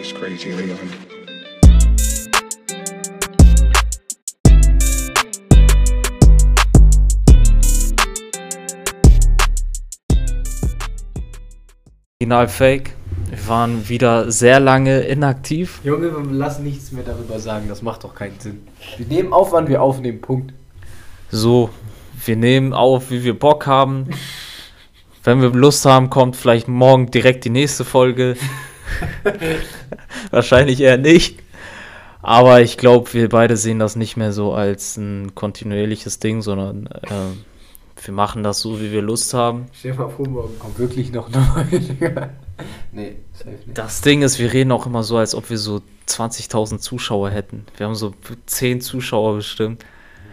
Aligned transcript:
That's 0.00 0.14
crazy, 0.14 0.50
Leon. 0.52 0.78
Original 12.18 12.48
Fake. 12.48 12.94
Wir 13.28 13.46
waren 13.46 13.90
wieder 13.90 14.32
sehr 14.32 14.58
lange 14.58 15.00
inaktiv. 15.00 15.80
Junge, 15.84 16.10
wir 16.16 16.32
lassen 16.32 16.64
nichts 16.64 16.92
mehr 16.92 17.04
darüber 17.04 17.38
sagen, 17.38 17.68
das 17.68 17.82
macht 17.82 18.04
doch 18.04 18.14
keinen 18.14 18.40
Sinn. 18.40 18.66
Wir 18.96 19.04
nehmen 19.04 19.34
auf, 19.34 19.52
wann 19.52 19.68
wir 19.68 19.82
aufnehmen, 19.82 20.22
Punkt. 20.22 20.54
So, 21.30 21.68
wir 22.24 22.36
nehmen 22.36 22.72
auf, 22.72 23.10
wie 23.10 23.22
wir 23.22 23.38
Bock 23.38 23.66
haben. 23.66 24.06
Wenn 25.24 25.42
wir 25.42 25.50
Lust 25.50 25.84
haben, 25.84 26.08
kommt 26.08 26.36
vielleicht 26.36 26.68
morgen 26.68 27.10
direkt 27.10 27.44
die 27.44 27.50
nächste 27.50 27.84
Folge. 27.84 28.36
Wahrscheinlich 30.30 30.80
eher 30.80 30.98
nicht. 30.98 31.38
Aber 32.22 32.60
ich 32.60 32.76
glaube, 32.76 33.12
wir 33.14 33.28
beide 33.28 33.56
sehen 33.56 33.78
das 33.78 33.96
nicht 33.96 34.16
mehr 34.16 34.32
so 34.32 34.52
als 34.52 34.96
ein 34.96 35.34
kontinuierliches 35.34 36.18
Ding, 36.18 36.42
sondern 36.42 36.86
äh, 36.86 38.04
wir 38.04 38.14
machen 38.14 38.42
das 38.42 38.60
so, 38.60 38.80
wie 38.80 38.92
wir 38.92 39.02
Lust 39.02 39.32
haben. 39.34 39.66
Stell 39.72 39.92
dir 39.92 39.98
mal 39.98 40.08
vor, 40.10 40.28
morgen 40.28 40.58
kommt 40.58 40.78
wirklich 40.78 41.12
noch 41.12 41.30
Folge. 41.30 42.30
nee, 42.92 43.16
safe 43.32 43.50
nicht. 43.50 43.78
Das 43.78 44.02
Ding 44.02 44.22
ist, 44.22 44.38
wir 44.38 44.52
reden 44.52 44.72
auch 44.72 44.86
immer 44.86 45.02
so, 45.02 45.16
als 45.16 45.34
ob 45.34 45.48
wir 45.48 45.58
so 45.58 45.80
20.000 46.08 46.78
Zuschauer 46.78 47.30
hätten. 47.30 47.66
Wir 47.76 47.86
haben 47.86 47.94
so 47.94 48.12
10 48.46 48.80
Zuschauer 48.80 49.36
bestimmt. 49.36 49.84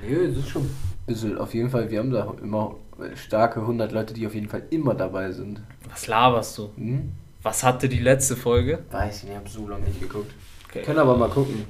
Nee, 0.02 0.28
das 0.28 0.38
ist 0.38 0.50
schon 0.50 0.64
ein 0.64 0.76
bisschen. 1.06 1.38
Auf 1.38 1.54
jeden 1.54 1.70
Fall, 1.70 1.90
wir 1.90 2.00
haben 2.00 2.12
da 2.12 2.34
immer 2.42 2.76
starke 3.16 3.62
100 3.62 3.92
Leute, 3.92 4.14
die 4.14 4.28
auf 4.28 4.36
jeden 4.36 4.50
Fall 4.50 4.64
immer 4.70 4.94
dabei 4.94 5.32
sind. 5.32 5.62
Was 5.90 6.08
laberst 6.08 6.58
du? 6.58 6.70
Hm? 6.76 7.12
Was 7.44 7.64
hatte 7.64 7.88
die 7.90 8.00
letzte 8.00 8.36
Folge? 8.36 8.80
Weiß 8.91 9.18
ich 9.18 9.23
nicht, 9.23 9.32
ich 9.34 9.38
habe 9.38 9.50
so 9.50 9.68
lange 9.68 9.86
nicht 9.86 10.00
geguckt. 10.02 10.32
Okay. 10.70 10.82
Können 10.84 11.00
aber 11.00 11.18
mal 11.18 11.30
gucken. 11.30 11.66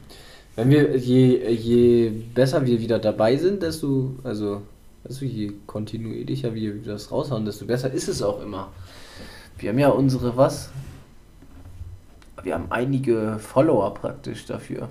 Wenn 0.55 0.69
wir, 0.69 0.97
je, 0.97 1.49
je 1.51 2.09
besser 2.09 2.65
wir 2.65 2.79
wieder 2.79 2.99
dabei 2.99 3.37
sind, 3.37 3.61
desto, 3.61 4.15
also, 4.23 4.63
also 5.03 5.25
je 5.25 5.53
kontinuierlicher 5.67 6.53
wir 6.55 6.81
das 6.83 7.11
raushauen, 7.11 7.45
desto 7.45 7.65
besser 7.65 7.91
ist 7.91 8.07
es 8.07 8.21
auch 8.21 8.41
immer. 8.41 8.73
Wir 9.57 9.69
haben 9.69 9.79
ja 9.79 9.89
unsere, 9.89 10.35
was? 10.37 10.71
Wir 12.43 12.53
haben 12.55 12.71
einige 12.71 13.37
Follower 13.39 13.93
praktisch 13.93 14.45
dafür. 14.45 14.89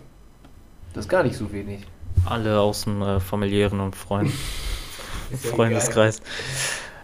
Das 0.92 1.06
ist 1.06 1.08
gar 1.08 1.23
nicht 1.23 1.36
so 1.36 1.53
wenig. 1.53 1.86
Alle 2.25 2.61
aus 2.61 2.84
dem 2.84 3.03
äh, 3.03 3.20
familiären 3.20 3.81
und 3.81 3.97
Freund 3.97 4.33
Freundeskreis. 5.33 6.20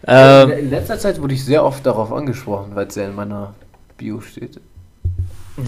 Ähm, 0.07 0.51
Ähm, 0.51 0.51
in 0.51 0.71
letzter 0.71 0.99
Zeit 0.99 1.21
wurde 1.21 1.35
ich 1.35 1.45
sehr 1.45 1.65
oft 1.65 1.87
darauf 1.87 2.13
angesprochen, 2.13 2.75
weil 2.75 2.89
es 2.89 2.95
ja 2.97 3.07
in 3.07 3.15
meiner 3.15 3.55
Bio 4.03 4.21
steht. 4.21 4.61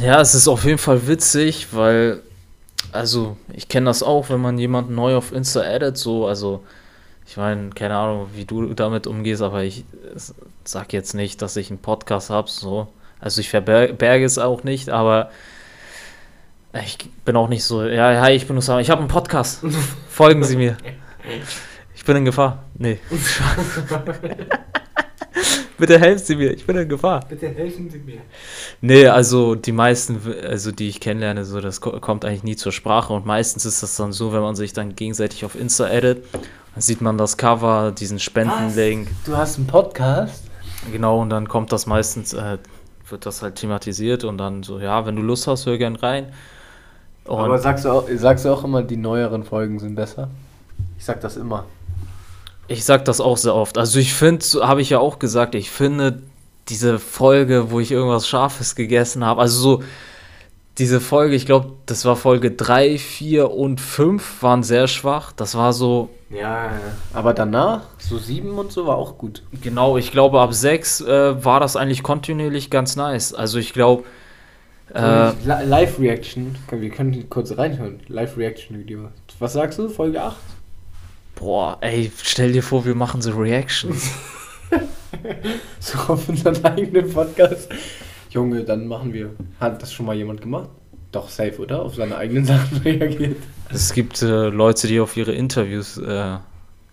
ja, 0.03 0.21
es 0.21 0.35
ist 0.35 0.49
auf 0.49 0.65
jeden 0.65 0.79
Fall 0.79 1.07
witzig, 1.07 1.69
weil, 1.71 2.21
also, 2.91 3.37
ich 3.53 3.69
kenne 3.69 3.87
das 3.87 4.03
auch, 4.03 4.29
wenn 4.29 4.41
man 4.41 4.59
jemanden 4.59 4.97
neu 4.97 5.15
auf 5.15 5.33
Insta 5.33 5.61
addet, 5.61 5.97
so, 5.97 6.27
also, 6.27 6.65
ich 7.29 7.37
meine, 7.37 7.71
keine 7.71 7.97
Ahnung, 7.97 8.29
wie 8.35 8.45
du 8.45 8.75
damit 8.75 9.07
umgehst, 9.07 9.41
aber 9.41 9.63
ich 9.63 9.85
sag 10.65 10.93
jetzt 10.93 11.15
nicht, 11.15 11.43
dass 11.43 11.57
ich 11.57 11.71
einen 11.71 11.79
Podcast 11.79 12.31
habe, 12.31 12.51
so. 12.51 12.89
Also, 13.21 13.41
ich 13.41 13.51
verberge 13.51 14.25
es 14.25 14.39
auch 14.39 14.65
nicht, 14.65 14.91
aber 14.91 15.31
ich 16.85 16.99
bin 17.25 17.37
auch 17.37 17.49
nicht 17.49 17.63
so, 17.63 17.85
ja, 17.85 18.21
hi, 18.21 18.33
ich 18.33 18.49
bin 18.49 18.57
Usama, 18.57 18.81
ich 18.81 18.91
habe 18.91 18.99
einen 18.99 19.09
Podcast. 19.09 19.61
Folgen 20.09 20.43
Sie 20.43 20.57
mir. 20.57 20.77
Ich 21.95 22.05
bin 22.05 22.17
in 22.17 22.25
Gefahr. 22.25 22.65
Nee. 22.77 22.99
Bitte 25.77 25.99
helfen 25.99 26.25
Sie 26.25 26.37
mir, 26.37 26.53
ich 26.53 26.65
bin 26.67 26.77
in 26.77 26.89
Gefahr. 26.89 27.25
Bitte 27.29 27.49
helfen 27.49 27.91
Sie 27.91 27.99
mir. 27.99 28.21
Nee, 28.81 29.09
also 29.09 29.55
die 29.57 29.73
meisten, 29.73 30.21
also 30.47 30.71
die 30.71 30.89
ich 30.89 31.01
kennenlerne, 31.01 31.45
so 31.45 31.61
das 31.61 31.81
ko- 31.81 31.99
kommt 32.01 32.25
eigentlich 32.25 32.45
nie 32.45 32.57
zur 32.57 32.71
Sprache 32.73 33.13
und 33.13 33.27
meistens 33.27 33.65
ist 33.67 33.83
das 33.83 33.97
dann 33.97 34.13
so, 34.13 34.33
wenn 34.33 34.41
man 34.43 34.55
sich 34.55 34.73
dann 34.73 34.95
gegenseitig 34.95 35.45
auf 35.45 35.55
Insta 35.59 35.87
addet, 35.87 36.25
dann 36.33 36.81
sieht 36.83 37.01
man 37.01 37.19
das 37.19 37.37
Cover, 37.37 37.93
diesen 37.93 38.19
Spendenlink, 38.21 39.09
Du 39.25 39.37
hast 39.37 39.57
einen 39.59 39.67
Podcast? 39.67 40.45
genau, 40.93 41.21
und 41.23 41.31
dann 41.31 41.49
kommt 41.49 41.73
das 41.73 41.87
meistens, 41.87 42.33
äh, 42.35 42.59
wird 43.09 43.27
das 43.27 43.43
halt 43.43 43.57
thematisiert 43.57 44.23
und 44.25 44.39
dann 44.39 44.63
so, 44.63 44.79
ja, 44.79 45.05
wenn 45.07 45.17
du 45.17 45.23
Lust 45.23 45.47
hast, 45.47 45.67
hör 45.67 45.77
gern 45.77 45.97
rein. 45.97 46.27
Und 47.25 47.39
Aber 47.41 47.59
sagst 47.59 47.85
du, 47.85 47.91
auch, 47.91 48.07
sagst 48.17 48.45
du 48.45 48.51
auch 48.51 48.65
immer, 48.65 48.83
die 48.83 48.97
neueren 48.97 49.45
Folgen 49.45 49.79
sind 49.79 49.95
besser? 49.95 50.29
Ich 50.99 51.05
sag 51.05 51.21
das 51.21 51.37
immer. 51.37 51.65
Ich 52.69 52.85
sag 52.85 53.05
das 53.05 53.21
auch 53.21 53.37
sehr 53.37 53.55
oft. 53.55 53.77
Also 53.79 53.99
ich 53.99 54.15
finde, 54.15 54.45
habe 54.67 54.81
ich 54.81 54.91
ja 54.91 54.99
auch 54.99 55.19
gesagt, 55.19 55.55
ich 55.55 55.71
finde 55.71 56.23
diese 56.69 56.99
Folge, 56.99 57.71
wo 57.71 57.81
ich 57.81 57.91
irgendwas 57.93 58.27
Scharfes 58.27 58.75
gegessen 58.75 59.25
habe, 59.25 59.41
also 59.43 59.59
so 59.61 59.83
diese 60.79 61.01
Folge, 61.01 61.37
ich 61.37 61.47
glaube, 61.47 61.73
das 61.87 62.05
war 62.05 62.17
Folge 62.17 62.51
3, 62.51 62.99
4 62.99 63.51
und 63.53 63.81
5 63.81 64.43
waren 64.43 64.63
sehr 64.65 64.89
schwach. 64.89 65.31
Das 65.33 65.55
war 65.55 65.73
so, 65.73 66.09
Ja, 66.31 66.73
aber 67.13 67.33
danach, 67.33 67.83
so 67.99 68.19
sieben 68.19 68.59
und 68.59 68.73
so, 68.73 68.87
war 68.87 68.97
auch 68.97 69.17
gut. 69.19 69.43
genau, 69.63 69.97
ich 69.99 70.11
glaube, 70.11 70.41
ab 70.41 70.53
6 70.53 71.03
äh, 71.03 71.45
war 71.45 71.61
das 71.61 71.77
eigentlich 71.77 72.03
kontinuierlich 72.03 72.71
ganz 72.71 72.97
nice. 72.97 73.35
Also 73.35 73.59
ich 73.59 73.73
glaube, 73.73 74.03
äh, 74.93 75.29
Li- 75.29 75.65
Live-Reaction, 75.67 76.57
wir 76.71 76.91
können 76.91 77.29
kurz 77.31 77.57
reinhören. 77.57 78.01
Live-Reaction-Video. 78.09 79.11
Was 79.39 79.53
sagst 79.53 79.79
du, 79.79 79.89
Folge 79.89 80.23
8? 80.23 80.37
Boah, 81.35 81.79
ey, 81.81 82.11
stell 82.23 82.53
dir 82.53 82.63
vor, 82.63 82.85
wir 82.85 82.95
machen 82.95 83.23
so 83.23 83.33
Reactions. 83.33 84.11
So 85.81 85.99
auf 86.13 86.29
unseren 86.29 86.65
eigenen 86.65 87.11
Podcast. 87.11 87.69
Junge, 88.31 88.65
dann 88.65 88.87
machen 88.87 89.13
wir. 89.13 89.31
Hat 89.61 89.81
das 89.83 89.93
schon 89.93 90.07
mal 90.07 90.17
jemand 90.17 90.41
gemacht? 90.41 90.69
Doch, 91.13 91.29
safe, 91.29 91.59
oder? 91.59 91.83
Auf 91.83 91.95
seine 91.95 92.17
eigenen 92.17 92.45
Sachen 92.47 92.79
reagiert. 92.79 93.37
es 93.71 93.93
gibt 93.93 94.23
äh, 94.23 94.49
Leute, 94.49 94.87
die 94.87 95.01
auf 95.01 95.17
ihre 95.17 95.33
Interviews 95.33 95.99
äh, 95.99 96.39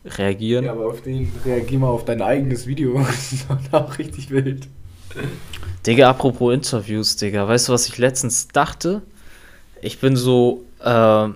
reagieren. 0.06 0.66
Ja, 0.66 0.74
aber 0.74 0.88
auf 0.88 1.02
den 1.02 1.32
reagier 1.46 1.80
mal 1.80 1.88
auf 1.88 2.06
dein 2.06 2.22
eigenes 2.22 2.68
Video. 2.68 2.98
Das 3.00 3.32
ist 3.32 3.48
auch 3.72 3.98
richtig 3.98 4.30
wild. 4.30 4.68
Digga, 5.86 6.10
apropos 6.10 6.54
Interviews, 6.54 7.16
Digga, 7.16 7.48
weißt 7.48 7.68
du, 7.68 7.74
was 7.74 7.88
ich 7.88 7.98
letztens 7.98 8.48
dachte? 8.48 9.02
Ich 9.82 10.00
bin 10.00 10.16
so, 10.16 10.64
äh, 10.80 11.28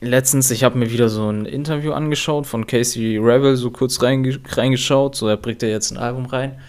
letztens, 0.00 0.50
ich 0.50 0.64
habe 0.64 0.78
mir 0.78 0.90
wieder 0.90 1.08
so 1.08 1.30
ein 1.30 1.46
Interview 1.46 1.92
angeschaut 1.92 2.46
von 2.46 2.66
Casey 2.66 3.16
Rebel, 3.18 3.56
so 3.56 3.70
kurz 3.70 4.02
reinge 4.02 4.38
reingeschaut, 4.48 5.16
so 5.16 5.28
er 5.28 5.36
bringt 5.36 5.62
ja 5.62 5.68
jetzt 5.68 5.90
ein 5.90 5.98
Album 5.98 6.26
rein. 6.26 6.60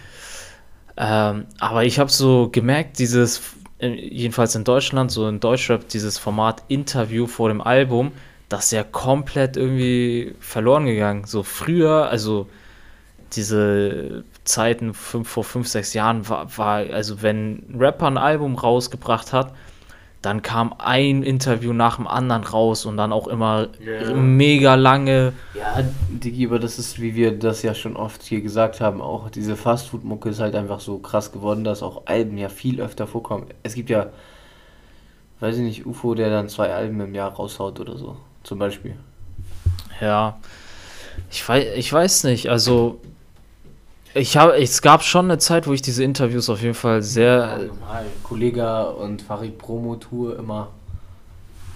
Ähm, 0.96 1.46
aber 1.58 1.84
ich 1.84 1.98
habe 1.98 2.10
so 2.10 2.48
gemerkt, 2.50 2.98
dieses, 2.98 3.42
äh, 3.78 3.88
jedenfalls 3.88 4.54
in 4.54 4.64
Deutschland, 4.64 5.10
so 5.10 5.28
in 5.28 5.40
Deutschrap, 5.40 5.88
dieses 5.88 6.18
Format 6.18 6.62
Interview 6.68 7.26
vor 7.26 7.48
dem 7.48 7.60
Album, 7.60 8.12
das 8.48 8.66
ist 8.66 8.70
ja 8.72 8.84
komplett 8.84 9.56
irgendwie 9.56 10.34
verloren 10.40 10.86
gegangen. 10.86 11.24
So 11.26 11.42
früher, 11.42 12.08
also 12.08 12.46
diese 13.32 14.24
Zeiten 14.44 14.94
fünf, 14.94 15.28
vor 15.28 15.44
fünf, 15.44 15.66
sechs 15.68 15.92
Jahren 15.94 16.28
war, 16.28 16.56
war, 16.56 16.76
also 16.92 17.22
wenn 17.22 17.56
ein 17.70 17.76
Rapper 17.78 18.06
ein 18.06 18.18
Album 18.18 18.54
rausgebracht 18.54 19.32
hat, 19.32 19.52
dann 20.26 20.42
kam 20.42 20.74
ein 20.78 21.22
Interview 21.22 21.72
nach 21.72 21.96
dem 21.96 22.08
anderen 22.08 22.42
raus 22.42 22.84
und 22.84 22.96
dann 22.96 23.12
auch 23.12 23.28
immer 23.28 23.68
Ja. 23.78 24.12
mega 24.12 24.74
lange. 24.74 25.32
Ja, 25.54 25.84
Digi, 26.10 26.46
aber 26.46 26.58
das 26.58 26.80
ist, 26.80 27.00
wie 27.00 27.14
wir 27.14 27.38
das 27.38 27.62
ja 27.62 27.74
schon 27.76 27.94
oft 27.96 28.24
hier 28.24 28.40
gesagt 28.40 28.80
haben, 28.80 29.00
auch 29.00 29.30
diese 29.30 29.54
Fastfood-Mucke 29.54 30.30
ist 30.30 30.40
halt 30.40 30.56
einfach 30.56 30.80
so 30.80 30.98
krass 30.98 31.30
geworden, 31.30 31.62
dass 31.62 31.80
auch 31.84 32.02
Alben 32.06 32.38
ja 32.38 32.48
viel 32.48 32.80
öfter 32.80 33.06
vorkommen. 33.06 33.46
Es 33.62 33.74
gibt 33.74 33.88
ja, 33.88 34.08
weiß 35.38 35.58
ich 35.58 35.62
nicht, 35.62 35.86
UFO, 35.86 36.16
der 36.16 36.28
dann 36.28 36.48
zwei 36.48 36.74
Alben 36.74 37.00
im 37.00 37.14
Jahr 37.14 37.30
raushaut 37.32 37.78
oder 37.78 37.96
so, 37.96 38.16
zum 38.42 38.58
Beispiel. 38.58 38.96
Ja, 40.00 40.38
ich 41.30 41.48
weiß, 41.48 41.66
ich 41.76 41.92
weiß 41.92 42.24
nicht, 42.24 42.50
also 42.50 43.00
ich 44.16 44.36
habe, 44.36 44.56
es 44.56 44.82
gab 44.82 45.02
schon 45.02 45.26
eine 45.26 45.38
Zeit, 45.38 45.66
wo 45.66 45.72
ich 45.72 45.82
diese 45.82 46.02
Interviews 46.02 46.48
auf 46.48 46.62
jeden 46.62 46.74
Fall 46.74 47.02
sehr, 47.02 47.58
normal. 47.68 48.06
Kollega 48.22 48.82
und 48.82 49.22
Farid 49.22 49.58
Promo 49.58 49.96
Tour 49.96 50.38
immer. 50.38 50.68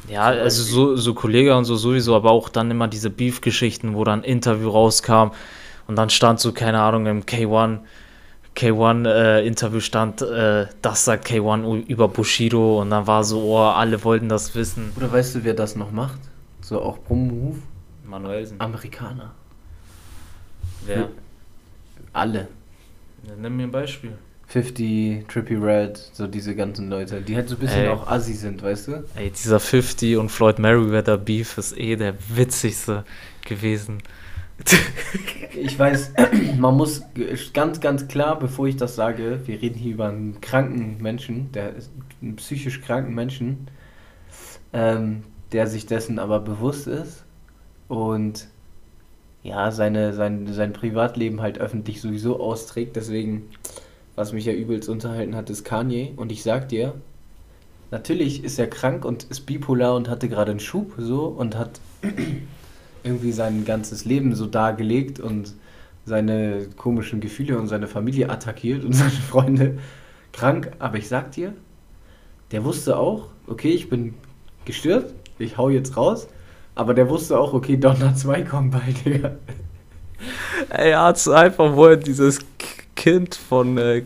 Ja, 0.08 0.24
also 0.24 0.62
so, 0.62 0.96
so 0.96 1.14
Kollege 1.14 1.56
und 1.56 1.64
so 1.66 1.76
sowieso, 1.76 2.16
aber 2.16 2.30
auch 2.30 2.48
dann 2.48 2.70
immer 2.70 2.88
diese 2.88 3.10
Beef-Geschichten, 3.10 3.94
wo 3.94 4.04
dann 4.04 4.20
ein 4.20 4.24
Interview 4.24 4.70
rauskam 4.70 5.30
und 5.86 5.96
dann 5.96 6.10
stand 6.10 6.40
so, 6.40 6.52
keine 6.52 6.80
Ahnung, 6.80 7.06
im 7.06 7.22
K1, 7.24 7.78
K1-Interview 8.56 9.80
stand, 9.80 10.22
äh, 10.22 10.66
das 10.82 11.04
sagt 11.04 11.28
K1 11.28 11.86
über 11.86 12.08
Bushido 12.08 12.80
und 12.80 12.90
dann 12.90 13.06
war 13.06 13.22
so, 13.22 13.40
oh, 13.40 13.58
alle 13.58 14.02
wollten 14.02 14.28
das 14.28 14.54
wissen. 14.54 14.92
Oder 14.96 15.12
weißt 15.12 15.36
du, 15.36 15.44
wer 15.44 15.54
das 15.54 15.76
noch 15.76 15.92
macht? 15.92 16.20
So 16.60 16.80
auch 16.82 16.98
Promo-Move? 17.04 17.58
Manuelsen. 18.04 18.60
Amerikaner. 18.60 19.30
Wer? 20.84 21.08
Alle. 22.12 22.48
Ja, 23.26 23.34
nimm 23.36 23.56
mir 23.56 23.64
ein 23.64 23.70
Beispiel. 23.70 24.16
50, 24.50 25.26
Trippy 25.28 25.54
Red, 25.54 25.96
so 25.96 26.26
diese 26.26 26.56
ganzen 26.56 26.90
Leute, 26.90 27.20
die 27.20 27.36
halt 27.36 27.48
so 27.48 27.54
ein 27.54 27.60
bisschen 27.60 27.82
Ey. 27.82 27.88
auch 27.88 28.08
assi 28.08 28.32
sind, 28.32 28.62
weißt 28.62 28.88
du? 28.88 29.04
Ey, 29.14 29.30
dieser 29.30 29.60
50 29.60 30.16
und 30.16 30.28
Floyd 30.28 30.58
Merriweather 30.58 31.18
Beef 31.18 31.56
ist 31.56 31.78
eh 31.78 31.94
der 31.94 32.14
witzigste 32.28 33.04
gewesen. 33.46 34.02
ich 35.54 35.78
weiß, 35.78 36.14
man 36.58 36.76
muss 36.76 37.02
ganz, 37.54 37.80
ganz 37.80 38.08
klar, 38.08 38.38
bevor 38.40 38.66
ich 38.66 38.76
das 38.76 38.96
sage, 38.96 39.40
wir 39.44 39.62
reden 39.62 39.78
hier 39.78 39.94
über 39.94 40.08
einen 40.08 40.40
kranken 40.40 41.00
Menschen, 41.00 41.52
der 41.52 41.74
einen 42.20 42.34
psychisch 42.34 42.80
kranken 42.80 43.14
Menschen, 43.14 43.68
ähm, 44.72 45.22
der 45.52 45.68
sich 45.68 45.86
dessen 45.86 46.18
aber 46.18 46.40
bewusst 46.40 46.88
ist 46.88 47.24
und 47.86 48.48
ja, 49.42 49.70
seine, 49.70 50.12
sein, 50.12 50.52
sein 50.52 50.72
Privatleben 50.72 51.40
halt 51.40 51.58
öffentlich 51.58 52.00
sowieso 52.00 52.40
austrägt. 52.40 52.96
Deswegen, 52.96 53.48
was 54.14 54.32
mich 54.32 54.44
ja 54.44 54.52
übelst 54.52 54.88
unterhalten 54.88 55.34
hat, 55.34 55.48
ist 55.50 55.64
Kanye. 55.64 56.12
Und 56.16 56.30
ich 56.30 56.42
sag 56.42 56.68
dir, 56.68 56.94
natürlich 57.90 58.44
ist 58.44 58.58
er 58.58 58.66
krank 58.66 59.04
und 59.04 59.24
ist 59.24 59.46
bipolar 59.46 59.94
und 59.94 60.08
hatte 60.08 60.28
gerade 60.28 60.50
einen 60.50 60.60
Schub 60.60 60.92
so 60.98 61.24
und 61.26 61.56
hat 61.56 61.80
irgendwie 63.02 63.32
sein 63.32 63.64
ganzes 63.64 64.04
Leben 64.04 64.34
so 64.34 64.46
dargelegt 64.46 65.20
und 65.20 65.54
seine 66.04 66.66
komischen 66.76 67.20
Gefühle 67.20 67.58
und 67.58 67.68
seine 67.68 67.86
Familie 67.86 68.28
attackiert 68.28 68.84
und 68.84 68.92
seine 68.94 69.10
Freunde 69.10 69.78
krank. 70.32 70.72
Aber 70.78 70.98
ich 70.98 71.08
sag 71.08 71.32
dir, 71.32 71.54
der 72.52 72.64
wusste 72.64 72.98
auch, 72.98 73.28
okay, 73.46 73.70
ich 73.70 73.88
bin 73.88 74.14
gestört, 74.66 75.14
ich 75.38 75.56
hau 75.56 75.70
jetzt 75.70 75.96
raus. 75.96 76.28
Aber 76.74 76.94
der 76.94 77.08
wusste 77.08 77.38
auch, 77.38 77.52
okay, 77.52 77.76
Donner 77.76 78.14
2 78.16 78.42
kommt 78.42 78.72
bald, 78.72 79.04
Digga. 79.04 79.32
Ey, 80.68 80.90
er 80.90 81.02
hat 81.02 81.28
einfach, 81.28 81.74
wo 81.74 81.86
er 81.86 81.96
dieses 81.96 82.40
Kind 82.94 83.34
von 83.34 83.78
äh, 83.78 84.02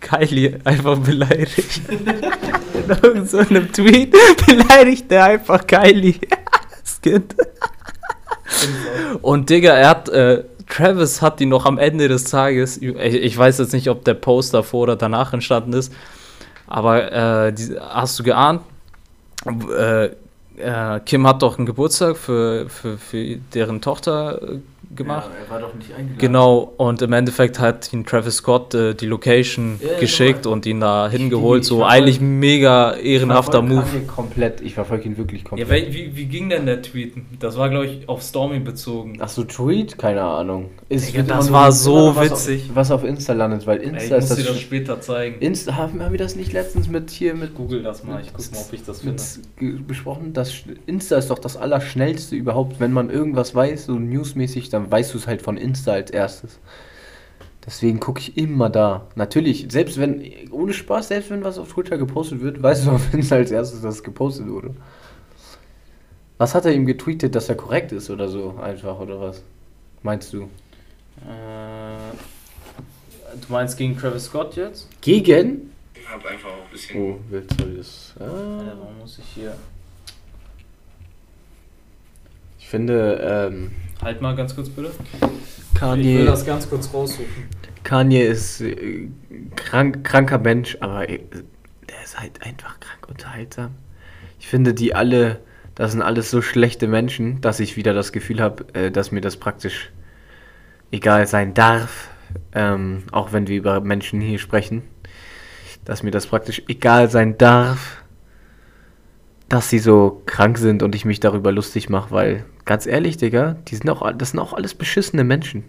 Kylie 0.00 0.58
einfach 0.64 0.98
beleidigt. 0.98 1.82
In 1.90 2.88
irgendeinem 2.88 3.26
so 3.26 3.82
Tweet 3.82 4.14
beleidigt 4.46 5.10
er 5.12 5.24
einfach 5.24 5.66
Kylie. 5.66 6.18
das 6.82 7.00
Kind. 7.00 7.34
Und 9.20 9.50
Digga, 9.50 9.74
er 9.74 9.88
hat, 9.90 10.08
äh, 10.08 10.44
Travis 10.68 11.20
hat 11.20 11.40
die 11.40 11.46
noch 11.46 11.66
am 11.66 11.78
Ende 11.78 12.08
des 12.08 12.24
Tages, 12.24 12.80
ich 12.80 13.36
weiß 13.36 13.58
jetzt 13.58 13.72
nicht, 13.72 13.88
ob 13.88 14.04
der 14.04 14.14
Post 14.14 14.54
davor 14.54 14.84
oder 14.84 14.96
danach 14.96 15.32
entstanden 15.32 15.72
ist, 15.72 15.92
aber 16.66 17.46
äh, 17.46 17.52
die, 17.52 17.76
hast 17.78 18.18
du 18.18 18.22
geahnt, 18.22 18.62
äh, 19.46 20.10
äh, 20.58 21.00
Kim 21.04 21.26
hat 21.26 21.42
doch 21.42 21.58
einen 21.58 21.66
Geburtstag 21.66 22.16
für, 22.16 22.68
für, 22.68 22.98
für 22.98 23.36
deren 23.54 23.80
Tochter 23.80 24.42
äh, 24.42 24.58
gemacht. 24.94 25.30
Ja, 25.32 25.44
er 25.44 25.50
war 25.50 25.60
doch 25.60 25.74
nicht 25.74 25.90
eingeladen. 25.90 26.18
Genau, 26.18 26.72
und 26.76 27.02
im 27.02 27.12
Endeffekt 27.12 27.58
hat 27.58 27.92
ihn 27.92 28.06
Travis 28.06 28.36
Scott 28.36 28.74
äh, 28.74 28.94
die 28.94 29.06
Location 29.06 29.80
ja, 29.82 29.98
geschickt 29.98 30.44
genau. 30.44 30.54
und 30.54 30.66
ihn 30.66 30.80
da 30.80 31.08
hingeholt. 31.08 31.64
so 31.64 31.84
eigentlich 31.84 32.20
mega 32.20 32.94
ehrenhafter 32.94 33.62
Move. 33.62 33.84
komplett, 34.06 34.60
ich 34.60 34.74
verfolge 34.74 35.04
ihn 35.04 35.18
wirklich 35.18 35.44
komplett. 35.44 35.88
Ja, 35.88 35.94
wie, 35.94 36.16
wie 36.16 36.26
ging 36.26 36.48
denn 36.48 36.66
der 36.66 36.82
Tweet? 36.82 37.14
Das 37.38 37.56
war, 37.58 37.68
glaube 37.68 37.86
ich, 37.86 38.08
auf 38.08 38.22
Stormy 38.22 38.60
bezogen. 38.60 39.18
Ach 39.20 39.28
so, 39.28 39.44
Tweet? 39.44 39.98
Keine 39.98 40.22
Ahnung. 40.22 40.70
Ist, 40.88 41.12
Digga, 41.12 41.22
das 41.22 41.52
war 41.52 41.70
so 41.72 42.16
was 42.16 42.30
witzig. 42.30 42.70
Auf, 42.70 42.76
was 42.76 42.90
auf 42.90 43.04
Insta 43.04 43.34
landet, 43.34 43.66
weil 43.66 43.78
Insta 43.78 43.98
Ey, 43.98 44.04
ich 44.06 44.10
ist 44.12 44.20
muss 44.20 44.28
das. 44.28 44.38
dir 44.38 44.52
das 44.52 44.60
später 44.60 45.00
zeigen. 45.00 45.40
Insta, 45.40 45.76
haben, 45.76 46.02
haben 46.02 46.12
wir 46.12 46.18
das 46.18 46.36
nicht 46.36 46.52
letztens 46.52 46.88
mit 46.88 47.10
hier 47.10 47.34
mit. 47.34 47.54
Google 47.54 47.82
das 47.82 48.04
mal, 48.04 48.20
ich 48.20 48.32
guck 48.32 48.50
mal, 48.52 48.60
ob 48.60 48.72
ich 48.72 48.84
das 48.84 49.00
finde. 49.00 49.22
Besprochen, 49.86 50.32
das 50.32 50.54
Insta 50.86 51.16
ist 51.16 51.30
doch 51.30 51.38
das 51.38 51.56
Allerschnellste 51.56 52.36
überhaupt. 52.36 52.80
Wenn 52.80 52.92
man 52.92 53.10
irgendwas 53.10 53.54
weiß, 53.54 53.86
so 53.86 53.98
newsmäßig, 53.98 54.70
dann 54.70 54.77
weißt 54.86 55.14
du 55.14 55.18
es 55.18 55.26
halt 55.26 55.42
von 55.42 55.56
Insta 55.56 55.92
als 55.92 56.10
erstes. 56.10 56.58
Deswegen 57.64 58.00
gucke 58.00 58.20
ich 58.20 58.36
immer 58.38 58.70
da. 58.70 59.06
Natürlich, 59.14 59.66
selbst 59.70 59.98
wenn, 59.98 60.24
ohne 60.50 60.72
Spaß, 60.72 61.08
selbst 61.08 61.30
wenn 61.30 61.44
was 61.44 61.58
auf 61.58 61.72
Twitter 61.72 61.98
gepostet 61.98 62.40
wird, 62.40 62.62
weißt 62.62 62.86
du 62.86 62.90
auf 62.92 63.12
Insta 63.12 63.36
als 63.36 63.50
erstes, 63.50 63.82
dass 63.82 63.96
es 63.96 64.02
gepostet 64.02 64.48
wurde. 64.48 64.74
Was 66.38 66.54
hat 66.54 66.64
er 66.64 66.72
ihm 66.72 66.86
getweetet, 66.86 67.34
dass 67.34 67.48
er 67.48 67.56
korrekt 67.56 67.92
ist 67.92 68.10
oder 68.10 68.28
so? 68.28 68.56
Einfach, 68.62 68.98
oder 69.00 69.20
was? 69.20 69.42
Meinst 70.02 70.32
du? 70.32 70.42
Äh, 71.22 72.14
du 73.34 73.52
meinst 73.52 73.76
gegen 73.76 73.98
Travis 73.98 74.26
Scott 74.26 74.56
jetzt? 74.56 74.88
Gegen? 75.00 75.72
Ich 75.94 76.08
habe 76.08 76.28
einfach 76.28 76.48
auch 76.48 76.64
ein 76.64 76.70
bisschen. 76.70 77.02
Oh, 77.02 77.18
willst 77.28 77.60
du 77.60 77.64
das? 77.64 78.14
Ah. 78.20 78.22
Ja, 78.22 78.76
warum 78.78 78.98
muss 79.00 79.18
ich 79.18 79.26
hier. 79.34 79.54
Ich 82.58 82.68
finde, 82.68 83.18
ähm, 83.50 83.72
Halt 84.02 84.20
mal 84.20 84.34
ganz 84.36 84.54
kurz 84.54 84.68
bitte. 84.68 84.90
Kanye, 85.74 86.12
ich 86.12 86.18
will 86.18 86.26
das 86.26 86.46
ganz 86.46 86.68
kurz 86.68 86.92
raussuchen. 86.92 87.48
Kanye 87.84 88.22
ist 88.22 88.60
äh, 88.60 89.08
krank, 89.56 90.04
kranker 90.04 90.38
Mensch, 90.38 90.76
aber 90.80 91.08
äh, 91.08 91.20
der 91.88 92.04
ist 92.04 92.18
halt 92.18 92.42
einfach 92.42 92.78
krank 92.80 93.08
unterhaltsam. 93.08 93.70
Ich 94.38 94.46
finde, 94.46 94.74
die 94.74 94.94
alle, 94.94 95.40
das 95.74 95.92
sind 95.92 96.02
alles 96.02 96.30
so 96.30 96.42
schlechte 96.42 96.86
Menschen, 96.86 97.40
dass 97.40 97.60
ich 97.60 97.76
wieder 97.76 97.94
das 97.94 98.12
Gefühl 98.12 98.40
habe, 98.40 98.66
äh, 98.74 98.90
dass 98.90 99.12
mir 99.12 99.20
das 99.20 99.36
praktisch 99.36 99.90
egal 100.90 101.26
sein 101.26 101.54
darf, 101.54 102.08
ähm, 102.52 103.04
auch 103.12 103.32
wenn 103.32 103.46
wir 103.48 103.56
über 103.56 103.80
Menschen 103.80 104.20
hier 104.20 104.38
sprechen, 104.38 104.82
dass 105.84 106.02
mir 106.02 106.10
das 106.10 106.26
praktisch 106.26 106.62
egal 106.68 107.10
sein 107.10 107.38
darf, 107.38 108.02
dass 109.48 109.70
sie 109.70 109.78
so 109.78 110.22
krank 110.26 110.58
sind 110.58 110.82
und 110.82 110.94
ich 110.94 111.04
mich 111.04 111.20
darüber 111.20 111.52
lustig 111.52 111.88
mache, 111.88 112.10
weil 112.10 112.44
ganz 112.64 112.86
ehrlich, 112.86 113.16
Digga, 113.16 113.56
die 113.68 113.76
sind 113.76 113.88
auch, 113.88 114.10
das 114.12 114.30
sind 114.30 114.40
auch 114.40 114.52
alles 114.52 114.74
beschissene 114.74 115.24
Menschen. 115.24 115.64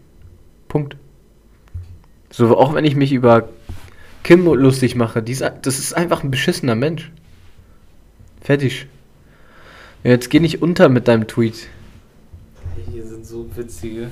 Punkt. 0.68 0.98
So, 2.30 2.58
auch 2.58 2.74
wenn 2.74 2.86
ich 2.86 2.96
mich 2.96 3.12
über 3.12 3.50
Kim 4.24 4.46
lustig 4.46 4.96
mache, 4.96 5.24
die, 5.24 5.36
das 5.36 5.80
ist 5.80 5.94
einfach 5.94 6.24
ein 6.24 6.32
beschissener 6.32 6.76
Mensch. 6.76 7.12
Fertig. 8.42 8.88
Jetzt 10.04 10.30
geh 10.30 10.40
nicht 10.40 10.62
unter 10.62 10.90
mit 10.90 11.08
deinem 11.08 11.28
Tweet. 11.28 11.68
Hier 12.92 13.06
sind 13.06 13.26
so 13.26 13.48
witzige. 13.56 14.10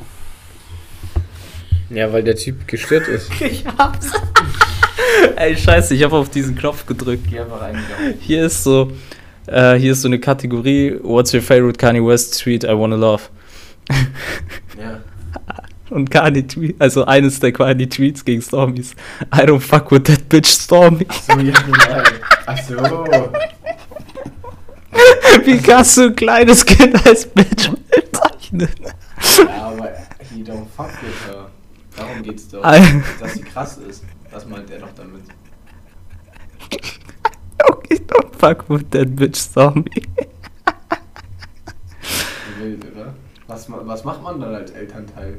Ja, 1.90 2.12
weil 2.12 2.24
der 2.24 2.36
Typ 2.36 2.68
gestört 2.68 3.08
ist. 3.08 3.30
ich 3.42 3.66
hab's. 3.66 4.12
Ey, 5.36 5.56
scheiße, 5.56 5.94
ich 5.94 6.04
hab 6.04 6.12
auf 6.14 6.30
diesen 6.30 6.56
Knopf 6.56 6.86
gedrückt. 6.86 7.28
Geh 7.30 7.40
einfach 7.40 7.62
reingegangen. 7.62 8.16
Hier 8.20 8.46
ist 8.46 8.64
so, 8.64 8.92
äh, 9.48 9.76
hier 9.76 9.94
ist 9.94 10.02
so 10.02 10.08
eine 10.08 10.20
Kategorie, 10.20 10.98
What's 11.02 11.34
your 11.34 11.42
favorite 11.42 11.78
Kanye 11.78 12.06
West 12.06 12.42
tweet 12.42 12.64
I 12.64 12.78
wanna 12.78 12.96
love? 12.96 13.24
ja. 13.90 15.00
Und 15.90 16.12
Kanye 16.12 16.46
Tweet, 16.46 16.76
also 16.80 17.06
eines 17.06 17.40
der 17.40 17.54
Kanye 17.54 17.88
Tweets 17.88 18.26
gegen 18.26 18.42
Stormys. 18.42 18.94
I 19.34 19.42
don't 19.42 19.62
fuck 19.62 19.92
with 19.92 20.04
that 20.04 20.28
bitch 20.30 20.48
Stormy. 20.48 21.06
Ach 21.08 21.22
so, 21.22 21.40
ja, 21.40 21.54
genau. 21.62 22.04
Ach 22.46 22.58
so. 22.58 22.76
Wie 25.46 25.58
kannst 25.60 25.98
du 25.98 26.04
ein 26.04 26.16
kleines 26.16 26.66
Kind 26.66 27.06
als 27.06 27.26
Bitch 27.26 27.70
bezeichnen? 27.90 28.70
Ja, 29.38 29.68
aber 29.68 29.92
he 30.34 30.44
don't 30.44 30.66
fuck 30.76 30.90
with 31.02 31.28
her. 31.28 31.50
Darum 31.96 32.24
geht's 32.24 32.48
doch. 32.50 32.62
dass 32.62 33.34
sie 33.34 33.42
krass 33.42 33.78
ist. 33.78 34.04
Was 34.32 34.46
meint 34.46 34.70
er 34.70 34.80
doch 34.80 34.94
damit? 34.96 35.24
Okay, 37.66 38.00
don't 38.08 38.36
fuck 38.36 38.70
with 38.70 38.90
that 38.92 39.16
bitch 39.16 39.36
Zombie. 39.36 40.04
Wild, 42.60 42.86
oder? 42.92 43.14
Was, 43.48 43.68
was 43.70 44.04
macht 44.04 44.22
man 44.24 44.40
dann 44.40 44.56
als 44.56 44.72
Elternteil? 44.72 45.38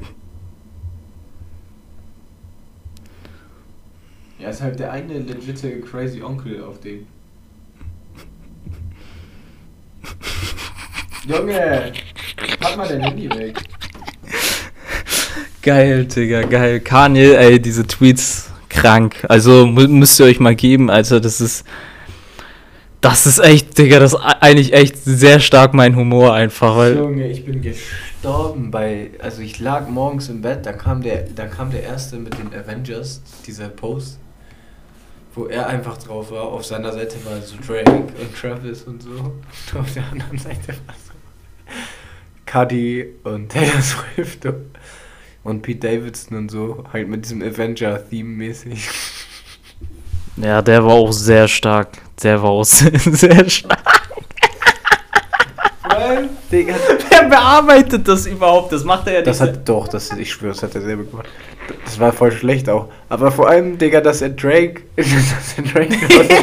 Ja, 4.39 4.51
ist 4.51 4.63
halt 4.63 4.79
der 4.79 4.93
eine 4.93 5.19
legitte 5.19 5.81
crazy 5.81 6.23
Onkel 6.23 6.63
auf 6.63 6.81
dem. 6.81 7.07
Junge! 11.27 11.93
Pack 12.61 12.77
mal 12.77 12.89
dein 12.89 13.01
Handy 13.01 13.29
weg. 13.31 13.59
Geil, 15.63 16.07
Digga, 16.07 16.43
geil. 16.43 16.81
Kanye, 16.81 17.35
ey, 17.35 17.61
diese 17.61 17.87
Tweets 17.87 18.51
krank. 18.69 19.27
Also 19.29 19.67
müsst 19.67 20.21
ihr 20.21 20.27
euch 20.27 20.41
mal 20.41 20.55
geben, 20.55 20.89
also 20.89 21.19
das 21.19 21.41
ist 21.41 21.67
das 23.01 23.27
ist 23.27 23.39
echt, 23.39 23.79
Digga, 23.79 24.01
das 24.01 24.13
ist 24.13 24.21
eigentlich 24.21 24.73
echt 24.73 24.97
sehr 24.97 25.41
stark 25.41 25.73
mein 25.75 25.95
Humor 25.95 26.35
einfach. 26.35 26.77
Weil 26.77 26.97
Junge, 26.97 27.29
ich 27.29 27.45
bin 27.45 27.63
gestorben 27.63 28.71
bei. 28.71 29.11
Also 29.21 29.43
ich 29.43 29.61
lag 29.61 29.89
morgens 29.89 30.29
im 30.29 30.43
Bett, 30.43 30.67
dann 30.67 30.79
kam 30.79 31.03
der, 31.03 31.23
dann 31.23 31.51
kam 31.51 31.71
der 31.71 31.85
erste 31.85 32.17
mit 32.17 32.37
den 32.39 32.53
Avengers, 32.53 33.23
dieser 33.47 33.69
Post, 33.69 34.19
wo 35.35 35.47
er 35.47 35.69
einfach 35.69 35.97
drauf 35.99 36.31
war. 36.33 36.45
Auf 36.45 36.65
seiner 36.65 36.93
Seite 36.93 37.17
war 37.25 37.41
so 37.41 37.57
Drake 37.65 37.91
und 37.91 38.37
Travis 38.37 38.83
und 38.83 39.03
so. 39.03 39.11
Und 39.11 39.81
auf 39.81 39.93
der 39.95 40.05
anderen 40.11 40.39
Seite 40.39 40.69
war 40.87 40.95
so 41.07 41.13
Cuddy 42.47 43.07
und 43.23 43.49
Taylor 43.51 43.81
Swift 43.81 44.49
und 45.45 45.63
Pete 45.63 45.89
Davidson 45.89 46.37
und 46.37 46.51
so. 46.51 46.85
Halt 46.93 47.09
mit 47.09 47.25
diesem 47.25 47.43
Avenger-Theme 47.43 48.29
mäßig. 48.29 48.89
Ja, 50.41 50.63
der 50.63 50.85
war 50.85 50.93
auch 50.93 51.13
sehr 51.13 51.49
stark. 51.49 51.89
Der 52.23 52.43
war 52.43 52.51
auch 52.51 52.65
sehr, 52.65 53.49
stark. 53.49 53.79
Digga, 56.51 56.75
wer 57.11 57.25
bearbeitet 57.25 58.07
das 58.09 58.27
überhaupt? 58.27 58.73
Das 58.73 58.85
macht 58.85 59.07
er 59.07 59.15
ja 59.15 59.19
nicht. 59.19 59.29
Das 59.29 59.41
hat 59.41 59.69
doch, 59.69 59.89
das, 59.89 60.11
ich 60.13 60.33
schwöre, 60.33 60.55
das 60.55 60.63
hat 60.63 60.75
er 60.75 60.81
selber 60.81 61.05
gemacht. 61.05 61.29
Das 61.85 61.99
war 62.01 62.13
voll 62.13 62.33
schlecht 62.33 62.69
auch. 62.69 62.89
Aber 63.09 63.31
vor 63.31 63.49
allem, 63.49 63.77
Digga, 63.77 64.01
dass 64.01 64.23
er 64.23 64.31
Drake. 64.31 64.83
dass 64.97 65.55
er 65.57 65.65
Drake 65.65 65.97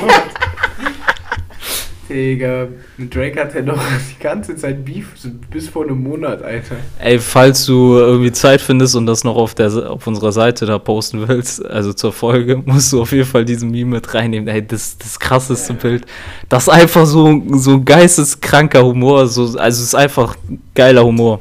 Digga, 2.10 2.68
mit 2.98 3.14
Drake 3.16 3.40
hat 3.40 3.56
er 3.56 3.64
doch 3.64 3.80
die 4.12 4.24
ganze 4.24 4.56
Zeit 4.56 4.86
Beef, 4.86 5.08
bis 5.50 5.70
vor 5.70 5.84
einem 5.84 6.04
Monat, 6.04 6.42
Alter. 6.44 6.76
Ey, 7.00 7.20
falls 7.20 7.66
du 7.66 7.98
irgendwie 7.98 8.32
Zeit 8.32 8.62
findest 8.62 8.96
und 8.96 9.06
das 9.06 9.24
noch 9.24 9.36
auf, 9.36 9.56
der, 9.56 9.90
auf 9.90 10.06
unserer 10.06 10.32
Seite 10.32 10.66
da 10.66 10.78
posten 10.78 11.28
willst, 11.28 11.66
also 11.66 11.94
zur 11.94 12.14
Folge, 12.14 12.58
musst 12.66 12.94
du 12.94 13.02
auf 13.02 13.12
jeden 13.12 13.26
Fall 13.26 13.46
diesen 13.46 13.72
Meme 13.72 13.96
mit 13.96 14.14
reinnehmen. 14.14 14.48
Ey, 14.48 14.66
das, 14.66 14.98
das 14.98 15.20
krasseste 15.20 15.74
Ja. 15.74 15.80
Bild. 15.80 16.06
Das 16.50 16.64
ist 16.64 16.70
einfach 16.70 17.06
so, 17.06 17.42
so 17.54 17.82
geisteskranker 17.82 18.84
Humor. 18.84 19.28
So, 19.28 19.44
also 19.44 19.60
es 19.60 19.80
ist 19.80 19.96
einfach 19.96 20.36
geiler 20.74 21.04
Humor. 21.04 21.40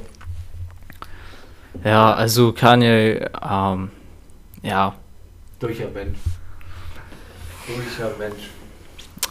Ja, 1.84 2.14
also 2.14 2.52
Kanye, 2.52 3.26
ähm, 3.42 3.90
ja, 4.62 4.94
Durcher 5.60 5.88
Mensch. 5.94 6.18
Durcher 7.66 8.10
Mensch. 8.18 8.50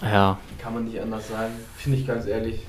Ja, 0.01 0.37
Kann 0.61 0.73
man 0.73 0.85
nicht 0.85 0.99
anders 0.99 1.29
sagen. 1.29 1.53
Finde 1.77 1.99
ich 1.99 2.07
ganz 2.07 2.25
ehrlich. 2.25 2.61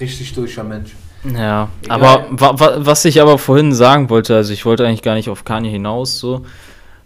Richtig 0.00 0.32
durcher 0.34 0.64
Mensch. 0.64 0.94
ja. 1.24 1.68
Egal. 1.82 1.96
Aber 2.02 2.26
wa, 2.30 2.60
wa, 2.60 2.76
was 2.78 3.04
ich 3.04 3.20
aber 3.20 3.38
vorhin 3.38 3.72
sagen 3.72 4.10
wollte, 4.10 4.36
also 4.36 4.52
ich 4.52 4.64
wollte 4.64 4.86
eigentlich 4.86 5.02
gar 5.02 5.14
nicht 5.14 5.28
auf 5.28 5.44
Kanye 5.44 5.70
hinaus, 5.70 6.18
so. 6.18 6.44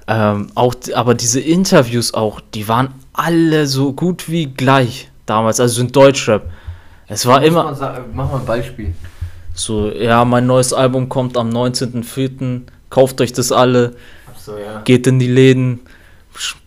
Ähm, 0.09 0.49
auch, 0.55 0.75
aber 0.95 1.15
diese 1.15 1.41
Interviews 1.41 2.13
auch, 2.13 2.41
die 2.55 2.67
waren 2.69 2.93
alle 3.13 3.67
so 3.67 3.93
gut 3.93 4.29
wie 4.29 4.47
gleich 4.47 5.09
damals, 5.27 5.61
also 5.61 5.81
in 5.81 5.93
Deutschrap. 5.93 6.51
Es 7.07 7.27
war 7.27 7.43
immer 7.43 7.65
man 7.65 7.75
sagen, 7.77 8.05
mach 8.13 8.31
mal 8.31 8.41
ein 8.41 8.47
Beispiel. 8.47 8.95
so, 9.55 9.91
ja, 9.91 10.25
mein 10.25 10.47
neues 10.47 10.73
Album 10.73 11.09
kommt 11.09 11.37
am 11.37 11.51
19.04., 11.51 12.63
kauft 12.91 13.21
euch 13.21 13.33
das 13.33 13.53
alle, 13.53 13.95
Achso, 14.31 14.57
ja. 14.59 14.81
geht 14.85 15.07
in 15.07 15.19
die 15.19 15.29
Läden, 15.29 15.81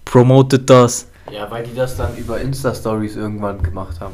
promotet 0.06 0.70
das. 0.70 1.08
Ja, 1.32 1.50
weil 1.50 1.64
die 1.64 1.76
das 1.76 1.98
dann 1.98 2.16
über 2.18 2.40
Insta-Stories 2.40 3.16
irgendwann 3.16 3.62
gemacht 3.64 4.00
haben. 4.00 4.14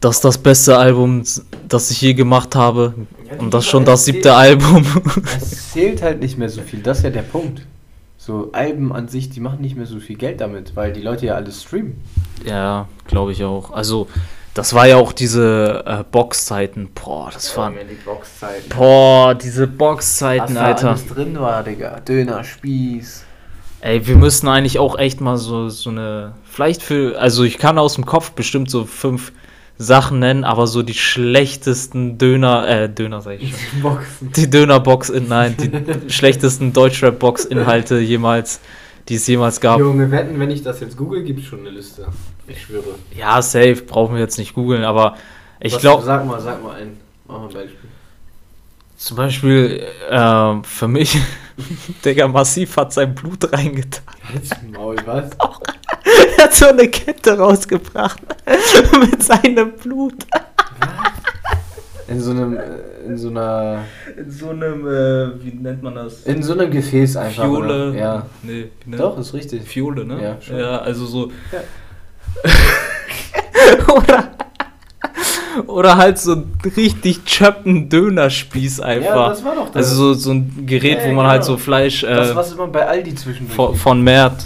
Das 0.00 0.16
ist 0.16 0.24
das 0.24 0.38
beste 0.38 0.76
Album, 0.76 1.22
das 1.68 1.90
ich 1.90 2.00
je 2.00 2.14
gemacht 2.14 2.54
habe. 2.56 2.94
Ja, 3.30 3.38
Und 3.38 3.54
das 3.54 3.66
schon 3.66 3.84
das 3.84 4.04
siebte 4.04 4.34
Album. 4.34 4.84
Es 5.36 5.72
zählt 5.72 6.02
halt 6.02 6.20
nicht 6.20 6.36
mehr 6.38 6.48
so 6.48 6.60
viel, 6.62 6.80
das 6.80 6.98
ist 6.98 7.04
ja 7.04 7.10
der 7.10 7.22
Punkt. 7.22 7.62
So 8.18 8.50
Alben 8.52 8.92
an 8.94 9.08
sich, 9.08 9.28
die 9.30 9.40
machen 9.40 9.60
nicht 9.60 9.76
mehr 9.76 9.86
so 9.86 10.00
viel 10.00 10.16
Geld 10.16 10.40
damit, 10.40 10.76
weil 10.76 10.92
die 10.92 11.02
Leute 11.02 11.26
ja 11.26 11.34
alles 11.34 11.62
streamen. 11.62 12.00
Ja, 12.44 12.88
glaube 13.06 13.32
ich 13.32 13.44
auch. 13.44 13.70
Also, 13.70 14.08
das 14.54 14.72
war 14.72 14.86
ja 14.86 14.96
auch 14.96 15.12
diese 15.12 15.82
äh, 15.86 16.04
Boxzeiten. 16.10 16.88
Boah, 16.94 17.30
das 17.32 17.54
waren. 17.56 17.74
die 17.74 17.94
Boxzeiten. 17.96 18.68
Boah, 18.74 19.34
diese 19.34 19.66
Boxzeiten, 19.66 20.54
Was 20.54 20.54
da 20.54 20.64
Alter. 20.64 20.88
alles 20.90 21.06
drin 21.06 21.38
war, 21.38 21.62
Digga. 21.64 22.00
Döner, 22.00 22.44
Spieß. 22.44 23.24
Ey, 23.84 24.06
wir 24.06 24.16
müssen 24.16 24.48
eigentlich 24.48 24.78
auch 24.78 24.98
echt 24.98 25.20
mal 25.20 25.36
so, 25.36 25.68
so 25.68 25.90
eine. 25.90 26.32
Vielleicht 26.44 26.82
für. 26.82 27.20
Also, 27.20 27.44
ich 27.44 27.58
kann 27.58 27.76
aus 27.76 27.96
dem 27.96 28.06
Kopf 28.06 28.30
bestimmt 28.30 28.70
so 28.70 28.86
fünf 28.86 29.30
Sachen 29.76 30.20
nennen, 30.20 30.42
aber 30.42 30.66
so 30.66 30.82
die 30.82 30.94
schlechtesten 30.94 32.16
Döner. 32.16 32.66
Äh, 32.66 32.88
Döner 32.88 33.20
sag 33.20 33.42
ich 33.42 33.50
schon. 33.50 33.82
Boxen. 33.82 34.32
Die 34.32 34.48
Dönerbox, 34.48 35.10
in, 35.10 35.28
nein, 35.28 35.54
die 35.58 36.10
schlechtesten 36.10 36.72
Deutschrap-Box-Inhalte 36.72 37.98
jemals, 37.98 38.60
die 39.10 39.16
es 39.16 39.26
jemals 39.26 39.60
gab. 39.60 39.78
Junge, 39.80 40.10
wetten, 40.10 40.40
wenn 40.40 40.50
ich 40.50 40.62
das 40.62 40.80
jetzt 40.80 40.96
google, 40.96 41.22
gibt 41.22 41.40
es 41.40 41.44
schon 41.44 41.60
eine 41.60 41.68
Liste. 41.70 42.06
Ich 42.46 42.62
schwöre. 42.62 42.94
Ja, 43.14 43.42
safe, 43.42 43.82
brauchen 43.86 44.14
wir 44.14 44.22
jetzt 44.22 44.38
nicht 44.38 44.54
googeln, 44.54 44.84
aber 44.84 45.18
ich 45.60 45.76
glaube, 45.78 46.02
Sag 46.04 46.24
mal, 46.26 46.40
sag 46.40 46.62
mal 46.62 46.76
ein. 46.76 46.96
Mach 47.28 47.38
mal 47.38 47.48
ein 47.48 47.52
Beispiel. 47.52 47.90
zum 48.96 49.16
Beispiel 49.18 49.82
ähm, 50.08 50.64
für 50.64 50.88
mich, 50.88 51.18
Digga, 52.04 52.26
Massiv 52.28 52.76
hat 52.76 52.92
sein 52.92 53.14
Blut 53.14 53.52
reingetan. 53.52 54.02
Jetzt 54.34 54.56
Maul, 54.72 54.96
was? 55.06 55.30
Er 56.38 56.44
hat 56.44 56.54
so 56.54 56.66
eine 56.68 56.88
Kette 56.88 57.38
rausgebracht 57.38 58.18
mit 59.00 59.22
seinem 59.22 59.72
Blut. 59.72 60.14
In 62.08 62.20
so 62.20 62.32
einem, 62.32 62.56
äh, 62.58 62.62
in 63.06 63.16
so 63.16 63.28
einer, 63.28 63.84
In 64.16 64.30
so 64.30 64.50
einem, 64.50 64.86
äh, 64.86 65.42
wie 65.44 65.52
nennt 65.52 65.82
man 65.82 65.94
das? 65.94 66.22
in 66.24 66.42
so 66.42 66.52
einem 66.52 66.70
Gefäß 66.70 67.16
einfach. 67.16 67.44
Fiole. 67.44 67.90
Oder? 67.90 67.98
Ja. 67.98 68.26
Nee, 68.42 68.70
wie 68.84 68.90
nennt- 68.90 69.00
Doch, 69.00 69.18
ist 69.18 69.32
richtig. 69.32 69.62
Fiole, 69.66 70.04
ne? 70.04 70.22
Ja, 70.22 70.36
schon. 70.40 70.58
Ja, 70.58 70.78
also 70.78 71.06
so. 71.06 71.32
Ja. 71.52 71.60
oder, 73.94 74.23
oder 75.66 75.96
halt 75.96 76.18
so 76.18 76.32
einen 76.32 76.58
richtig 76.76 77.24
chöppen 77.24 77.88
Dönerspieß 77.88 78.80
einfach. 78.80 79.14
Ja, 79.14 79.28
das 79.28 79.44
war 79.44 79.54
doch 79.54 79.66
das. 79.70 79.76
also 79.90 80.12
so, 80.12 80.14
so 80.14 80.30
ein 80.32 80.64
Gerät, 80.66 81.00
Ja, 81.02 81.08
wo 81.08 81.12
man 81.12 81.26
halt 81.26 81.42
genau. 81.42 81.54
so 81.54 81.58
Fleisch 81.58 82.02
das, 82.02 82.30
äh, 82.30 82.36
was 82.36 82.52
immer 82.52 82.66
bei 82.68 82.86
Aldi 82.86 83.14
zwischendurch. 83.14 83.54
von, 83.56 83.74
von 83.74 84.02
Mert. 84.02 84.44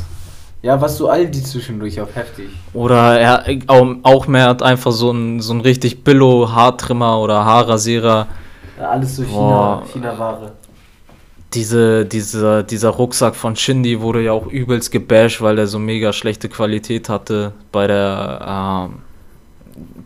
ja, 0.63 0.81
was 0.81 0.97
so 0.97 1.09
Aldi 1.09 1.43
zwischendurch 1.43 2.01
auf 2.01 2.15
heftig. 2.15 2.49
Oder 2.73 3.19
er 3.21 3.45
auch, 3.69 3.87
auch 4.03 4.27
Mert 4.27 4.63
einfach 4.63 4.93
so 4.93 5.11
ein, 5.11 5.41
so 5.41 5.53
ein 5.55 5.61
richtig 5.61 6.05
Billo 6.05 6.51
Haartrimmer 6.53 7.21
oder 7.21 7.45
Haarrasierer. 7.45 8.27
Ja, 8.79 8.89
alles 8.91 9.17
so 9.17 9.23
China, 9.25 9.37
Boah. 9.39 9.83
China-Ware. 9.93 10.53
Diese, 11.55 12.05
dieser, 12.05 12.63
dieser 12.63 12.91
Rucksack 12.91 13.35
von 13.35 13.57
Shindy 13.57 14.03
wurde 14.03 14.21
ja 14.23 14.33
auch 14.33 14.47
übelst 14.49 14.93
gebasht, 14.93 15.41
weil 15.41 15.59
er 15.59 15.67
so 15.67 15.79
mega 15.79 16.13
schlechte 16.13 16.51
Qualität 16.51 17.09
hatte 17.09 17.53
bei 17.73 17.87
der, 17.87 18.87
ähm, 18.91 18.99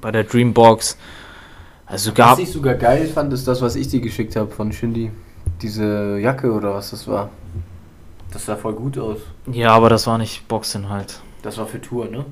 bei 0.01 0.11
der 0.11 0.25
Dreambox. 0.25 0.97
Also 1.87 2.13
gab. 2.13 2.33
Was 2.33 2.39
ich 2.39 2.53
sogar 2.53 2.75
geil 2.75 3.07
fand, 3.07 3.33
ist 3.33 3.47
das, 3.47 3.61
was 3.61 3.77
ich 3.77 3.89
dir 3.89 4.01
geschickt 4.01 4.37
habe 4.37 4.51
von 4.51 4.73
Shindy. 4.73 5.11
Diese 5.61 6.19
Jacke 6.19 6.53
oder 6.53 6.75
was 6.75 6.91
das 6.91 7.07
war. 7.07 7.31
Das 8.31 8.47
sah 8.47 8.57
voll 8.57 8.75
gut 8.75 8.97
aus. 8.99 9.19
Ja, 9.47 9.71
aber 9.71 9.91
das 9.91 10.07
war 10.07 10.17
nicht 10.17 10.49
Boxinhalt. 10.49 11.21
Das 11.43 11.59
war 11.59 11.67
für 11.67 11.81
Tour, 11.81 12.09
ne? 12.09 12.25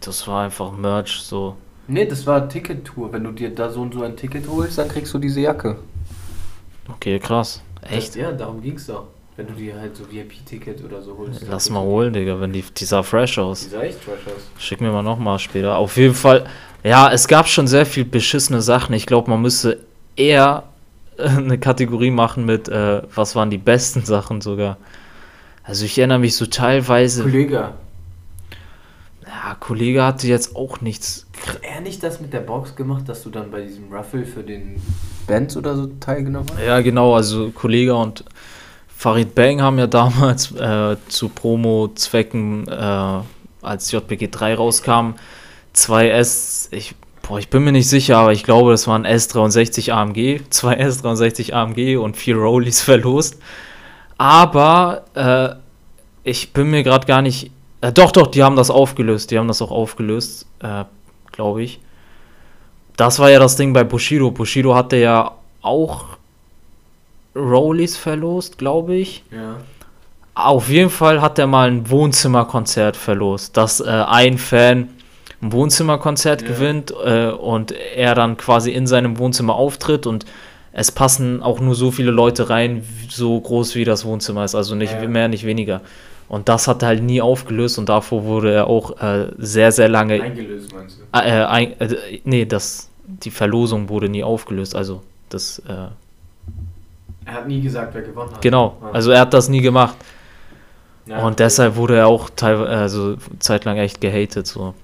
Das 0.00 0.26
war 0.28 0.44
einfach 0.44 0.72
Merch, 0.72 1.22
so. 1.22 1.56
Ne, 1.86 2.06
das 2.06 2.26
war 2.26 2.48
Ticket-Tour. 2.48 3.12
Wenn 3.12 3.24
du 3.24 3.30
dir 3.30 3.54
da 3.54 3.70
so 3.70 3.82
und 3.82 3.94
so 3.94 4.02
ein 4.02 4.16
Ticket 4.16 4.48
holst, 4.48 4.78
dann 4.78 4.88
kriegst 4.88 5.14
du 5.14 5.18
diese 5.18 5.40
Jacke. 5.40 5.78
Okay, 6.88 7.18
krass. 7.18 7.62
Echt? 7.82 8.08
Das, 8.08 8.16
ja, 8.16 8.32
darum 8.32 8.60
ging's 8.60 8.86
doch. 8.86 9.06
Wenn 9.36 9.48
du 9.48 9.54
dir 9.54 9.80
halt 9.80 9.96
so 9.96 10.04
VIP-Ticket 10.10 10.84
oder 10.84 11.02
so 11.02 11.16
holst. 11.18 11.44
Lass 11.48 11.68
mal 11.68 11.80
holen, 11.82 12.12
Digga, 12.12 12.38
wenn 12.40 12.52
die, 12.52 12.62
die 12.62 12.84
sah 12.84 13.02
fresh 13.02 13.34
Die 13.34 13.40
aus. 13.40 13.68
sah 13.68 13.82
echt 13.82 14.04
trash 14.04 14.20
aus. 14.26 14.62
Schick 14.62 14.80
mir 14.80 14.92
mal 14.92 15.02
nochmal 15.02 15.38
später. 15.40 15.76
Auf 15.76 15.96
jeden 15.96 16.14
Fall, 16.14 16.46
ja, 16.84 17.10
es 17.10 17.26
gab 17.26 17.48
schon 17.48 17.66
sehr 17.66 17.84
viel 17.84 18.04
beschissene 18.04 18.62
Sachen. 18.62 18.94
Ich 18.94 19.06
glaube, 19.06 19.28
man 19.30 19.42
müsste 19.42 19.80
eher 20.14 20.62
eine 21.18 21.58
Kategorie 21.58 22.12
machen 22.12 22.44
mit, 22.44 22.68
äh, 22.68 23.02
was 23.12 23.34
waren 23.34 23.50
die 23.50 23.58
besten 23.58 24.04
Sachen 24.04 24.40
sogar. 24.40 24.76
Also 25.64 25.84
ich 25.84 25.98
erinnere 25.98 26.18
mich 26.20 26.36
so 26.36 26.46
teilweise, 26.46 27.22
Kollege, 27.22 27.72
ja, 29.26 29.54
Kollege 29.58 30.04
hatte 30.04 30.28
jetzt 30.28 30.54
auch 30.54 30.80
nichts. 30.80 31.26
hat 31.46 31.58
er 31.62 31.80
nicht 31.80 32.02
das 32.02 32.20
mit 32.20 32.32
der 32.32 32.40
Box 32.40 32.76
gemacht, 32.76 33.08
dass 33.08 33.22
du 33.22 33.30
dann 33.30 33.50
bei 33.50 33.62
diesem 33.62 33.90
Raffle 33.90 34.26
für 34.26 34.42
den 34.42 34.80
Bands 35.26 35.56
oder 35.56 35.74
so 35.74 35.86
teilgenommen 35.98 36.48
hast? 36.52 36.62
Ja, 36.64 36.80
genau, 36.82 37.14
also 37.14 37.50
Kollege 37.50 37.94
und 37.94 38.24
Farid 39.04 39.34
Bang 39.34 39.60
haben 39.60 39.78
ja 39.78 39.86
damals 39.86 40.50
äh, 40.52 40.96
zu 41.08 41.28
Promo-Zwecken, 41.28 42.66
äh, 42.66 43.20
als 43.60 43.92
JPG 43.92 44.28
3 44.30 44.54
rauskam, 44.54 45.16
zwei 45.74 46.08
S, 46.08 46.70
ich, 46.70 46.94
boah, 47.20 47.38
ich 47.38 47.50
bin 47.50 47.64
mir 47.64 47.72
nicht 47.72 47.86
sicher, 47.86 48.16
aber 48.16 48.32
ich 48.32 48.44
glaube, 48.44 48.70
das 48.70 48.88
waren 48.88 49.04
S63 49.04 49.92
AMG, 49.92 50.40
zwei 50.48 50.80
S63 50.80 51.52
AMG 51.52 51.98
und 51.98 52.16
vier 52.16 52.36
Rollies 52.36 52.80
verlost. 52.80 53.42
Aber 54.16 55.04
äh, 55.12 55.50
ich 56.26 56.54
bin 56.54 56.70
mir 56.70 56.82
gerade 56.82 57.06
gar 57.06 57.20
nicht. 57.20 57.50
Äh, 57.82 57.92
doch, 57.92 58.10
doch, 58.10 58.28
die 58.28 58.42
haben 58.42 58.56
das 58.56 58.70
aufgelöst. 58.70 59.30
Die 59.30 59.38
haben 59.38 59.48
das 59.48 59.60
auch 59.60 59.70
aufgelöst, 59.70 60.46
äh, 60.60 60.84
glaube 61.30 61.62
ich. 61.62 61.78
Das 62.96 63.18
war 63.18 63.30
ja 63.30 63.38
das 63.38 63.56
Ding 63.56 63.74
bei 63.74 63.84
Bushido. 63.84 64.30
Bushido 64.30 64.74
hatte 64.74 64.96
ja 64.96 65.32
auch 65.60 66.16
Rollies 67.36 67.96
verlost, 67.96 68.58
glaube 68.58 68.94
ich. 68.94 69.22
Ja. 69.30 69.56
Auf 70.34 70.68
jeden 70.68 70.90
Fall 70.90 71.20
hat 71.20 71.38
er 71.38 71.46
mal 71.46 71.68
ein 71.70 71.88
Wohnzimmerkonzert 71.90 72.96
verlost, 72.96 73.56
dass 73.56 73.80
äh, 73.80 73.84
ein 73.88 74.38
Fan 74.38 74.88
ein 75.40 75.52
Wohnzimmerkonzert 75.52 76.42
Ja. 76.42 76.48
gewinnt 76.48 76.92
äh, 77.04 77.28
und 77.28 77.72
er 77.72 78.14
dann 78.14 78.36
quasi 78.36 78.72
in 78.72 78.86
seinem 78.86 79.18
Wohnzimmer 79.18 79.54
auftritt 79.54 80.06
und 80.06 80.24
es 80.72 80.90
passen 80.90 81.40
auch 81.42 81.60
nur 81.60 81.76
so 81.76 81.92
viele 81.92 82.10
Leute 82.10 82.50
rein, 82.50 82.84
so 83.08 83.40
groß 83.40 83.76
wie 83.76 83.84
das 83.84 84.04
Wohnzimmer 84.04 84.44
ist, 84.44 84.54
also 84.56 84.74
nicht 84.74 84.92
Ja. 84.92 85.06
mehr, 85.06 85.28
nicht 85.28 85.44
weniger. 85.46 85.80
Und 86.28 86.48
das 86.48 86.66
hat 86.66 86.82
er 86.82 86.88
halt 86.88 87.02
nie 87.02 87.20
aufgelöst 87.20 87.78
und 87.78 87.88
davor 87.88 88.24
wurde 88.24 88.52
er 88.52 88.66
auch 88.66 89.00
äh, 89.00 89.28
sehr, 89.38 89.70
sehr 89.70 89.88
lange. 89.88 90.20
Eingelöst, 90.20 90.72
meinst 90.74 90.98
du? 90.98 91.16
Äh, 91.16 91.28
äh, 91.42 91.44
ein, 91.44 91.80
äh, 91.80 92.20
nee, 92.24 92.44
das, 92.44 92.88
die 93.06 93.30
Verlosung 93.30 93.88
wurde 93.88 94.08
nie 94.08 94.24
aufgelöst, 94.24 94.74
also 94.74 95.02
das. 95.28 95.62
Er 97.24 97.34
hat 97.34 97.48
nie 97.48 97.60
gesagt, 97.60 97.94
wer 97.94 98.02
gewonnen 98.02 98.32
hat. 98.32 98.42
genau, 98.42 98.76
also 98.92 99.10
er 99.10 99.20
hat 99.20 99.34
das 99.34 99.48
nie 99.48 99.60
gemacht. 99.60 99.96
Ja, 101.06 101.18
und 101.24 101.38
deshalb 101.38 101.76
wurde 101.76 101.96
er 101.96 102.06
auch 102.06 102.30
teilweise, 102.30 102.70
also 102.70 103.16
zeitlang 103.38 103.76
echt 103.76 104.00
gehatet, 104.00 104.46
so. 104.46 104.74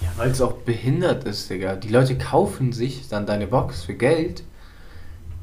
Ja, 0.00 0.08
weil 0.16 0.30
es 0.30 0.40
auch 0.40 0.52
behindert 0.52 1.24
ist, 1.24 1.50
Digga. 1.50 1.74
Die 1.74 1.88
Leute 1.88 2.16
kaufen 2.16 2.72
sich 2.72 3.08
dann 3.08 3.26
deine 3.26 3.46
Box 3.46 3.84
für 3.84 3.94
Geld, 3.94 4.44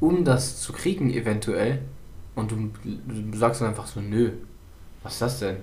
um 0.00 0.24
das 0.24 0.60
zu 0.60 0.72
kriegen, 0.72 1.12
eventuell. 1.12 1.80
Und 2.34 2.50
du, 2.50 2.70
du 2.84 3.36
sagst 3.36 3.60
dann 3.60 3.68
einfach 3.68 3.86
so, 3.86 4.00
nö. 4.00 4.30
Was 5.02 5.14
ist 5.14 5.22
das 5.22 5.38
denn? 5.40 5.56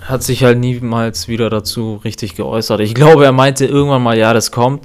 hat 0.00 0.22
sich 0.22 0.44
halt 0.44 0.58
niemals 0.58 1.28
wieder 1.28 1.50
dazu 1.50 2.00
richtig 2.04 2.34
geäußert. 2.34 2.80
Ich 2.80 2.94
glaube, 2.94 3.24
er 3.24 3.32
meinte 3.32 3.66
irgendwann 3.66 4.02
mal, 4.02 4.18
ja, 4.18 4.32
das 4.32 4.50
kommt. 4.50 4.84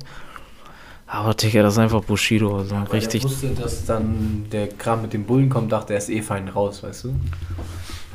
Aber 1.07 1.33
Digga, 1.33 1.63
das 1.63 1.73
ist 1.75 1.79
einfach 1.79 2.03
Bushido. 2.03 2.57
Also 2.57 2.75
Aber 2.75 2.91
richtig. 2.91 3.23
Er 3.23 3.29
wusste, 3.29 3.47
dass 3.49 3.85
dann 3.85 4.45
der 4.51 4.67
Kram 4.67 5.01
mit 5.01 5.13
dem 5.13 5.23
Bullen 5.23 5.49
kommt, 5.49 5.71
dachte 5.71 5.93
er 5.93 5.99
ist 5.99 6.09
eh 6.09 6.21
fein 6.21 6.49
raus, 6.49 6.83
weißt 6.83 7.05
du? 7.05 7.15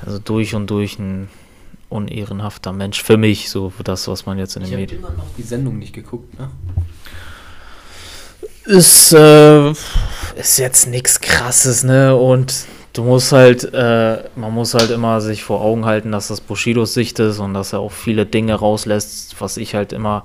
Also 0.05 0.19
durch 0.19 0.55
und 0.55 0.69
durch 0.69 0.99
ein 0.99 1.29
unehrenhafter 1.89 2.73
Mensch. 2.73 3.03
Für 3.03 3.17
mich, 3.17 3.49
so 3.49 3.71
für 3.71 3.83
das, 3.85 4.09
was 4.09 4.27
man 4.27 4.39
jetzt 4.39 4.57
in 4.57 4.63
den 4.63 4.69
Ich 4.69 4.73
habe 4.73 4.81
Medien. 4.83 4.99
immer 5.01 5.11
noch 5.11 5.27
die 5.37 5.43
Sendung 5.43 5.79
nicht 5.79 5.95
geguckt, 5.95 6.39
ne? 6.39 6.51
Ist, 8.65 9.13
äh, 9.13 9.71
ist 9.71 10.59
jetzt 10.59 10.87
nichts 10.87 11.21
krasses, 11.21 11.83
ne? 11.85 12.15
Und 12.15 12.67
du 12.93 13.03
musst 13.05 13.33
halt, 13.33 13.65
äh, 13.73 14.23
man 14.37 14.53
muss 14.53 14.75
halt 14.75 14.91
immer 14.91 15.21
sich 15.21 15.43
vor 15.43 15.61
Augen 15.63 15.85
halten, 15.85 16.13
dass 16.13 16.29
das 16.29 16.41
Bushidos 16.41 16.95
Sicht 16.95 17.19
ist 17.19 17.39
und 17.39 17.55
dass 17.55 17.73
er 17.73 17.81
auch 17.81 17.93
viele 17.93 18.27
Dinge 18.27 18.55
rauslässt, 18.55 19.37
was 19.41 19.57
ich 19.57 19.75
halt 19.75 19.93
immer 19.93 20.25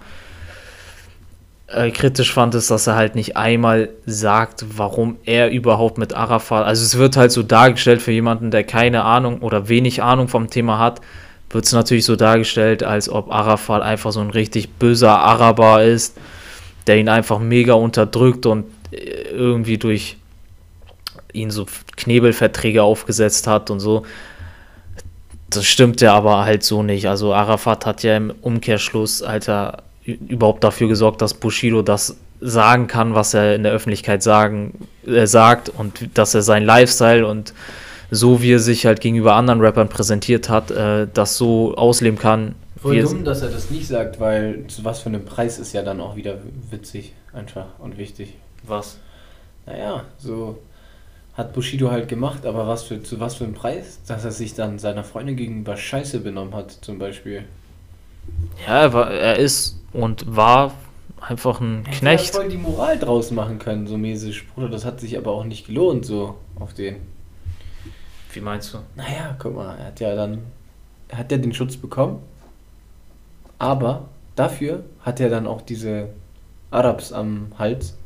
äh, 1.67 1.91
kritisch 1.91 2.33
fand, 2.33 2.55
ist, 2.55 2.71
dass 2.71 2.87
er 2.87 2.95
halt 2.95 3.15
nicht 3.15 3.35
einmal 3.35 3.89
sagt, 4.05 4.65
warum 4.77 5.17
er 5.25 5.49
überhaupt 5.51 5.97
mit 5.97 6.13
Arafat, 6.13 6.65
also 6.65 6.83
es 6.83 6.97
wird 6.97 7.17
halt 7.17 7.31
so 7.31 7.43
dargestellt 7.43 8.01
für 8.01 8.11
jemanden, 8.11 8.51
der 8.51 8.63
keine 8.63 9.03
Ahnung 9.03 9.39
oder 9.41 9.67
wenig 9.67 10.01
Ahnung 10.01 10.29
vom 10.29 10.49
Thema 10.49 10.79
hat, 10.79 11.01
wird 11.49 11.65
es 11.65 11.73
natürlich 11.73 12.05
so 12.05 12.15
dargestellt, 12.15 12.83
als 12.83 13.09
ob 13.09 13.31
Arafat 13.31 13.81
einfach 13.81 14.11
so 14.11 14.21
ein 14.21 14.29
richtig 14.29 14.69
böser 14.75 15.19
Araber 15.19 15.83
ist, 15.83 16.17
der 16.87 16.97
ihn 16.97 17.09
einfach 17.09 17.39
mega 17.39 17.73
unterdrückt 17.73 18.45
und 18.45 18.65
äh, 18.91 19.29
irgendwie 19.31 19.77
durch 19.77 20.17
ihn 21.33 21.51
so 21.51 21.65
Knebelverträge 21.97 22.81
aufgesetzt 22.83 23.47
hat 23.47 23.69
und 23.69 23.79
so. 23.79 24.03
Das 25.49 25.65
stimmt 25.65 26.01
ja 26.01 26.13
aber 26.13 26.45
halt 26.45 26.63
so 26.63 26.83
nicht. 26.83 27.07
Also 27.07 27.33
Arafat 27.33 27.85
hat 27.85 28.03
ja 28.03 28.17
im 28.17 28.33
Umkehrschluss, 28.41 29.21
Alter, 29.21 29.83
überhaupt 30.07 30.63
dafür 30.63 30.87
gesorgt, 30.87 31.21
dass 31.21 31.33
Bushido 31.33 31.81
das 31.81 32.17
sagen 32.39 32.87
kann, 32.87 33.13
was 33.15 33.33
er 33.33 33.55
in 33.55 33.63
der 33.63 33.71
Öffentlichkeit 33.71 34.23
sagen, 34.23 34.87
äh, 35.05 35.25
sagt 35.27 35.69
und 35.69 36.17
dass 36.17 36.33
er 36.33 36.41
sein 36.43 36.63
Lifestyle 36.63 37.27
und 37.27 37.53
so 38.09 38.41
wie 38.41 38.53
er 38.53 38.59
sich 38.59 38.85
halt 38.85 39.01
gegenüber 39.01 39.35
anderen 39.35 39.59
Rappern 39.59 39.89
präsentiert 39.89 40.47
hat, 40.49 40.71
äh, 40.71 41.07
das 41.13 41.37
so 41.37 41.75
ausleben 41.75 42.17
kann. 42.17 42.55
Voll 42.81 42.95
wie 42.95 42.99
er- 42.99 43.03
dumm, 43.03 43.25
dass 43.25 43.41
er 43.41 43.49
das 43.49 43.69
nicht 43.69 43.87
sagt, 43.87 44.19
weil 44.19 44.65
zu 44.67 44.85
was 44.85 45.01
für 45.01 45.09
einem 45.09 45.25
Preis 45.25 45.59
ist 45.59 45.73
ja 45.73 45.81
dann 45.81 45.99
auch 45.99 46.15
wieder 46.15 46.35
witzig, 46.71 47.13
einfach 47.33 47.65
und 47.79 47.97
wichtig. 47.97 48.35
Was? 48.63 48.97
Naja, 49.65 50.05
so 50.19 50.59
hat 51.33 51.53
Bushido 51.53 51.91
halt 51.91 52.07
gemacht, 52.07 52.45
aber 52.45 52.67
was 52.67 52.83
für, 52.83 53.03
zu 53.03 53.19
was 53.19 53.35
für 53.35 53.43
einem 53.43 53.53
Preis? 53.55 53.99
Dass 54.07 54.23
er 54.23 54.31
sich 54.31 54.53
dann 54.53 54.79
seiner 54.79 55.03
Freundin 55.03 55.35
gegenüber 55.35 55.75
scheiße 55.75 56.19
benommen 56.19 56.55
hat, 56.55 56.71
zum 56.81 56.97
Beispiel. 56.99 57.43
Ja, 58.65 58.81
er, 58.83 58.93
war, 58.93 59.11
er 59.11 59.37
ist 59.37 59.77
und 59.97 60.35
war 60.35 60.73
einfach 61.19 61.59
ein 61.59 61.83
Hätte 61.85 61.97
Knecht. 61.99 62.35
voll 62.35 62.47
die 62.47 62.57
Moral 62.57 62.99
draus 62.99 63.31
machen 63.31 63.57
können, 63.57 63.87
so 63.87 63.97
mäßig. 63.97 64.47
Bruder, 64.49 64.69
das 64.69 64.85
hat 64.85 64.99
sich 64.99 65.17
aber 65.17 65.31
auch 65.31 65.43
nicht 65.43 65.65
gelohnt, 65.65 66.05
so 66.05 66.35
auf 66.59 66.73
den. 66.73 66.97
Wie 68.31 68.41
meinst 68.41 68.73
du? 68.73 68.77
Naja, 68.95 69.35
guck 69.39 69.55
mal, 69.55 69.75
er 69.75 69.85
hat 69.87 69.99
ja 69.99 70.15
dann, 70.15 70.43
er 71.07 71.17
hat 71.17 71.31
ja 71.31 71.39
den 71.39 71.53
Schutz 71.53 71.75
bekommen, 71.77 72.19
aber 73.57 74.05
dafür 74.35 74.83
hat 75.01 75.19
er 75.19 75.29
dann 75.29 75.47
auch 75.47 75.61
diese 75.61 76.09
Arabs 76.69 77.11
am 77.11 77.47
Hals 77.57 77.97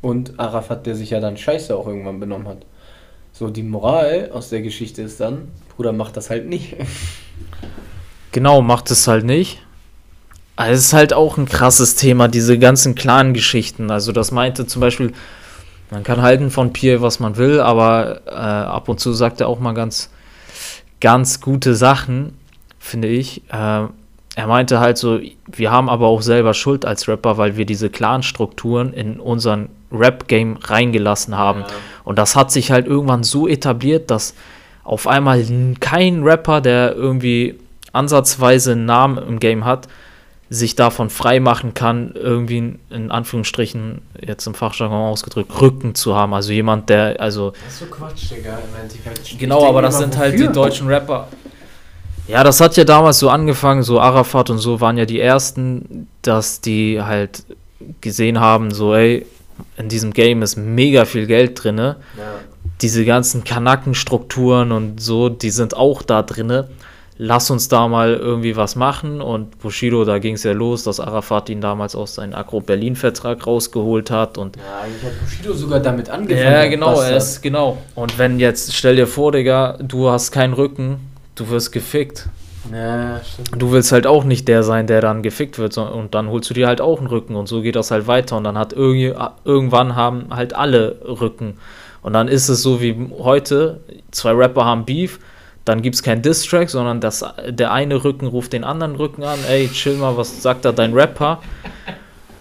und 0.00 0.40
Arafat, 0.40 0.86
der 0.86 0.94
sich 0.94 1.10
ja 1.10 1.20
dann 1.20 1.36
scheiße 1.36 1.76
auch 1.76 1.86
irgendwann 1.86 2.18
benommen 2.20 2.48
hat. 2.48 2.64
So, 3.32 3.50
die 3.50 3.62
Moral 3.62 4.30
aus 4.32 4.48
der 4.48 4.62
Geschichte 4.62 5.02
ist 5.02 5.20
dann, 5.20 5.48
Bruder, 5.76 5.92
mach 5.92 6.10
das 6.10 6.30
halt 6.30 6.48
nicht. 6.48 6.76
Genau, 8.32 8.62
macht 8.62 8.88
es 8.92 9.08
halt 9.08 9.24
nicht. 9.24 9.60
Also 10.60 10.74
es 10.74 10.80
ist 10.88 10.92
halt 10.92 11.14
auch 11.14 11.38
ein 11.38 11.46
krasses 11.46 11.94
Thema, 11.94 12.28
diese 12.28 12.58
ganzen 12.58 12.94
Clan-Geschichten. 12.94 13.90
Also 13.90 14.12
das 14.12 14.30
meinte 14.30 14.66
zum 14.66 14.80
Beispiel, 14.80 15.14
man 15.90 16.02
kann 16.02 16.20
halten 16.20 16.50
von 16.50 16.74
Pierre, 16.74 17.00
was 17.00 17.18
man 17.18 17.38
will, 17.38 17.60
aber 17.60 18.20
äh, 18.26 18.30
ab 18.32 18.90
und 18.90 19.00
zu 19.00 19.14
sagt 19.14 19.40
er 19.40 19.48
auch 19.48 19.58
mal 19.58 19.72
ganz, 19.72 20.10
ganz 21.00 21.40
gute 21.40 21.74
Sachen, 21.74 22.34
finde 22.78 23.08
ich. 23.08 23.38
Äh, 23.48 23.86
er 24.34 24.46
meinte 24.46 24.80
halt 24.80 24.98
so, 24.98 25.18
wir 25.46 25.70
haben 25.70 25.88
aber 25.88 26.08
auch 26.08 26.20
selber 26.20 26.52
Schuld 26.52 26.84
als 26.84 27.08
Rapper, 27.08 27.38
weil 27.38 27.56
wir 27.56 27.64
diese 27.64 27.88
Clan-Strukturen 27.88 28.92
in 28.92 29.18
unseren 29.18 29.70
Rap-Game 29.90 30.58
reingelassen 30.62 31.38
haben. 31.38 31.64
Und 32.04 32.18
das 32.18 32.36
hat 32.36 32.52
sich 32.52 32.70
halt 32.70 32.86
irgendwann 32.86 33.22
so 33.22 33.48
etabliert, 33.48 34.10
dass 34.10 34.34
auf 34.84 35.06
einmal 35.06 35.42
kein 35.80 36.22
Rapper, 36.22 36.60
der 36.60 36.94
irgendwie 36.94 37.58
ansatzweise 37.94 38.72
einen 38.72 38.84
Namen 38.84 39.16
im 39.26 39.40
Game 39.40 39.64
hat, 39.64 39.88
sich 40.52 40.74
davon 40.74 41.10
frei 41.10 41.38
machen 41.38 41.74
kann, 41.74 42.10
irgendwie 42.14 42.74
in, 42.90 43.10
Anführungsstrichen, 43.12 44.02
jetzt 44.20 44.48
im 44.48 44.54
Fachjargon 44.54 44.98
ausgedrückt, 44.98 45.60
Rücken 45.60 45.94
zu 45.94 46.16
haben. 46.16 46.34
Also 46.34 46.52
jemand, 46.52 46.88
der, 46.88 47.20
also 47.20 47.52
Das 47.64 47.74
ist 47.74 47.78
so 47.78 47.86
Quatsch, 47.86 48.32
Digga, 48.32 48.58
im 48.58 48.82
Endeffekt. 48.82 49.38
Genau, 49.38 49.68
aber 49.68 49.80
das 49.80 49.98
sind 49.98 50.18
halt 50.18 50.38
die 50.38 50.48
deutschen 50.48 50.88
Rapper. 50.88 51.28
Ja, 52.26 52.42
das 52.42 52.60
hat 52.60 52.76
ja 52.76 52.84
damals 52.84 53.20
so 53.20 53.30
angefangen, 53.30 53.84
so 53.84 54.00
Arafat 54.00 54.50
und 54.50 54.58
so 54.58 54.80
waren 54.80 54.98
ja 54.98 55.04
die 55.04 55.20
ersten, 55.20 56.08
dass 56.22 56.60
die 56.60 57.00
halt 57.00 57.44
gesehen 58.00 58.40
haben, 58.40 58.72
so 58.72 58.94
ey, 58.94 59.26
in 59.76 59.88
diesem 59.88 60.12
Game 60.12 60.42
ist 60.42 60.56
mega 60.56 61.04
viel 61.04 61.26
Geld 61.26 61.62
drinne. 61.62 61.96
Ja. 62.18 62.24
Diese 62.82 63.04
ganzen 63.04 63.44
Kanackenstrukturen 63.44 64.72
und 64.72 65.00
so, 65.00 65.28
die 65.28 65.50
sind 65.50 65.76
auch 65.76 66.02
da 66.02 66.22
drinne. 66.22 66.68
Lass 67.22 67.50
uns 67.50 67.68
da 67.68 67.86
mal 67.86 68.14
irgendwie 68.14 68.56
was 68.56 68.76
machen. 68.76 69.20
Und 69.20 69.58
Bushido, 69.58 70.06
da 70.06 70.18
ging 70.18 70.36
es 70.36 70.42
ja 70.42 70.52
los, 70.52 70.84
dass 70.84 71.00
Arafat 71.00 71.50
ihn 71.50 71.60
damals 71.60 71.94
aus 71.94 72.14
seinem 72.14 72.34
Agro-Berlin-Vertrag 72.34 73.46
rausgeholt 73.46 74.10
hat 74.10 74.38
und 74.38 74.56
Ja, 74.56 74.62
eigentlich 74.82 75.02
hat 75.02 75.20
Bushido 75.20 75.52
sogar 75.52 75.80
damit 75.80 76.08
angefangen. 76.08 76.50
ja, 76.50 76.66
genau, 76.66 76.98
er 76.98 77.18
ist, 77.18 77.42
genau. 77.42 77.76
Und 77.94 78.16
wenn 78.18 78.40
jetzt, 78.40 78.74
stell 78.74 78.96
dir 78.96 79.06
vor, 79.06 79.32
Digga, 79.32 79.76
du 79.82 80.08
hast 80.08 80.32
keinen 80.32 80.54
Rücken, 80.54 80.96
du 81.34 81.50
wirst 81.50 81.72
gefickt. 81.72 82.26
Ja, 82.72 83.20
stimmt. 83.22 83.50
Du 83.60 83.70
willst 83.70 83.92
halt 83.92 84.06
auch 84.06 84.24
nicht 84.24 84.48
der 84.48 84.62
sein, 84.62 84.86
der 84.86 85.02
dann 85.02 85.22
gefickt 85.22 85.58
wird, 85.58 85.76
und 85.76 86.14
dann 86.14 86.30
holst 86.30 86.48
du 86.48 86.54
dir 86.54 86.68
halt 86.68 86.80
auch 86.80 87.00
einen 87.00 87.06
Rücken 87.06 87.36
und 87.36 87.48
so 87.48 87.60
geht 87.60 87.76
das 87.76 87.90
halt 87.90 88.06
weiter 88.06 88.38
und 88.38 88.44
dann 88.44 88.56
hat 88.56 88.72
irgendwie, 88.72 89.12
irgendwann 89.44 89.94
haben 89.94 90.28
halt 90.30 90.54
alle 90.54 90.96
Rücken. 91.04 91.58
Und 92.00 92.14
dann 92.14 92.28
ist 92.28 92.48
es 92.48 92.62
so 92.62 92.80
wie 92.80 92.96
heute, 93.18 93.80
zwei 94.10 94.32
Rapper 94.32 94.64
haben 94.64 94.86
Beef, 94.86 95.18
dann 95.70 95.82
gibt 95.82 95.94
es 95.94 96.02
keinen 96.02 96.20
Diss-Track, 96.22 96.68
sondern 96.68 97.00
das, 97.00 97.24
der 97.48 97.72
eine 97.72 98.02
Rücken 98.02 98.26
ruft 98.26 98.52
den 98.52 98.64
anderen 98.64 98.96
Rücken 98.96 99.22
an, 99.22 99.38
ey, 99.48 99.68
chill 99.68 99.94
mal, 99.94 100.16
was 100.16 100.42
sagt 100.42 100.64
da 100.64 100.72
dein 100.72 100.92
Rapper? 100.92 101.40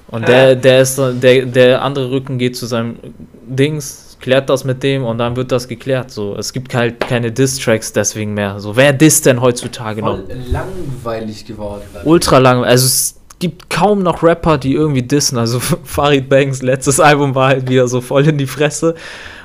Und 0.07 0.27
der, 0.27 0.55
der 0.55 0.81
ist 0.81 0.97
der, 0.97 1.45
der 1.45 1.83
andere 1.83 2.09
Rücken 2.09 2.39
geht 2.39 2.57
zu 2.57 2.65
seinem 2.65 2.97
Dings, 3.45 4.17
klärt 4.19 4.49
das 4.49 4.63
mit 4.63 4.81
dem 4.81 5.05
und 5.05 5.19
dann 5.19 5.35
wird 5.35 5.51
das 5.51 5.67
geklärt. 5.67 6.09
So, 6.09 6.35
es 6.35 6.51
gibt 6.51 6.73
halt 6.73 6.99
keine 6.99 7.31
Diss-Tracks 7.31 7.93
deswegen 7.93 8.33
mehr. 8.33 8.59
So, 8.59 8.75
wer 8.75 8.91
disst 8.93 9.27
denn 9.27 9.39
heutzutage 9.39 10.01
noch? 10.01 10.17
Voll 10.17 10.25
langweilig 10.51 11.45
geworden. 11.45 11.83
ultra 12.03 12.39
lang. 12.39 12.63
Also 12.63 12.87
es 12.87 13.19
gibt 13.37 13.69
kaum 13.69 14.01
noch 14.01 14.23
Rapper, 14.23 14.57
die 14.57 14.73
irgendwie 14.73 15.03
dissen. 15.03 15.37
Also 15.37 15.59
Farid 15.83 16.29
Bangs 16.29 16.63
letztes 16.63 16.99
Album 16.99 17.35
war 17.35 17.49
halt 17.49 17.69
wieder 17.69 17.87
so 17.87 18.01
voll 18.01 18.27
in 18.27 18.39
die 18.39 18.47
Fresse. 18.47 18.95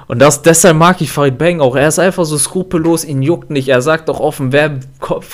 Und 0.07 0.19
das, 0.21 0.43
deshalb 0.43 0.77
mag 0.77 1.01
ich 1.01 1.11
Farid 1.11 1.39
Bang 1.39 1.61
auch. 1.61 1.77
Er 1.77 1.89
ist 1.89 1.99
einfach 1.99 2.25
so 2.25 2.37
skrupellos, 2.37 3.05
ihn 3.05 3.23
juckt 3.23 3.51
nicht. 3.51 3.69
Er 3.69 3.81
sagt 3.83 4.09
doch 4.09 4.21
offen, 4.21 4.53
wer 4.53 4.79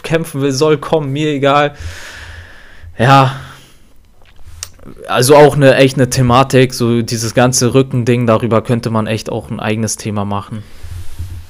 kämpfen 0.03 0.41
will, 0.43 0.53
soll 0.53 0.79
kommen, 0.79 1.13
mir 1.13 1.29
egal. 1.31 1.75
Ja. 2.99 3.37
Also 5.09 5.37
auch 5.37 5.57
eine 5.57 5.75
echt 5.77 5.97
eine 5.97 6.09
Thematik, 6.09 6.73
so 6.73 7.03
dieses 7.03 7.35
ganze 7.35 7.75
Rückending, 7.75 8.27
darüber 8.27 8.63
könnte 8.63 8.91
man 8.91 9.07
echt 9.07 9.31
auch 9.31 9.51
ein 9.51 9.61
eigenes 9.61 9.97
Thema 9.97 10.25
machen. 10.25 10.63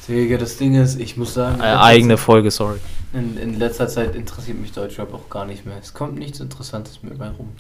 Digga, 0.09 0.39
das 0.39 0.57
Ding 0.57 0.75
ist, 0.75 0.99
ich 0.99 1.17
muss 1.17 1.35
sagen, 1.35 1.61
Äh, 1.61 1.67
eigene 1.67 2.17
Folge, 2.17 2.51
sorry. 2.51 2.79
in, 3.13 3.37
in 3.39 3.59
letzter 3.61 3.87
Zeit 3.87 4.17
interessiert 4.17 4.59
mich 4.61 4.73
Deutschrap 4.73 5.15
auch 5.15 5.31
gar 5.31 5.45
nicht 5.45 5.65
mehr. 5.65 5.77
Es 5.81 5.95
kommt 5.95 6.19
nichts 6.19 6.41
Interessantes 6.41 7.03
mehr 7.03 7.15
bei 7.17 7.29
rum. 7.29 7.51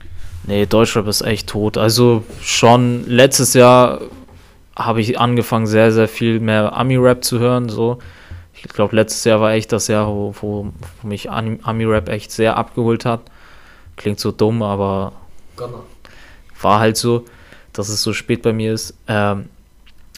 Nee, 0.44 0.66
Deutschrap 0.66 1.07
ist 1.07 1.20
echt 1.20 1.49
tot. 1.49 1.79
Also 1.79 2.25
schon 2.42 3.05
letztes 3.07 3.55
Jahr 3.55 4.01
habe 4.76 5.00
ich 5.00 5.18
angefangen, 5.18 5.66
sehr, 5.66 5.92
sehr 5.92 6.09
viel 6.09 6.40
mehr 6.40 6.76
Ami-Rap 6.76 7.24
zu 7.24 7.38
hören. 7.38 7.68
So. 7.68 7.98
Ich 8.54 8.62
glaube, 8.64 8.96
letztes 8.96 9.24
Jahr 9.24 9.40
war 9.40 9.52
echt 9.52 9.72
das 9.72 9.88
Jahr, 9.88 10.06
wo, 10.09 10.35
wo, 10.40 10.72
mich 11.02 11.30
Ami-Rap 11.30 12.09
echt 12.09 12.30
sehr 12.30 12.56
abgeholt 12.56 13.04
hat. 13.04 13.20
Klingt 13.96 14.20
so 14.20 14.33
dumm, 14.33 14.62
aber 14.62 15.12
war 16.61 16.80
halt 16.80 16.96
so, 16.96 17.24
dass 17.72 17.88
es 17.88 18.02
so 18.02 18.12
spät 18.12 18.42
bei 18.42 18.52
mir 18.52 18.72
ist. 18.72 18.94
Ähm, 19.09 19.46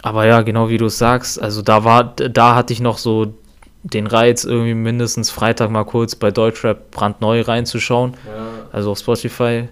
aber 0.03 0.27
ja, 0.27 0.43
genau 0.43 0.69
wie 0.69 0.79
du 0.79 0.87
es 0.87 0.99
sagst, 0.99 1.41
also 1.41 1.63
da 1.63 1.85
war, 1.85 2.05
da 2.05 2.55
hatte 2.55 2.73
ich 2.73 2.81
noch 2.81 2.99
so 2.99 3.35
den 3.85 4.07
Reiz, 4.07 4.45
irgendwie 4.45 4.75
mindestens 4.75 5.31
Freitag 5.31 5.71
mal 5.71 5.85
kurz 5.85 6.15
bei 6.15 6.31
Deutschrap 6.31 6.91
brandneu 6.91 7.43
reinzuschauen 7.43 8.15
Ja. 8.27 8.47
also 8.73 8.93
auf 8.93 8.99
Spotify. 8.99 9.69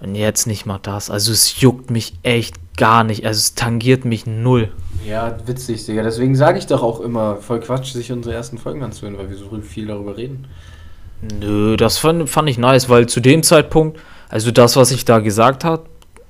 Und 0.00 0.14
jetzt 0.14 0.46
nicht 0.46 0.64
mal 0.66 0.78
das. 0.80 1.10
Also 1.10 1.32
es 1.32 1.60
juckt 1.60 1.90
mich 1.90 2.14
echt 2.22 2.56
gar 2.76 3.02
nicht. 3.04 3.26
Also 3.26 3.38
es 3.38 3.54
tangiert 3.54 4.04
mich 4.04 4.26
null. 4.26 4.70
ja, 5.06 5.36
witzig, 5.46 5.84
Digga. 5.86 6.02
Deswegen 6.02 6.36
sage 6.36 6.58
ich 6.58 6.66
doch 6.66 6.82
auch 6.82 7.00
immer, 7.00 7.36
voll 7.36 7.60
Quatsch, 7.60 7.92
sich 7.92 8.12
unsere 8.12 8.34
ersten 8.34 8.58
Folgen 8.58 8.82
anzuhören, 8.82 9.18
weil 9.18 9.28
wir 9.30 9.36
so 9.36 9.48
viel 9.62 9.86
darüber 9.86 10.16
reden. 10.16 10.46
Nö, 11.40 11.76
das 11.76 11.98
fand, 11.98 12.30
fand 12.30 12.48
ich 12.48 12.58
nice, 12.58 12.88
weil 12.88 13.06
zu 13.08 13.18
dem 13.20 13.42
Zeitpunkt, 13.42 13.98
also 14.28 14.52
das, 14.52 14.76
was 14.76 14.92
ich 14.92 15.04
da 15.04 15.18
gesagt 15.18 15.64
habe, 15.64 15.84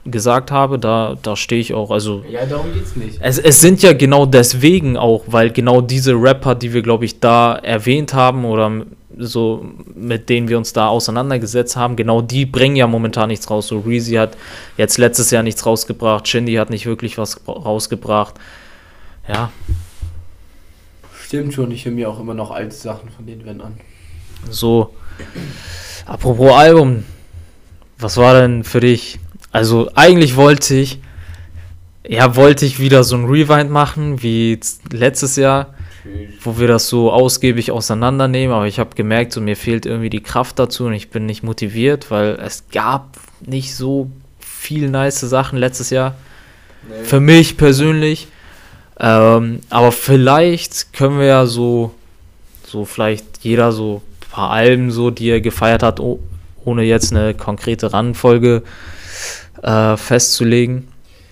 gesagt 0.07 0.51
habe, 0.51 0.79
da, 0.79 1.19
da 1.23 1.37
stehe 1.37 1.61
ich 1.61 1.75
auch. 1.75 1.91
Also 1.91 2.23
Ja, 2.31 2.47
darum 2.47 2.73
geht's 2.73 2.97
nicht. 2.97 3.19
es, 3.21 3.39
es 3.39 3.61
sind 3.61 3.83
ja 3.83 3.93
genau 3.93 4.25
deswegen 4.25 4.97
auch, 4.97 5.25
weil 5.27 5.51
genau 5.51 5.83
diese 5.83 6.15
Rapper, 6.15 6.55
die 6.55 6.73
wir, 6.73 6.81
glaube 6.81 7.05
ich, 7.05 7.21
da 7.21 7.57
erwähnt 7.57 8.15
haben 8.15 8.47
oder 8.47 8.87
so, 9.17 9.65
mit 9.95 10.29
denen 10.29 10.49
wir 10.49 10.59
uns 10.59 10.73
da 10.73 10.89
auseinandergesetzt 10.89 11.77
haben, 11.77 11.97
genau 11.97 12.21
die 12.21 12.45
bringen 12.47 12.77
ja 12.77 12.87
momentan 12.87 13.29
nichts 13.29 13.51
raus. 13.51 13.69
So 13.69 13.81
Reezy 13.81 14.15
hat 14.15 14.37
jetzt 14.77 14.99
letztes 14.99 15.31
Jahr 15.31 15.43
nichts 15.43 15.65
rausgebracht, 15.65 16.29
Shindy 16.29 16.55
hat 16.55 16.71
nicht 16.71 16.87
wirklich 16.87 17.19
was 17.19 17.41
rausgebracht. 17.47 18.35
Ja, 19.29 19.51
Stimmt 21.29 21.53
schon, 21.53 21.71
ich 21.73 21.85
höre 21.85 21.93
mir 21.93 22.09
auch 22.09 22.19
immer 22.21 22.33
noch 22.33 22.51
alte 22.51 22.75
Sachen 22.75 23.11
von 23.11 23.27
den 23.27 23.45
Wenn 23.45 23.61
an. 23.61 23.75
so. 24.49 24.95
Apropos 26.07 26.53
Album, 26.53 27.05
was 27.99 28.17
war 28.17 28.41
denn 28.41 28.65
für 28.65 28.81
dich? 28.81 29.21
Also 29.53 29.91
eigentlich 29.95 30.37
wollte 30.37 30.75
ich, 30.75 31.01
ja, 32.07 32.35
wollte 32.35 32.65
ich 32.65 32.81
wieder 32.81 33.05
so 33.05 33.15
ein 33.17 33.27
Rewind 33.27 33.71
machen 33.71 34.23
wie 34.23 34.59
letztes 34.91 35.37
Jahr. 35.37 35.75
Wo 36.43 36.59
wir 36.59 36.69
das 36.69 36.89
so 36.89 37.13
ausgiebig 37.13 37.71
auseinandernehmen, 37.71 38.55
aber 38.55 38.67
ich 38.67 38.79
habe 38.79 38.95
gemerkt, 38.95 39.33
so 39.33 39.41
mir 39.41 39.57
fehlt 39.57 39.87
irgendwie 39.87 40.11
die 40.11 40.23
Kraft 40.23 40.59
dazu 40.59 40.87
und 40.87 40.93
ich 40.93 41.11
bin 41.11 41.27
nicht 41.27 41.43
motiviert, 41.43 42.11
weil 42.11 42.39
es 42.41 42.65
gab 42.71 43.17
nicht 43.41 43.75
so 43.75 44.11
viel 44.39 44.91
nice 44.91 45.21
Sachen 45.21 45.59
letztes 45.59 45.91
Jahr. 45.91 46.15
Für 47.05 47.21
mich 47.21 47.57
persönlich. 47.57 48.29
Ähm, 49.01 49.61
aber 49.71 49.93
vielleicht 49.93 50.93
können 50.93 51.19
wir 51.19 51.27
ja 51.27 51.47
so, 51.47 51.95
so 52.67 52.85
vielleicht 52.85 53.39
jeder 53.43 53.73
so 53.73 54.03
ein 54.23 54.31
paar 54.31 54.51
Alben 54.51 54.91
so, 54.91 55.11
die 55.11 55.31
er 55.31 55.41
gefeiert 55.41 55.83
hat, 55.83 56.01
oh, 56.01 56.19
ohne 56.65 56.83
jetzt 56.83 57.13
eine 57.13 57.35
konkrete 57.35 57.93
Randfolge 57.93 58.63
äh, 59.63 59.97
festzulegen. 59.97 60.89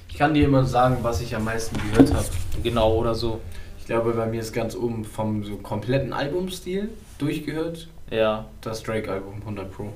Ich 0.09 0.17
kann 0.17 0.33
dir 0.33 0.45
immer 0.45 0.65
sagen, 0.65 0.99
was 1.03 1.21
ich 1.21 1.35
am 1.35 1.45
meisten 1.45 1.77
gehört 1.91 2.15
habe. 2.15 2.25
Genau, 2.63 2.95
oder 2.95 3.15
so. 3.15 3.41
Ich 3.87 3.89
glaube, 3.89 4.15
bei 4.15 4.27
mir 4.27 4.41
ist 4.41 4.53
ganz 4.53 4.75
oben 4.75 5.05
vom 5.05 5.45
so 5.45 5.59
kompletten 5.59 6.13
Albumstil 6.13 6.89
durchgehört. 7.19 7.87
Ja. 8.11 8.47
Das 8.61 8.83
Drake-Album 8.83 9.35
100 9.43 9.73
Pro. 9.73 9.93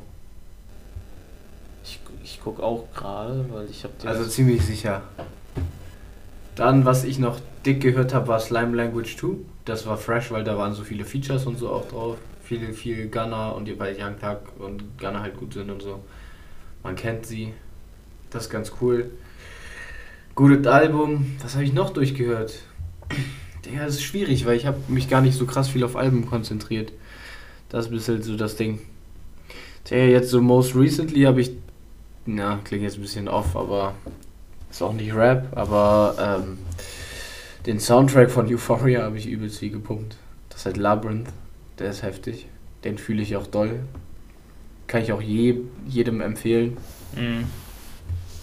Ich, 1.82 1.98
ich 2.22 2.40
gucke 2.40 2.62
auch 2.62 2.84
gerade, 2.94 3.44
weil 3.50 3.68
ich 3.68 3.82
habe 3.82 3.92
Also 4.04 4.24
ziemlich 4.26 4.64
sicher. 4.64 5.02
Dann, 6.54 6.84
was 6.84 7.02
ich 7.02 7.18
noch 7.18 7.40
dick 7.66 7.80
gehört 7.80 8.14
habe, 8.14 8.28
war 8.28 8.38
Slime 8.38 8.76
Language 8.76 9.16
2. 9.16 9.38
Das 9.64 9.88
war 9.88 9.96
fresh, 9.96 10.30
weil 10.30 10.44
da 10.44 10.56
waren 10.56 10.72
so 10.72 10.84
viele 10.84 11.04
Features 11.04 11.46
und 11.46 11.58
so 11.58 11.70
auch 11.70 11.88
drauf. 11.88 12.16
Viel, 12.44 12.72
viel 12.72 13.08
Gunner 13.08 13.56
und 13.56 13.66
ihr 13.66 13.76
bei 13.76 13.90
Young 14.00 14.20
Thug 14.20 14.38
und 14.60 15.00
Gunner 15.00 15.20
halt 15.20 15.36
gut 15.36 15.54
sind 15.54 15.68
und 15.68 15.82
so. 15.82 15.98
Man 16.84 16.94
kennt 16.94 17.26
sie. 17.26 17.54
Das 18.30 18.44
ist 18.44 18.50
ganz 18.50 18.70
cool. 18.80 19.10
Gutes 20.36 20.64
Album. 20.68 21.34
Was 21.42 21.54
habe 21.54 21.64
ich 21.64 21.72
noch 21.72 21.90
durchgehört? 21.90 22.54
Ja, 23.72 23.84
das 23.84 23.96
ist 23.96 24.02
schwierig, 24.02 24.46
weil 24.46 24.56
ich 24.56 24.66
habe 24.66 24.78
mich 24.88 25.08
gar 25.08 25.20
nicht 25.20 25.36
so 25.36 25.46
krass 25.46 25.68
viel 25.68 25.84
auf 25.84 25.96
Alben 25.96 26.26
konzentriert. 26.26 26.92
Das 27.68 27.86
ist 27.86 27.90
ein 27.90 27.94
bisschen 27.94 28.22
so 28.22 28.36
das 28.36 28.56
Ding. 28.56 28.80
Tja, 29.84 29.98
jetzt 29.98 30.30
so 30.30 30.40
most 30.40 30.74
recently 30.74 31.22
habe 31.22 31.40
ich, 31.40 31.52
na, 32.26 32.60
klingt 32.64 32.82
jetzt 32.82 32.96
ein 32.96 33.02
bisschen 33.02 33.28
off, 33.28 33.56
aber 33.56 33.94
ist 34.70 34.82
auch 34.82 34.92
nicht 34.92 35.14
Rap, 35.14 35.48
aber 35.56 36.42
ähm, 36.44 36.58
den 37.66 37.80
Soundtrack 37.80 38.30
von 38.30 38.46
Euphoria 38.46 39.02
habe 39.02 39.18
ich 39.18 39.26
übelst 39.26 39.58
viel 39.58 39.70
gepumpt. 39.70 40.16
Das 40.48 40.60
ist 40.60 40.66
halt 40.66 40.76
Labyrinth, 40.76 41.28
der 41.78 41.90
ist 41.90 42.02
heftig. 42.02 42.46
Den 42.84 42.98
fühle 42.98 43.22
ich 43.22 43.36
auch 43.36 43.46
doll. 43.46 43.80
Kann 44.86 45.02
ich 45.02 45.12
auch 45.12 45.22
je, 45.22 45.60
jedem 45.86 46.20
empfehlen. 46.20 46.76
Mhm. 47.14 47.44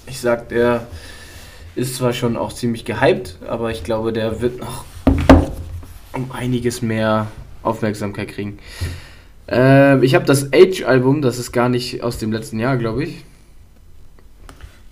Ich 0.05 0.21
sag, 0.21 0.49
der 0.49 0.87
ist 1.75 1.95
zwar 1.95 2.13
schon 2.13 2.37
auch 2.37 2.53
ziemlich 2.53 2.85
gehypt, 2.85 3.37
aber 3.47 3.71
ich 3.71 3.83
glaube, 3.83 4.13
der 4.13 4.41
wird 4.41 4.59
noch 4.59 4.85
um 6.17 6.31
einiges 6.31 6.81
mehr 6.81 7.27
Aufmerksamkeit 7.63 8.29
kriegen. 8.29 8.57
Ähm, 9.47 10.03
ich 10.03 10.15
habe 10.15 10.25
das 10.25 10.51
Age-Album, 10.51 11.21
das 11.21 11.37
ist 11.37 11.51
gar 11.51 11.69
nicht 11.69 12.03
aus 12.03 12.17
dem 12.17 12.31
letzten 12.31 12.59
Jahr, 12.59 12.77
glaube 12.77 13.03
ich. 13.05 13.23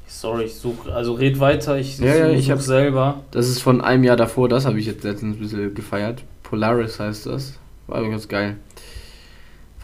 Sorry, 0.07 0.45
ich 0.45 0.55
suche, 0.55 0.93
also 0.93 1.13
red 1.13 1.39
weiter, 1.39 1.77
ich, 1.77 1.99
Ja, 1.99 2.15
ja, 2.15 2.29
ich 2.29 2.49
hab- 2.49 2.61
selber. 2.61 3.21
Das 3.31 3.49
ist 3.49 3.59
von 3.61 3.81
einem 3.81 4.03
Jahr 4.03 4.15
davor, 4.15 4.47
das 4.47 4.65
habe 4.65 4.79
ich 4.79 4.85
jetzt 4.85 5.03
letztens 5.03 5.35
ein 5.35 5.39
bisschen 5.39 5.73
gefeiert. 5.75 6.23
Polaris 6.43 6.99
heißt 6.99 7.25
das. 7.25 7.59
War 7.87 7.97
aber 7.97 8.09
ganz 8.09 8.27
geil. 8.27 8.57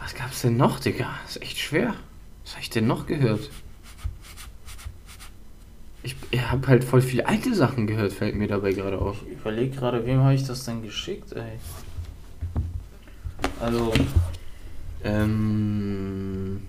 Was 0.00 0.14
gab's 0.14 0.42
denn 0.42 0.56
noch, 0.56 0.80
Digga? 0.80 1.06
ist 1.28 1.40
echt 1.42 1.58
schwer. 1.58 1.94
Was 2.44 2.52
habe 2.54 2.62
ich 2.62 2.70
denn 2.70 2.86
noch 2.86 3.06
gehört? 3.06 3.50
Ich, 6.04 6.16
ich 6.30 6.50
habe 6.50 6.66
halt 6.66 6.82
voll 6.84 7.00
viele 7.00 7.26
alte 7.28 7.54
Sachen 7.54 7.86
gehört, 7.86 8.12
fällt 8.12 8.34
mir 8.34 8.48
dabei 8.48 8.72
gerade 8.72 8.98
auf. 8.98 9.18
Ich 9.26 9.34
überlege 9.38 9.76
gerade, 9.76 10.04
wem 10.04 10.20
habe 10.20 10.34
ich 10.34 10.44
das 10.44 10.64
denn 10.64 10.82
geschickt, 10.82 11.32
ey? 11.32 11.58
Also, 13.60 13.92
Ähm. 15.04 16.62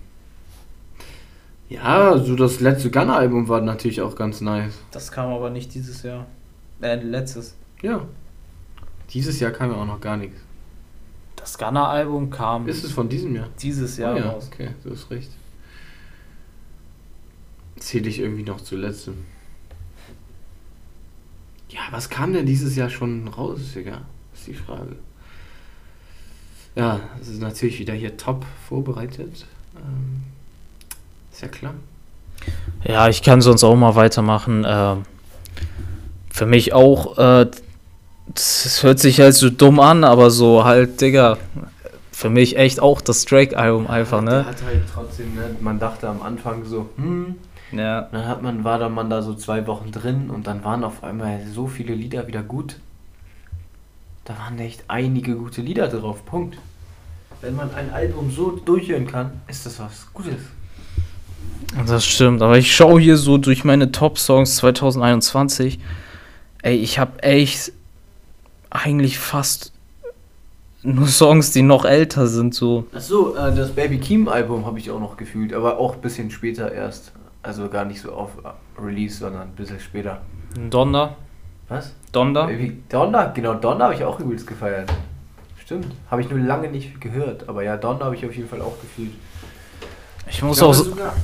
Ja, 1.68 2.18
so 2.18 2.36
das 2.36 2.60
letzte 2.60 2.90
Gunner-Album 2.90 3.48
war 3.48 3.60
natürlich 3.60 4.00
auch 4.02 4.14
ganz 4.14 4.40
nice. 4.40 4.74
das 4.90 5.10
kam 5.10 5.32
aber 5.32 5.50
nicht 5.50 5.74
dieses 5.74 6.02
Jahr. 6.02 6.26
Äh, 6.80 6.96
letztes. 6.96 7.56
Ja. 7.82 8.06
Dieses 9.10 9.40
Jahr 9.40 9.50
kam 9.50 9.70
ja 9.70 9.76
auch 9.78 9.86
noch 9.86 10.00
gar 10.00 10.16
nichts. 10.16 10.38
Das 11.36 11.58
Gunner-Album 11.58 12.30
kam 12.30 12.68
Ist 12.68 12.84
es 12.84 12.92
von 12.92 13.08
diesem 13.08 13.34
Jahr? 13.34 13.48
dieses 13.60 13.98
Oh 13.98 14.02
Jahr 14.02 14.16
ja, 14.18 14.30
raus. 14.30 14.48
okay, 14.52 14.68
du 14.84 14.90
hast 14.90 15.10
recht. 15.10 15.30
Zähle 17.76 18.08
ich 18.08 18.20
irgendwie 18.20 18.44
noch 18.44 18.60
zu 18.60 18.76
letztem. 18.76 19.24
Ja, 21.68 21.80
was 21.90 22.08
kam 22.08 22.32
denn 22.32 22.46
dieses 22.46 22.76
Jahr 22.76 22.88
schon 22.88 23.26
raus, 23.28 23.58
Digga? 23.74 24.02
Ist 24.32 24.46
die 24.46 24.54
Frage. 24.54 24.96
Ja, 26.76 27.00
es 27.20 27.28
ist 27.28 27.40
natürlich 27.40 27.78
wieder 27.78 27.94
hier 27.94 28.16
top 28.16 28.44
vorbereitet. 28.68 29.46
Ähm, 29.76 30.22
ist 31.32 31.42
ja 31.42 31.48
klar. 31.48 31.74
Ja, 32.84 33.08
ich 33.08 33.22
kann 33.22 33.40
sonst 33.40 33.64
auch 33.64 33.76
mal 33.76 33.94
weitermachen. 33.94 34.64
Ähm, 34.66 35.02
für 36.30 36.46
mich 36.46 36.72
auch, 36.72 37.16
äh, 37.18 37.46
das 38.26 38.82
hört 38.82 38.98
sich 38.98 39.20
halt 39.20 39.34
so 39.34 39.50
dumm 39.50 39.80
an, 39.80 40.04
aber 40.04 40.30
so 40.30 40.64
halt, 40.64 41.00
Digga, 41.00 41.38
für 42.10 42.30
mich 42.30 42.56
echt 42.56 42.80
auch 42.80 43.00
das 43.00 43.24
Drake-Album 43.24 43.86
einfach, 43.86 44.20
ne? 44.20 44.46
hat 44.46 44.62
halt 44.64 44.82
trotzdem, 44.92 45.34
ne, 45.34 45.56
man 45.60 45.78
dachte 45.78 46.08
am 46.08 46.22
Anfang 46.22 46.64
so, 46.64 46.88
hm, 46.96 47.36
Ja. 47.76 48.02
Dann 48.12 48.26
hat 48.26 48.42
man, 48.42 48.64
war 48.64 48.78
da 48.78 48.88
man 48.88 49.10
da 49.10 49.22
so 49.22 49.34
zwei 49.34 49.66
Wochen 49.66 49.92
drin 49.92 50.30
und 50.30 50.46
dann 50.46 50.64
waren 50.64 50.84
auf 50.84 51.02
einmal 51.04 51.40
so 51.46 51.66
viele 51.66 51.94
Lieder 51.94 52.26
wieder 52.26 52.42
gut. 52.42 52.76
Da 54.24 54.38
waren 54.38 54.58
echt 54.58 54.84
einige 54.88 55.36
gute 55.36 55.60
Lieder 55.60 55.88
drauf. 55.88 56.24
Punkt. 56.24 56.56
Wenn 57.40 57.56
man 57.56 57.74
ein 57.74 57.92
Album 57.92 58.30
so 58.30 58.52
durchhören 58.52 59.06
kann, 59.06 59.32
ist 59.48 59.66
das 59.66 59.78
was 59.78 60.06
Gutes. 60.14 60.40
Das 61.86 62.06
stimmt, 62.06 62.40
aber 62.40 62.56
ich 62.56 62.74
schaue 62.74 63.00
hier 63.00 63.16
so 63.16 63.36
durch 63.36 63.64
meine 63.64 63.92
Top-Songs 63.92 64.56
2021. 64.56 65.78
Ey, 66.62 66.76
ich 66.76 66.98
habe 66.98 67.22
echt 67.22 67.72
eigentlich 68.70 69.18
fast 69.18 69.72
nur 70.82 71.08
Songs, 71.08 71.50
die 71.50 71.62
noch 71.62 71.84
älter 71.84 72.26
sind, 72.26 72.54
so. 72.54 72.86
Achso, 72.94 73.34
äh, 73.34 73.54
das 73.54 73.72
Baby 73.72 73.98
Keem 73.98 74.28
Album 74.28 74.66
habe 74.66 74.78
ich 74.78 74.90
auch 74.90 75.00
noch 75.00 75.16
gefühlt, 75.16 75.52
aber 75.52 75.78
auch 75.78 75.94
ein 75.94 76.00
bisschen 76.00 76.30
später 76.30 76.70
erst. 76.72 77.12
Also 77.44 77.68
gar 77.68 77.84
nicht 77.84 78.00
so 78.00 78.12
auf 78.12 78.30
äh, 78.42 78.80
Release, 78.82 79.18
sondern 79.18 79.42
ein 79.42 79.54
bisschen 79.54 79.78
später. 79.78 80.22
Donda. 80.70 81.14
Was? 81.68 81.94
Baby 82.46 82.82
Donner, 82.88 83.32
genau, 83.34 83.54
Donner 83.54 83.84
habe 83.84 83.94
ich 83.94 84.04
auch 84.04 84.18
übelst 84.20 84.46
gefeiert. 84.46 84.90
Stimmt. 85.58 85.86
Habe 86.10 86.20
ich 86.22 86.30
nur 86.30 86.38
lange 86.38 86.68
nicht 86.68 87.00
gehört, 87.00 87.48
aber 87.48 87.62
ja, 87.62 87.76
Donner 87.76 88.06
habe 88.06 88.14
ich 88.16 88.24
auf 88.24 88.34
jeden 88.34 88.48
Fall 88.48 88.60
auch 88.60 88.78
gefühlt. 88.80 89.12
Ich 90.28 90.42
muss 90.42 90.58
Ich 90.58 90.62
auch 90.62 90.72
glaube 90.72 90.84
so, 90.84 90.90
sogar, 90.90 91.14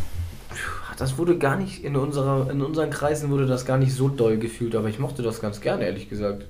das 0.96 1.16
wurde 1.16 1.38
gar 1.38 1.56
nicht 1.56 1.85
in 1.85 1.96
unserer 1.96 2.50
in 2.50 2.61
unseren 2.62 2.90
Kreisen 2.90 3.30
wurde 3.30 3.46
das 3.46 3.64
gar 3.64 3.78
nicht 3.78 3.94
so 3.94 4.09
doll 4.09 4.37
gefühlt, 4.38 4.74
aber 4.76 4.88
ich 4.88 4.98
mochte 4.98 5.22
das 5.22 5.40
ganz 5.40 5.61
gerne, 5.61 5.85
ehrlich 5.85 6.09
gesagt. 6.09 6.44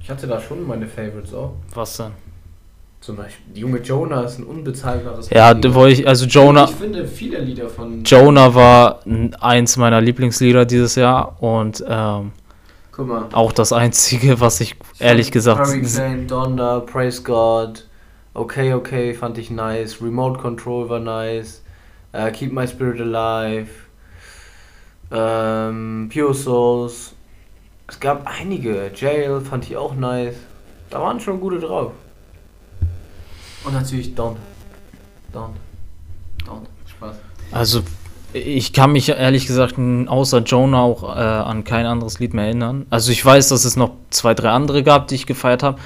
Ich 0.00 0.10
hatte 0.10 0.26
da 0.26 0.40
schon 0.40 0.66
meine 0.66 0.86
Favorites 0.86 1.32
auch. 1.34 1.54
Was 1.74 1.96
denn? 1.96 2.12
Zum 3.04 3.16
Beispiel 3.16 3.44
die 3.54 3.60
junge 3.60 3.80
Jonah 3.82 4.22
ist 4.22 4.38
ein 4.38 4.44
unbezahlbares 4.44 5.28
Ja, 5.28 5.50
Lied. 5.50 5.74
wo 5.74 5.84
ich, 5.84 6.08
also 6.08 6.24
Jonah, 6.24 6.64
Ich 6.64 6.70
finde 6.70 7.06
viele 7.06 7.38
Lieder 7.38 7.68
von 7.68 8.02
Jonah 8.02 8.54
war 8.54 9.00
eins 9.40 9.76
meiner 9.76 10.00
Lieblingslieder 10.00 10.64
dieses 10.64 10.94
Jahr 10.94 11.36
und 11.42 11.84
ähm, 11.86 12.32
Guck 12.92 13.06
mal. 13.08 13.28
auch 13.32 13.52
das 13.52 13.74
einzige, 13.74 14.40
was 14.40 14.58
ich 14.62 14.76
ehrlich 15.00 15.30
gesagt. 15.30 15.66
Hurricane, 15.66 16.26
Donda, 16.26 16.80
Praise 16.80 17.22
God, 17.22 17.84
Okay, 18.32 18.72
okay, 18.72 19.12
fand 19.12 19.36
ich 19.36 19.50
nice. 19.50 20.00
Remote 20.00 20.40
Control 20.40 20.88
war 20.88 20.98
nice. 20.98 21.62
Äh, 22.12 22.30
Keep 22.32 22.52
My 22.52 22.66
Spirit 22.66 23.00
Alive. 23.02 23.68
Ähm, 25.12 26.10
Pure 26.12 26.34
Souls. 26.34 27.12
Es 27.86 28.00
gab 28.00 28.26
einige. 28.26 28.90
Jail 28.94 29.40
fand 29.40 29.64
ich 29.64 29.76
auch 29.76 29.94
nice. 29.94 30.36
Da 30.90 31.00
waren 31.00 31.20
schon 31.20 31.38
gute 31.38 31.60
drauf. 31.60 31.92
Und 33.64 33.72
natürlich 33.72 34.14
Donda. 34.14 34.40
Don't. 35.32 35.50
Don't. 36.46 36.66
Spaß. 36.90 37.16
Also, 37.50 37.82
ich 38.32 38.72
kann 38.72 38.92
mich 38.92 39.08
ehrlich 39.08 39.46
gesagt 39.46 39.76
außer 39.78 40.40
Jonah 40.40 40.82
auch 40.82 41.16
äh, 41.16 41.20
an 41.20 41.64
kein 41.64 41.86
anderes 41.86 42.18
Lied 42.18 42.34
mehr 42.34 42.44
erinnern. 42.44 42.86
Also, 42.90 43.10
ich 43.12 43.24
weiß, 43.24 43.48
dass 43.48 43.64
es 43.64 43.76
noch 43.76 43.92
zwei, 44.10 44.34
drei 44.34 44.50
andere 44.50 44.82
gab, 44.82 45.08
die 45.08 45.14
ich 45.14 45.26
gefeiert 45.26 45.62
habe. 45.62 45.78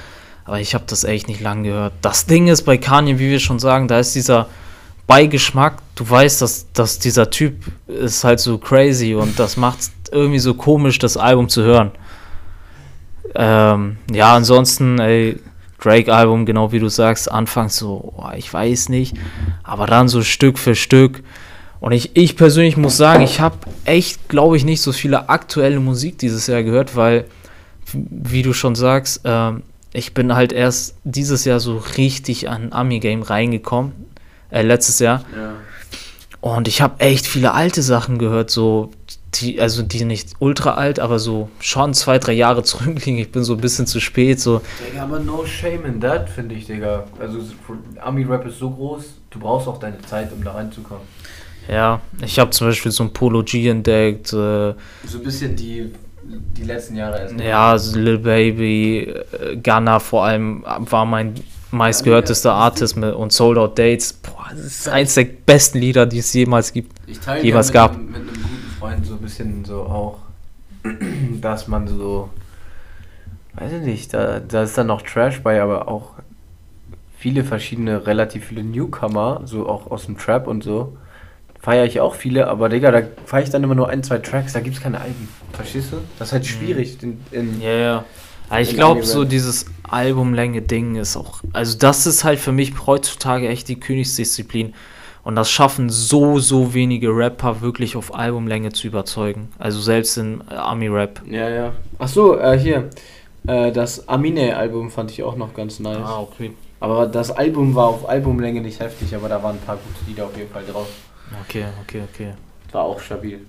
Aber 0.45 0.59
ich 0.59 0.73
habe 0.73 0.83
das 0.87 1.03
echt 1.03 1.27
nicht 1.27 1.41
lang 1.41 1.63
gehört. 1.63 1.93
Das 2.01 2.25
Ding 2.25 2.47
ist 2.47 2.63
bei 2.63 2.77
Kanye, 2.77 3.19
wie 3.19 3.29
wir 3.29 3.39
schon 3.39 3.59
sagen, 3.59 3.87
da 3.87 3.99
ist 3.99 4.15
dieser 4.15 4.47
Beigeschmack. 5.05 5.77
Du 5.95 6.09
weißt, 6.09 6.41
dass, 6.41 6.71
dass 6.73 6.97
dieser 6.97 7.29
Typ 7.29 7.65
ist 7.87 8.23
halt 8.23 8.39
so 8.39 8.57
crazy 8.57 9.13
und 9.13 9.37
das 9.37 9.57
macht 9.57 9.79
irgendwie 10.11 10.39
so 10.39 10.55
komisch, 10.55 10.97
das 10.97 11.17
Album 11.17 11.49
zu 11.49 11.61
hören. 11.61 11.91
Ähm, 13.35 13.97
ja, 14.11 14.35
ansonsten, 14.35 14.99
ey, 14.99 15.39
Drake-Album, 15.81 16.45
genau 16.45 16.71
wie 16.71 16.79
du 16.79 16.89
sagst, 16.89 17.31
anfangs 17.31 17.77
so, 17.77 18.13
oh, 18.17 18.29
ich 18.35 18.53
weiß 18.53 18.89
nicht, 18.89 19.15
aber 19.63 19.85
dann 19.85 20.07
so 20.07 20.21
Stück 20.21 20.59
für 20.59 20.75
Stück. 20.75 21.23
Und 21.79 21.93
ich, 21.93 22.15
ich 22.15 22.35
persönlich 22.35 22.75
muss 22.75 22.97
sagen, 22.97 23.23
ich 23.23 23.39
habe 23.39 23.55
echt, 23.85 24.27
glaube 24.27 24.57
ich, 24.57 24.65
nicht 24.65 24.81
so 24.81 24.91
viele 24.91 25.29
aktuelle 25.29 25.79
Musik 25.79 26.17
dieses 26.17 26.47
Jahr 26.47 26.63
gehört, 26.63 26.95
weil, 26.95 27.25
wie 27.93 28.41
du 28.41 28.53
schon 28.53 28.75
sagst, 28.75 29.21
ähm, 29.23 29.63
ich 29.93 30.13
bin 30.13 30.35
halt 30.35 30.51
erst 30.51 30.95
dieses 31.03 31.45
Jahr 31.45 31.59
so 31.59 31.81
richtig 31.97 32.49
an 32.49 32.73
Ami-Game 32.73 33.21
reingekommen, 33.21 33.93
äh, 34.51 34.61
letztes 34.61 34.99
Jahr. 34.99 35.23
Ja. 35.35 35.53
Und 36.41 36.67
ich 36.67 36.81
habe 36.81 36.99
echt 36.99 37.27
viele 37.27 37.53
alte 37.53 37.81
Sachen 37.81 38.17
gehört, 38.17 38.49
so 38.49 38.91
die, 39.35 39.61
also 39.61 39.83
die 39.83 40.05
nicht 40.05 40.33
ultra 40.39 40.73
alt, 40.73 40.99
aber 40.99 41.19
so 41.19 41.49
schon 41.59 41.93
zwei, 41.93 42.19
drei 42.19 42.33
Jahre 42.33 42.63
zurückliegen. 42.63 43.19
Ich 43.19 43.31
bin 43.31 43.43
so 43.43 43.53
ein 43.53 43.61
bisschen 43.61 43.87
zu 43.87 43.99
spät. 43.99 44.39
So. 44.39 44.61
Digga, 44.87 45.03
aber 45.03 45.19
no 45.19 45.45
shame 45.45 45.85
in 45.85 46.01
that, 46.01 46.29
finde 46.29 46.55
ich, 46.55 46.65
Digga. 46.65 47.05
Also 47.19 47.39
Ami-Rap 48.01 48.45
ist 48.47 48.59
so 48.59 48.69
groß, 48.69 49.03
du 49.29 49.39
brauchst 49.39 49.67
auch 49.67 49.79
deine 49.79 49.99
Zeit, 50.01 50.31
um 50.33 50.43
da 50.43 50.53
reinzukommen. 50.53 51.03
Ja, 51.67 52.01
ich 52.23 52.39
habe 52.39 52.49
zum 52.49 52.67
Beispiel 52.67 52.91
so 52.91 53.03
ein 53.03 53.13
Polo 53.13 53.43
G 53.43 53.67
entdeckt. 53.67 54.33
Äh, 54.33 54.33
so 54.33 54.75
ein 55.17 55.23
bisschen 55.23 55.55
die, 55.55 55.93
die 56.23 56.63
letzten 56.63 56.95
Jahre 56.95 57.19
erst. 57.19 57.39
Ja, 57.39 57.77
so 57.77 57.99
Lil 57.99 58.17
Baby, 58.17 59.01
äh, 59.01 59.55
Gunna 59.57 59.99
vor 59.99 60.25
allem 60.25 60.63
war 60.63 61.05
mein 61.05 61.35
meistgehörtester 61.71 62.53
Artist 62.53 62.97
mit, 62.97 63.13
und 63.13 63.31
Sold 63.31 63.57
Out 63.57 63.77
Dates. 63.77 64.13
Boah, 64.13 64.47
das 64.51 64.65
ist 64.65 64.89
eins 64.89 65.13
der 65.13 65.25
besten 65.25 65.79
Lieder, 65.79 66.05
die 66.05 66.19
es 66.19 66.33
jemals 66.33 66.73
gibt. 66.73 66.91
Ich 67.07 67.19
teile 67.19 67.43
jemals 67.43 67.67
mit, 67.67 67.73
gab. 67.73 67.93
Einem, 67.93 68.11
mit 68.11 68.28
Freund 68.89 69.05
so 69.05 69.15
ein 69.15 69.21
bisschen 69.21 69.65
so 69.65 69.83
auch, 69.83 70.17
dass 71.41 71.67
man 71.67 71.87
so, 71.87 72.29
weiß 73.55 73.73
ich 73.73 73.81
nicht, 73.81 74.13
da, 74.13 74.39
da 74.39 74.63
ist 74.63 74.77
dann 74.77 74.87
noch 74.87 75.01
Trash 75.01 75.41
bei, 75.41 75.61
aber 75.61 75.87
auch 75.87 76.13
viele 77.17 77.43
verschiedene, 77.43 78.07
relativ 78.07 78.45
viele 78.45 78.63
Newcomer, 78.63 79.41
so 79.45 79.67
auch 79.67 79.91
aus 79.91 80.05
dem 80.05 80.17
Trap 80.17 80.47
und 80.47 80.63
so. 80.63 80.97
Feiere 81.61 81.85
ich 81.85 81.99
auch 81.99 82.15
viele, 82.15 82.47
aber 82.47 82.69
Digga, 82.69 82.91
da 82.91 83.01
feiere 83.25 83.43
ich 83.43 83.49
dann 83.49 83.63
immer 83.63 83.75
nur 83.75 83.89
ein, 83.89 84.01
zwei 84.01 84.19
Tracks, 84.19 84.53
da 84.53 84.61
gibt 84.61 84.77
es 84.77 84.81
keine 84.81 85.01
Alben. 85.01 85.27
Verstehst 85.51 85.91
du? 85.91 85.97
Das 86.17 86.29
ist 86.29 86.33
halt 86.33 86.45
schwierig. 86.45 86.97
In, 87.03 87.19
in 87.31 87.61
Ja, 87.61 87.71
ja. 87.71 88.05
Aber 88.47 88.61
ich 88.61 88.73
glaube, 88.73 89.03
so 89.03 89.25
dieses 89.25 89.65
Albumlänge-Ding 89.83 90.95
ist 90.95 91.17
auch. 91.17 91.41
Also, 91.53 91.77
das 91.77 92.07
ist 92.07 92.23
halt 92.23 92.39
für 92.39 92.51
mich 92.51 92.73
heutzutage 92.87 93.47
echt 93.47 93.67
die 93.67 93.79
Königsdisziplin. 93.79 94.73
Und 95.23 95.35
das 95.35 95.51
schaffen 95.51 95.89
so, 95.89 96.39
so 96.39 96.73
wenige 96.73 97.09
Rapper 97.09 97.61
wirklich 97.61 97.95
auf 97.95 98.15
Albumlänge 98.15 98.71
zu 98.71 98.87
überzeugen. 98.87 99.49
Also, 99.59 99.79
selbst 99.81 100.17
in 100.17 100.41
äh, 100.49 100.55
Ami-Rap. 100.55 101.21
Ja, 101.29 101.49
ja. 101.49 101.73
Ach 101.99 102.07
so, 102.07 102.37
äh, 102.39 102.57
hier. 102.57 102.89
Äh, 103.47 103.71
das 103.71 104.07
Amine-Album 104.07 104.89
fand 104.91 105.11
ich 105.11 105.23
auch 105.23 105.35
noch 105.35 105.53
ganz 105.53 105.79
nice. 105.79 105.97
Ah, 106.03 106.19
okay. 106.21 106.51
Aber 106.79 107.07
das 107.07 107.31
Album 107.31 107.75
war 107.75 107.87
auf 107.87 108.07
Albumlänge 108.07 108.61
nicht 108.61 108.79
heftig, 108.79 109.13
aber 109.15 109.27
da 109.29 109.41
waren 109.43 109.57
ein 109.57 109.61
paar 109.61 109.77
gute 109.77 110.09
Lieder 110.09 110.25
auf 110.25 110.37
jeden 110.37 110.49
Fall 110.51 110.63
drauf. 110.65 110.87
Okay, 111.45 111.65
okay, 111.83 112.01
okay. 112.13 112.33
War 112.71 112.83
auch 112.83 112.99
stabil. 112.99 113.41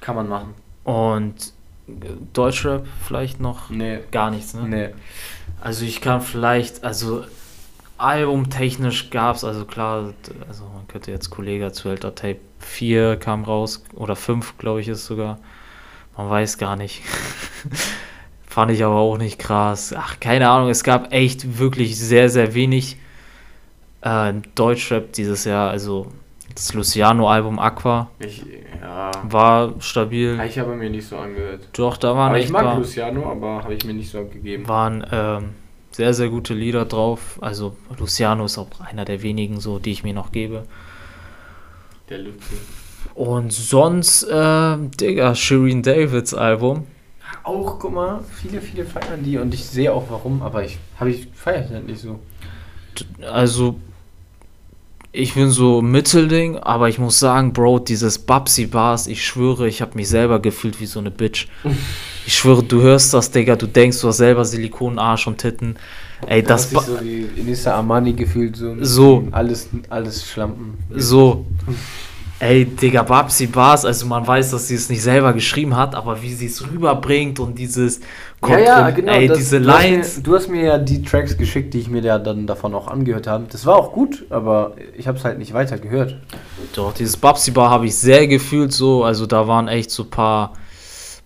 Kann 0.00 0.16
man 0.16 0.28
machen. 0.28 0.54
Und 0.84 1.52
äh, 1.88 1.92
Deutschrap 2.32 2.86
vielleicht 3.06 3.40
noch 3.40 3.68
Nee. 3.70 3.98
gar 4.10 4.30
nichts, 4.30 4.54
ne? 4.54 4.62
Nee. 4.66 4.88
Also 5.60 5.84
ich 5.84 6.00
kann 6.00 6.20
vielleicht, 6.22 6.84
also 6.84 7.24
albumtechnisch 7.98 9.10
gab 9.10 9.36
es, 9.36 9.44
also 9.44 9.64
klar, 9.64 10.14
also 10.48 10.64
man 10.74 10.86
könnte 10.88 11.10
jetzt 11.10 11.30
Kollege 11.30 11.72
zu 11.72 11.88
Elter 11.88 12.14
Tape 12.14 12.38
4 12.60 13.16
kam 13.16 13.44
raus, 13.44 13.84
oder 13.94 14.16
5 14.16 14.58
glaube 14.58 14.80
ich 14.80 14.88
ist 14.88 15.04
sogar. 15.06 15.38
Man 16.16 16.28
weiß 16.30 16.58
gar 16.58 16.76
nicht. 16.76 17.02
Fand 18.46 18.70
ich 18.72 18.82
aber 18.84 18.96
auch 18.96 19.18
nicht 19.18 19.38
krass. 19.38 19.94
Ach, 19.96 20.18
keine 20.20 20.48
Ahnung, 20.48 20.68
es 20.70 20.82
gab 20.82 21.12
echt 21.12 21.58
wirklich 21.58 21.98
sehr, 21.98 22.28
sehr 22.28 22.54
wenig 22.54 22.96
äh, 24.00 24.32
Deutschrap 24.54 25.12
dieses 25.12 25.44
Jahr. 25.44 25.70
Also 25.70 26.10
das 26.54 26.74
Luciano-Album 26.74 27.58
Aqua 27.60 28.10
Ich, 28.18 28.42
ja. 28.80 29.12
war 29.22 29.74
stabil. 29.80 30.40
Ich 30.46 30.58
habe 30.58 30.74
mir 30.74 30.90
nicht 30.90 31.06
so 31.06 31.18
angehört. 31.18 31.68
Doch, 31.74 31.96
da 31.98 32.16
waren 32.16 32.30
Aber 32.30 32.38
ich 32.38 32.48
mag 32.50 32.64
paar- 32.64 32.78
Luciano, 32.78 33.30
aber 33.30 33.62
habe 33.62 33.74
ich 33.74 33.84
mir 33.84 33.94
nicht 33.94 34.10
so 34.10 34.24
gegeben. 34.24 34.66
waren 34.66 35.06
ähm, 35.12 35.50
sehr, 35.98 36.14
sehr 36.14 36.28
gute 36.28 36.54
Lieder 36.54 36.84
drauf. 36.84 37.38
Also 37.40 37.74
Luciano 37.98 38.44
ist 38.44 38.56
auch 38.56 38.68
einer 38.78 39.04
der 39.04 39.20
wenigen, 39.22 39.58
so, 39.58 39.80
die 39.80 39.90
ich 39.90 40.04
mir 40.04 40.14
noch 40.14 40.30
gebe. 40.30 40.62
Der 42.08 42.18
Luzi. 42.18 42.54
Und 43.16 43.52
sonst, 43.52 44.22
äh, 44.22 44.76
Digga, 45.00 45.34
Shireen 45.34 45.82
Davids 45.82 46.34
Album. 46.34 46.86
Auch, 47.42 47.80
guck 47.80 47.92
mal, 47.92 48.20
viele, 48.32 48.60
viele 48.60 48.84
feiern 48.84 49.24
die 49.24 49.38
und 49.38 49.52
ich 49.52 49.66
sehe 49.66 49.92
auch 49.92 50.04
warum, 50.08 50.40
aber 50.40 50.62
ich 50.62 50.78
habe 51.00 51.10
ich 51.10 51.26
feiere 51.34 51.64
ich 51.64 51.70
halt 51.72 51.88
nicht 51.88 52.00
so. 52.00 52.20
Also, 53.28 53.80
ich 55.10 55.34
bin 55.34 55.50
so 55.50 55.82
Mittelding, 55.82 56.58
aber 56.58 56.88
ich 56.88 57.00
muss 57.00 57.18
sagen, 57.18 57.52
Bro, 57.52 57.80
dieses 57.80 58.20
Babsi 58.20 58.66
Bars, 58.66 59.08
ich 59.08 59.26
schwöre, 59.26 59.66
ich 59.66 59.82
habe 59.82 59.96
mich 59.96 60.08
selber 60.08 60.38
gefühlt 60.38 60.80
wie 60.80 60.86
so 60.86 61.00
eine 61.00 61.10
Bitch. 61.10 61.48
Ich 62.28 62.34
schwöre, 62.36 62.62
du 62.62 62.82
hörst 62.82 63.14
das, 63.14 63.30
Digga, 63.30 63.56
du 63.56 63.66
denkst, 63.66 64.02
du 64.02 64.08
hast 64.08 64.18
selber 64.18 64.44
Silikon, 64.44 64.98
Arsch 64.98 65.26
und 65.26 65.38
Titten. 65.38 65.76
Ey, 66.26 66.42
das, 66.42 66.66
ist 66.66 66.74
ba- 66.74 66.82
so 66.82 67.00
wie 67.02 67.26
Inissa 67.36 67.74
Armani 67.74 68.12
gefühlt 68.12 68.54
so. 68.54 68.74
So. 68.82 69.26
Alles, 69.30 69.70
alles 69.88 70.26
Schlampen. 70.30 70.76
So. 70.94 71.46
Ey, 72.38 72.66
Digga, 72.66 73.02
Babsi 73.02 73.46
Bars, 73.46 73.86
also 73.86 74.04
man 74.04 74.26
weiß, 74.26 74.50
dass 74.50 74.68
sie 74.68 74.74
es 74.74 74.90
nicht 74.90 75.02
selber 75.02 75.32
geschrieben 75.32 75.74
hat, 75.74 75.94
aber 75.94 76.20
wie 76.20 76.34
sie 76.34 76.44
es 76.44 76.62
rüberbringt 76.70 77.40
und 77.40 77.58
dieses 77.58 78.00
Ja, 78.46 78.58
ja, 78.58 78.88
Kontro- 78.88 78.94
genau. 78.96 79.12
Ey, 79.14 79.28
das- 79.28 79.38
diese 79.38 79.60
du 79.62 79.70
hast 79.70 79.82
mir- 79.82 79.90
Lines. 79.90 80.22
Du 80.22 80.34
hast 80.34 80.48
mir 80.48 80.62
ja 80.64 80.76
die 80.78 81.02
Tracks 81.02 81.34
geschickt, 81.38 81.72
die 81.72 81.78
ich 81.78 81.88
mir 81.88 82.02
ja 82.02 82.18
dann 82.18 82.46
davon 82.46 82.74
auch 82.74 82.88
angehört 82.88 83.26
habe. 83.26 83.46
Das 83.50 83.64
war 83.64 83.76
auch 83.76 83.90
gut, 83.94 84.26
aber 84.28 84.74
ich 84.98 85.08
habe 85.08 85.16
es 85.16 85.24
halt 85.24 85.38
nicht 85.38 85.54
weiter 85.54 85.78
gehört. 85.78 86.14
Doch, 86.74 86.92
dieses 86.92 87.16
Babsi 87.16 87.52
Bar 87.52 87.70
habe 87.70 87.86
ich 87.86 87.94
sehr 87.96 88.26
gefühlt 88.26 88.72
so, 88.74 89.02
also 89.02 89.24
da 89.24 89.48
waren 89.48 89.66
echt 89.68 89.90
so 89.90 90.04
paar, 90.04 90.52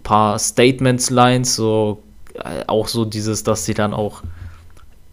paar 0.03 0.39
Statements-Lines, 0.39 1.55
so 1.55 2.03
äh, 2.35 2.65
auch 2.67 2.89
so 2.89 3.05
dieses, 3.05 3.43
dass 3.45 3.65
sie 3.65 3.75
dann 3.75 3.95
auch 3.95 4.23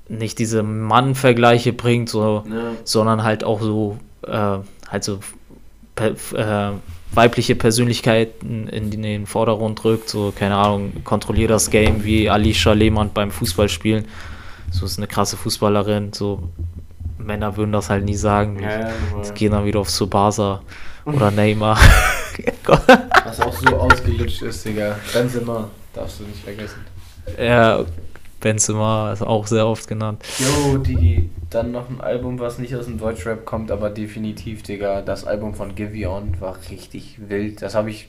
nicht 0.08 0.40
diese 0.40 0.64
Mann-Vergleiche 0.64 1.72
bringt, 1.74 2.10
so, 2.10 2.44
sondern 2.84 3.24
halt 3.24 3.44
auch 3.44 3.62
so, 3.62 3.98
äh, 4.26 4.58
halt 4.90 5.04
so 5.04 5.20
per, 5.96 6.12
äh, 6.34 6.74
weibliche 7.12 7.56
Persönlichkeiten 7.56 8.68
in 8.68 8.90
den 9.02 9.26
Vordergrund 9.26 9.84
rückt, 9.84 10.10
so, 10.10 10.34
keine 10.36 10.56
Ahnung, 10.56 11.04
kontrollier 11.04 11.48
das 11.48 11.70
Game 11.70 12.04
wie 12.04 12.30
Alicia 12.30 12.74
Lehmann 12.74 13.12
beim 13.14 13.32
Fußballspielen. 13.32 14.06
So 14.72 14.86
ist 14.86 14.98
eine 14.98 15.08
krasse 15.08 15.38
Fußballerin, 15.38 16.14
so 16.14 16.50
Männer 17.18 17.58
würden 17.58 17.72
das 17.72 17.90
halt 17.90 18.06
nie 18.06 18.16
sagen. 18.16 18.58
Die 18.58 19.34
gehen 19.34 19.52
dann 19.52 19.66
wieder 19.66 19.80
auf 19.80 19.90
Subasa 19.90 20.62
oder 21.06 21.32
Neymar. 21.32 21.78
Was 23.26 23.40
auch 23.42 23.54
so 23.54 23.76
ausgelutscht 23.76 24.42
ist, 24.44 24.66
Digga. 24.66 24.96
Benzema, 25.14 25.70
darfst 25.94 26.20
du 26.20 26.24
nicht 26.24 26.44
vergessen. 26.44 26.80
ja, 27.38 27.84
Benzema 28.40 29.12
ist 29.12 29.22
auch 29.22 29.46
sehr 29.48 29.68
oft 29.68 29.88
genannt. 29.88 30.24
Jo, 30.40 30.78
Digi, 30.78 31.30
dann 31.50 31.72
noch 31.72 31.90
ein 31.90 32.00
Album, 32.00 32.40
was 32.40 32.58
nicht 32.58 32.74
aus 32.76 32.86
dem 32.86 32.98
Deutschrap 32.98 33.46
kommt, 33.46 33.72
aber 33.72 33.90
definitiv, 33.90 34.64
Digga. 34.64 35.02
Das 35.02 35.26
Album 35.26 35.54
von 35.56 35.76
Give 35.76 36.08
On 36.10 36.40
war 36.40 36.58
richtig 36.72 37.18
wild. 37.28 37.62
Das 37.62 37.76
habe 37.76 37.90
ich, 37.90 38.08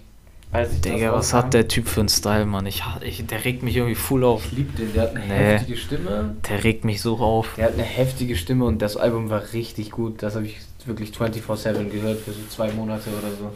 ich 0.55 0.81
Digga, 0.83 1.13
was 1.13 1.35
hat 1.35 1.53
der 1.53 1.67
Typ 1.67 1.89
für 1.89 2.01
einen 2.01 2.09
Style, 2.09 2.47
Mann? 2.47 2.67
Ich, 2.67 2.85
ich, 3.01 3.27
der 3.27 3.45
regt 3.45 3.65
mich 3.65 3.77
irgendwie 3.77 3.97
full 3.97 4.23
auf. 4.23 4.45
Ich 4.47 4.53
lieb 4.53 4.77
den, 4.77 4.93
der 4.93 5.03
hat 5.03 5.17
eine 5.17 5.27
Nee. 5.27 5.35
heftige 5.35 5.77
Stimme. 5.77 6.37
Der 6.49 6.63
regt 6.63 6.85
mich 6.85 7.01
so 7.03 7.17
auf. 7.19 7.49
Der 7.57 7.65
hat 7.67 7.75
eine 7.75 7.83
heftige 7.83 8.37
Stimme 8.37 8.65
und 8.67 8.81
das 8.81 8.97
Album 8.97 9.31
war 9.31 9.43
richtig 9.53 9.91
gut. 9.91 10.23
Das 10.23 10.37
habe 10.37 10.47
ich 10.47 10.59
wirklich 10.87 11.11
24-7 11.11 11.89
gehört 11.89 12.21
für 12.21 12.33
so 12.33 12.41
zwei 12.49 12.71
Monate 12.73 13.11
oder 13.11 13.31
so. 13.31 13.53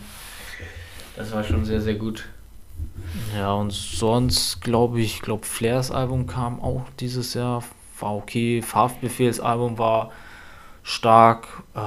Das 1.17 1.33
war 1.33 1.45
schon 1.45 1.65
sehr, 1.65 1.81
sehr 1.81 1.95
gut. 1.95 2.29
Ja, 3.37 3.53
und 3.55 3.73
sonst 3.73 4.61
glaube 4.61 5.01
ich, 5.01 5.21
glaube 5.21 5.47
Flairs 5.47 5.91
Album 5.91 6.27
kam 6.27 6.61
auch 6.61 6.83
dieses 7.01 7.35
Jahr. 7.35 7.63
War 8.01 8.17
okay. 8.17 8.63
Haftbefehls 8.63 9.41
Album 9.41 9.79
war 9.79 10.11
stark. 10.83 11.47
Äh, 11.75 11.79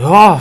ja. 0.00 0.40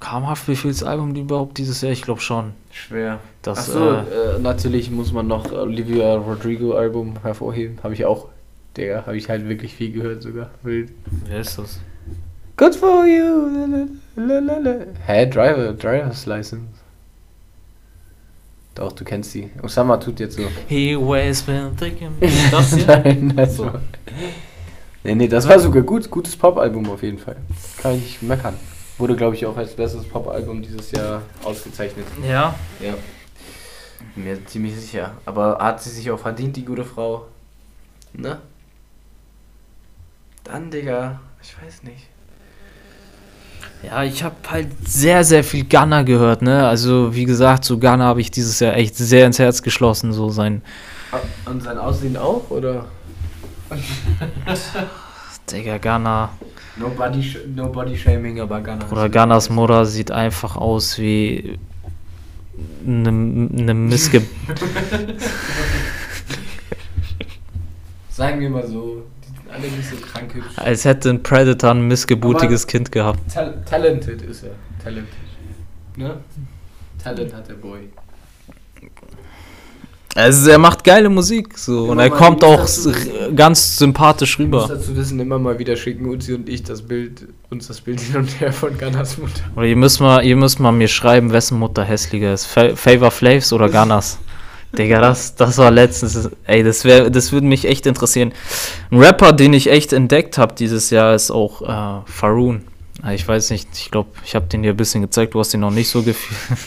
Kam 0.00 0.28
Haftbefehls 0.28 0.82
Album 0.82 1.14
überhaupt 1.14 1.58
dieses 1.58 1.80
Jahr? 1.80 1.92
Ich 1.92 2.02
glaube 2.02 2.20
schon. 2.20 2.52
Schwer. 2.70 3.20
Das, 3.42 3.58
Achso, 3.58 3.92
äh, 3.92 4.36
äh, 4.36 4.38
natürlich 4.38 4.90
muss 4.90 5.12
man 5.12 5.26
noch 5.26 5.52
Olivia 5.52 6.14
Rodrigo 6.16 6.74
Album 6.74 7.14
hervorheben. 7.22 7.78
Habe 7.82 7.94
ich 7.94 8.04
auch 8.04 8.28
Digga, 8.78 9.04
habe 9.06 9.16
ich 9.16 9.28
halt 9.28 9.48
wirklich 9.48 9.74
viel 9.74 9.92
gehört 9.92 10.22
sogar. 10.22 10.50
Wild. 10.62 10.92
Wer 11.26 11.40
ist 11.40 11.58
das? 11.58 11.80
Good 12.56 12.74
for 12.76 13.04
you. 13.06 13.88
Lalalala. 14.16 14.86
Hä, 15.06 15.26
Driver, 15.26 15.72
Driver's 15.72 16.26
License. 16.26 16.66
Doch, 18.74 18.92
du 18.92 19.04
kennst 19.04 19.34
die. 19.34 19.50
Osama 19.62 19.96
tut 19.96 20.20
jetzt 20.20 20.36
so. 20.36 20.44
He 20.68 20.94
always 20.94 21.42
been 21.42 21.76
thinking. 21.76 22.10
Das 22.50 22.74
hier? 22.74 22.86
Nein, 22.86 23.32
das 23.36 23.56
So. 23.56 23.66
war. 23.66 23.80
Nee, 25.02 25.14
nee, 25.14 25.28
das 25.28 25.48
war 25.48 25.58
sogar 25.58 25.82
gut. 25.82 26.08
Gutes 26.10 26.36
Pop-Album 26.36 26.88
auf 26.90 27.02
jeden 27.02 27.18
Fall. 27.18 27.36
Kann 27.82 27.94
ich 27.96 28.02
nicht 28.02 28.22
meckern. 28.22 28.54
Wurde, 28.98 29.16
glaube 29.16 29.34
ich, 29.36 29.46
auch 29.46 29.56
als 29.56 29.74
bestes 29.74 30.04
Pop-Album 30.04 30.62
dieses 30.62 30.90
Jahr 30.92 31.22
ausgezeichnet. 31.44 32.06
Ja. 32.28 32.54
Ja. 32.80 32.94
Mir 34.14 34.44
ziemlich 34.46 34.74
sicher. 34.76 35.12
Aber 35.24 35.58
hat 35.60 35.82
sie 35.82 35.90
sich 35.90 36.10
auch 36.10 36.18
verdient, 36.18 36.56
die 36.56 36.64
gute 36.64 36.84
Frau? 36.84 37.26
Ne? 38.12 38.38
Dann, 40.48 40.70
Digga, 40.70 41.20
ich 41.42 41.54
weiß 41.62 41.82
nicht. 41.82 42.06
Ja, 43.82 44.02
ich 44.02 44.24
habe 44.24 44.34
halt 44.50 44.68
sehr, 44.88 45.22
sehr 45.22 45.44
viel 45.44 45.64
Gunner 45.64 46.04
gehört, 46.04 46.40
ne? 46.42 46.66
Also, 46.66 47.14
wie 47.14 47.26
gesagt, 47.26 47.64
so 47.64 47.78
Gunner 47.78 48.04
habe 48.04 48.22
ich 48.22 48.30
dieses 48.30 48.58
Jahr 48.58 48.74
echt 48.74 48.96
sehr 48.96 49.26
ins 49.26 49.38
Herz 49.38 49.62
geschlossen, 49.62 50.12
so 50.14 50.30
sein. 50.30 50.62
Und 51.44 51.62
sein 51.62 51.76
Aussehen 51.78 52.16
auch, 52.16 52.50
oder? 52.50 52.86
Digga, 55.52 55.76
Gunner. 55.78 56.30
Nobody, 56.76 57.22
sh 57.22 57.38
nobody 57.54 57.96
shaming, 57.96 58.40
aber 58.40 58.60
Gunner. 58.62 58.90
Oder 58.90 59.10
Gunners 59.10 59.50
Mutter 59.50 59.84
sieht 59.84 60.10
einfach 60.10 60.56
aus 60.56 60.98
wie 60.98 61.58
eine, 62.86 63.08
eine 63.10 63.74
Missge... 63.74 64.22
Sagen 68.10 68.40
wir 68.40 68.50
mal 68.50 68.66
so, 68.66 69.04
alle 69.52 69.68
nicht 69.68 69.88
so 69.88 69.96
krank 69.96 70.34
hübsch. 70.34 70.46
Als 70.56 70.84
hätte 70.84 71.10
ein 71.10 71.22
Predator 71.22 71.70
ein 71.70 71.86
missgeburtiges 71.88 72.66
Kind 72.66 72.92
gehabt. 72.92 73.20
Tal 73.32 73.62
talented 73.68 74.22
ist 74.22 74.44
er. 74.44 74.50
Talented. 74.82 75.12
Ne? 75.96 76.16
Talent 77.02 77.32
hat 77.34 77.48
der 77.48 77.54
Boy. 77.54 77.88
Also, 80.14 80.50
er 80.50 80.58
macht 80.58 80.82
geile 80.82 81.08
Musik, 81.08 81.56
so. 81.56 81.84
Und 81.84 81.92
Immer 81.92 82.04
er 82.04 82.10
mal 82.10 82.16
kommt 82.16 82.42
auch 82.42 82.60
dazu- 82.60 82.92
ganz 83.36 83.76
sympathisch 83.76 84.32
Ich 84.40 84.48
muss 84.48 84.64
rüber. 84.64 84.74
dazu 84.74 84.96
wissen, 84.96 85.20
immer 85.20 85.38
mal 85.38 85.58
wieder 85.60 85.76
schicken 85.76 86.06
Uzi 86.06 86.34
und 86.34 86.48
ich 86.48 86.64
das 86.64 86.82
Bild, 86.82 87.28
uns 87.50 87.68
das 87.68 87.80
Bild 87.80 88.00
hin 88.00 88.16
und 88.16 88.40
her 88.40 88.52
von 88.52 88.76
Gunners 88.76 89.16
Mutter. 89.18 89.42
Oder 89.54 89.66
ihr 89.66 89.76
müsst 89.76 90.00
mal, 90.00 90.24
ihr 90.24 90.34
müsst 90.34 90.58
mal 90.58 90.72
mir 90.72 90.88
schreiben, 90.88 91.30
wessen 91.30 91.58
Mutter 91.58 91.84
hässlicher 91.84 92.32
ist. 92.34 92.46
Fa 92.46 92.74
Favor 92.74 93.10
Flaves 93.12 93.52
oder 93.52 93.68
Gunners? 93.68 94.18
Digga, 94.76 95.00
das, 95.00 95.34
das 95.34 95.58
war 95.58 95.70
letztens. 95.70 96.28
Ey, 96.44 96.62
das 96.62 96.84
wäre, 96.84 97.10
das 97.10 97.32
würde 97.32 97.46
mich 97.46 97.64
echt 97.64 97.86
interessieren. 97.86 98.32
Ein 98.90 98.98
Rapper, 98.98 99.32
den 99.32 99.52
ich 99.54 99.70
echt 99.70 99.92
entdeckt 99.92 100.38
habe 100.38 100.54
dieses 100.54 100.90
Jahr, 100.90 101.14
ist 101.14 101.30
auch 101.30 101.62
äh, 101.62 102.02
Faroon. 102.10 102.62
Äh, 103.04 103.14
Ich 103.14 103.26
weiß 103.26 103.50
nicht, 103.50 103.68
ich 103.74 103.90
glaube, 103.90 104.10
ich 104.24 104.34
habe 104.34 104.46
den 104.46 104.62
dir 104.62 104.70
ein 104.70 104.76
bisschen 104.76 105.02
gezeigt, 105.02 105.34
du 105.34 105.40
hast 105.40 105.52
den 105.52 105.60
noch 105.60 105.70
nicht 105.70 105.88
so 105.88 106.02
gefühlt. 106.02 106.38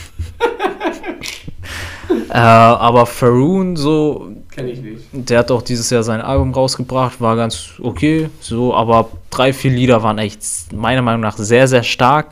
äh, 2.30 2.36
aber 2.36 3.06
Faroon, 3.06 3.76
so, 3.76 4.28
Kenn 4.50 4.68
ich 4.68 4.80
nicht. 4.80 5.02
der 5.12 5.40
hat 5.40 5.50
auch 5.50 5.62
dieses 5.62 5.90
Jahr 5.90 6.02
sein 6.02 6.20
Album 6.20 6.52
rausgebracht, 6.52 7.20
war 7.20 7.36
ganz 7.36 7.70
okay, 7.80 8.28
so, 8.40 8.74
aber 8.74 9.10
drei, 9.30 9.52
vier 9.52 9.70
Lieder 9.70 10.02
waren 10.02 10.18
echt 10.18 10.40
meiner 10.72 11.02
Meinung 11.02 11.20
nach 11.20 11.36
sehr, 11.36 11.68
sehr 11.68 11.82
stark. 11.82 12.28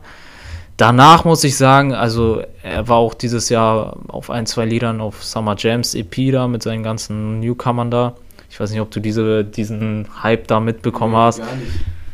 Danach 0.81 1.27
muss 1.27 1.45
ich 1.45 1.59
sagen, 1.59 1.93
also 1.93 2.43
er 2.62 2.88
war 2.88 2.97
auch 2.97 3.12
dieses 3.12 3.51
Jahr 3.51 3.99
auf 4.09 4.31
ein, 4.31 4.47
zwei 4.47 4.64
Liedern 4.64 5.03
auf 5.03 5.23
Summer 5.23 5.55
Jams 5.59 5.95
EP 5.95 6.33
da 6.33 6.49
mit 6.49 6.62
seinen 6.62 6.83
ganzen 6.83 7.40
Newcomern 7.40 7.90
da. 7.90 8.14
Ich 8.49 8.59
weiß 8.59 8.71
nicht, 8.71 8.81
ob 8.81 8.90
du 8.90 8.99
diese, 8.99 9.45
diesen 9.45 10.09
Hype 10.23 10.47
da 10.47 10.59
mitbekommen 10.59 11.14
hast. 11.14 11.40
Gar 11.40 11.55
nicht. 11.57 11.73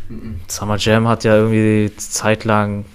Mhm. 0.08 0.40
Summer 0.48 0.78
Jam 0.78 1.06
hat 1.06 1.22
ja 1.22 1.36
irgendwie 1.36 1.92
zeitlang 1.96 2.86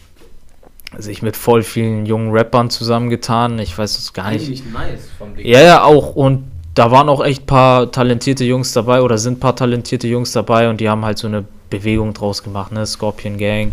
sich 0.97 1.21
mit 1.21 1.37
voll 1.37 1.63
vielen 1.63 2.05
jungen 2.05 2.31
Rappern 2.31 2.69
zusammengetan. 2.69 3.57
Ich 3.59 3.77
weiß 3.77 3.97
es 3.97 4.11
gar 4.11 4.31
nicht. 4.31 4.47
Eigentlich 4.47 4.65
nice 4.73 5.09
vom 5.17 5.37
Ding. 5.37 5.47
Ja, 5.47 5.61
ja, 5.61 5.83
auch. 5.83 6.17
Und 6.17 6.51
da 6.75 6.91
waren 6.91 7.07
auch 7.07 7.23
echt 7.23 7.45
paar 7.45 7.89
talentierte 7.93 8.43
Jungs 8.43 8.73
dabei 8.73 9.01
oder 9.01 9.17
sind 9.17 9.39
paar 9.39 9.55
talentierte 9.55 10.09
Jungs 10.09 10.33
dabei 10.33 10.69
und 10.69 10.81
die 10.81 10.89
haben 10.89 11.05
halt 11.05 11.17
so 11.17 11.27
eine 11.27 11.45
Bewegung 11.69 12.13
draus 12.13 12.43
gemacht, 12.43 12.73
ne? 12.73 12.85
Scorpion 12.85 13.37
Gang. 13.37 13.71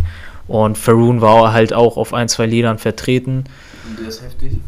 Und 0.48 0.78
Faroon 0.78 1.20
war 1.20 1.52
halt 1.52 1.72
auch 1.72 1.96
auf 1.96 2.14
ein, 2.14 2.28
zwei 2.28 2.46
Liedern 2.46 2.78
vertreten. 2.78 3.44
Und 3.88 4.00
der 4.00 4.08
ist 4.08 4.22
heftig. 4.22 4.58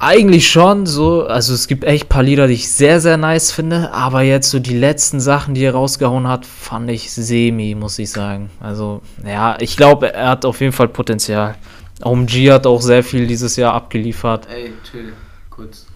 Eigentlich 0.00 0.48
schon 0.48 0.86
so, 0.86 1.26
also 1.26 1.52
es 1.54 1.66
gibt 1.66 1.82
echt 1.82 2.08
paar 2.08 2.22
Lieder, 2.22 2.46
die 2.46 2.54
ich 2.54 2.70
sehr, 2.70 3.00
sehr 3.00 3.16
nice 3.16 3.50
finde, 3.50 3.92
aber 3.92 4.22
jetzt 4.22 4.48
so 4.50 4.60
die 4.60 4.76
letzten 4.76 5.18
Sachen, 5.18 5.54
die 5.54 5.64
er 5.64 5.72
rausgehauen 5.72 6.28
hat, 6.28 6.46
fand 6.46 6.88
ich 6.88 7.10
semi, 7.10 7.74
muss 7.74 7.98
ich 7.98 8.12
sagen. 8.12 8.50
Also, 8.60 9.02
ja, 9.26 9.56
ich 9.60 9.76
glaube, 9.76 10.12
er 10.12 10.30
hat 10.30 10.44
auf 10.44 10.60
jeden 10.60 10.72
Fall 10.72 10.86
Potenzial. 10.86 11.56
OMG 12.04 12.52
hat 12.52 12.66
auch 12.68 12.80
sehr 12.80 13.02
viel 13.02 13.26
dieses 13.26 13.56
Jahr 13.56 13.74
abgeliefert. 13.74 14.46
Ey, 14.48 14.72
chill, 14.88 15.12
kurz. 15.50 15.86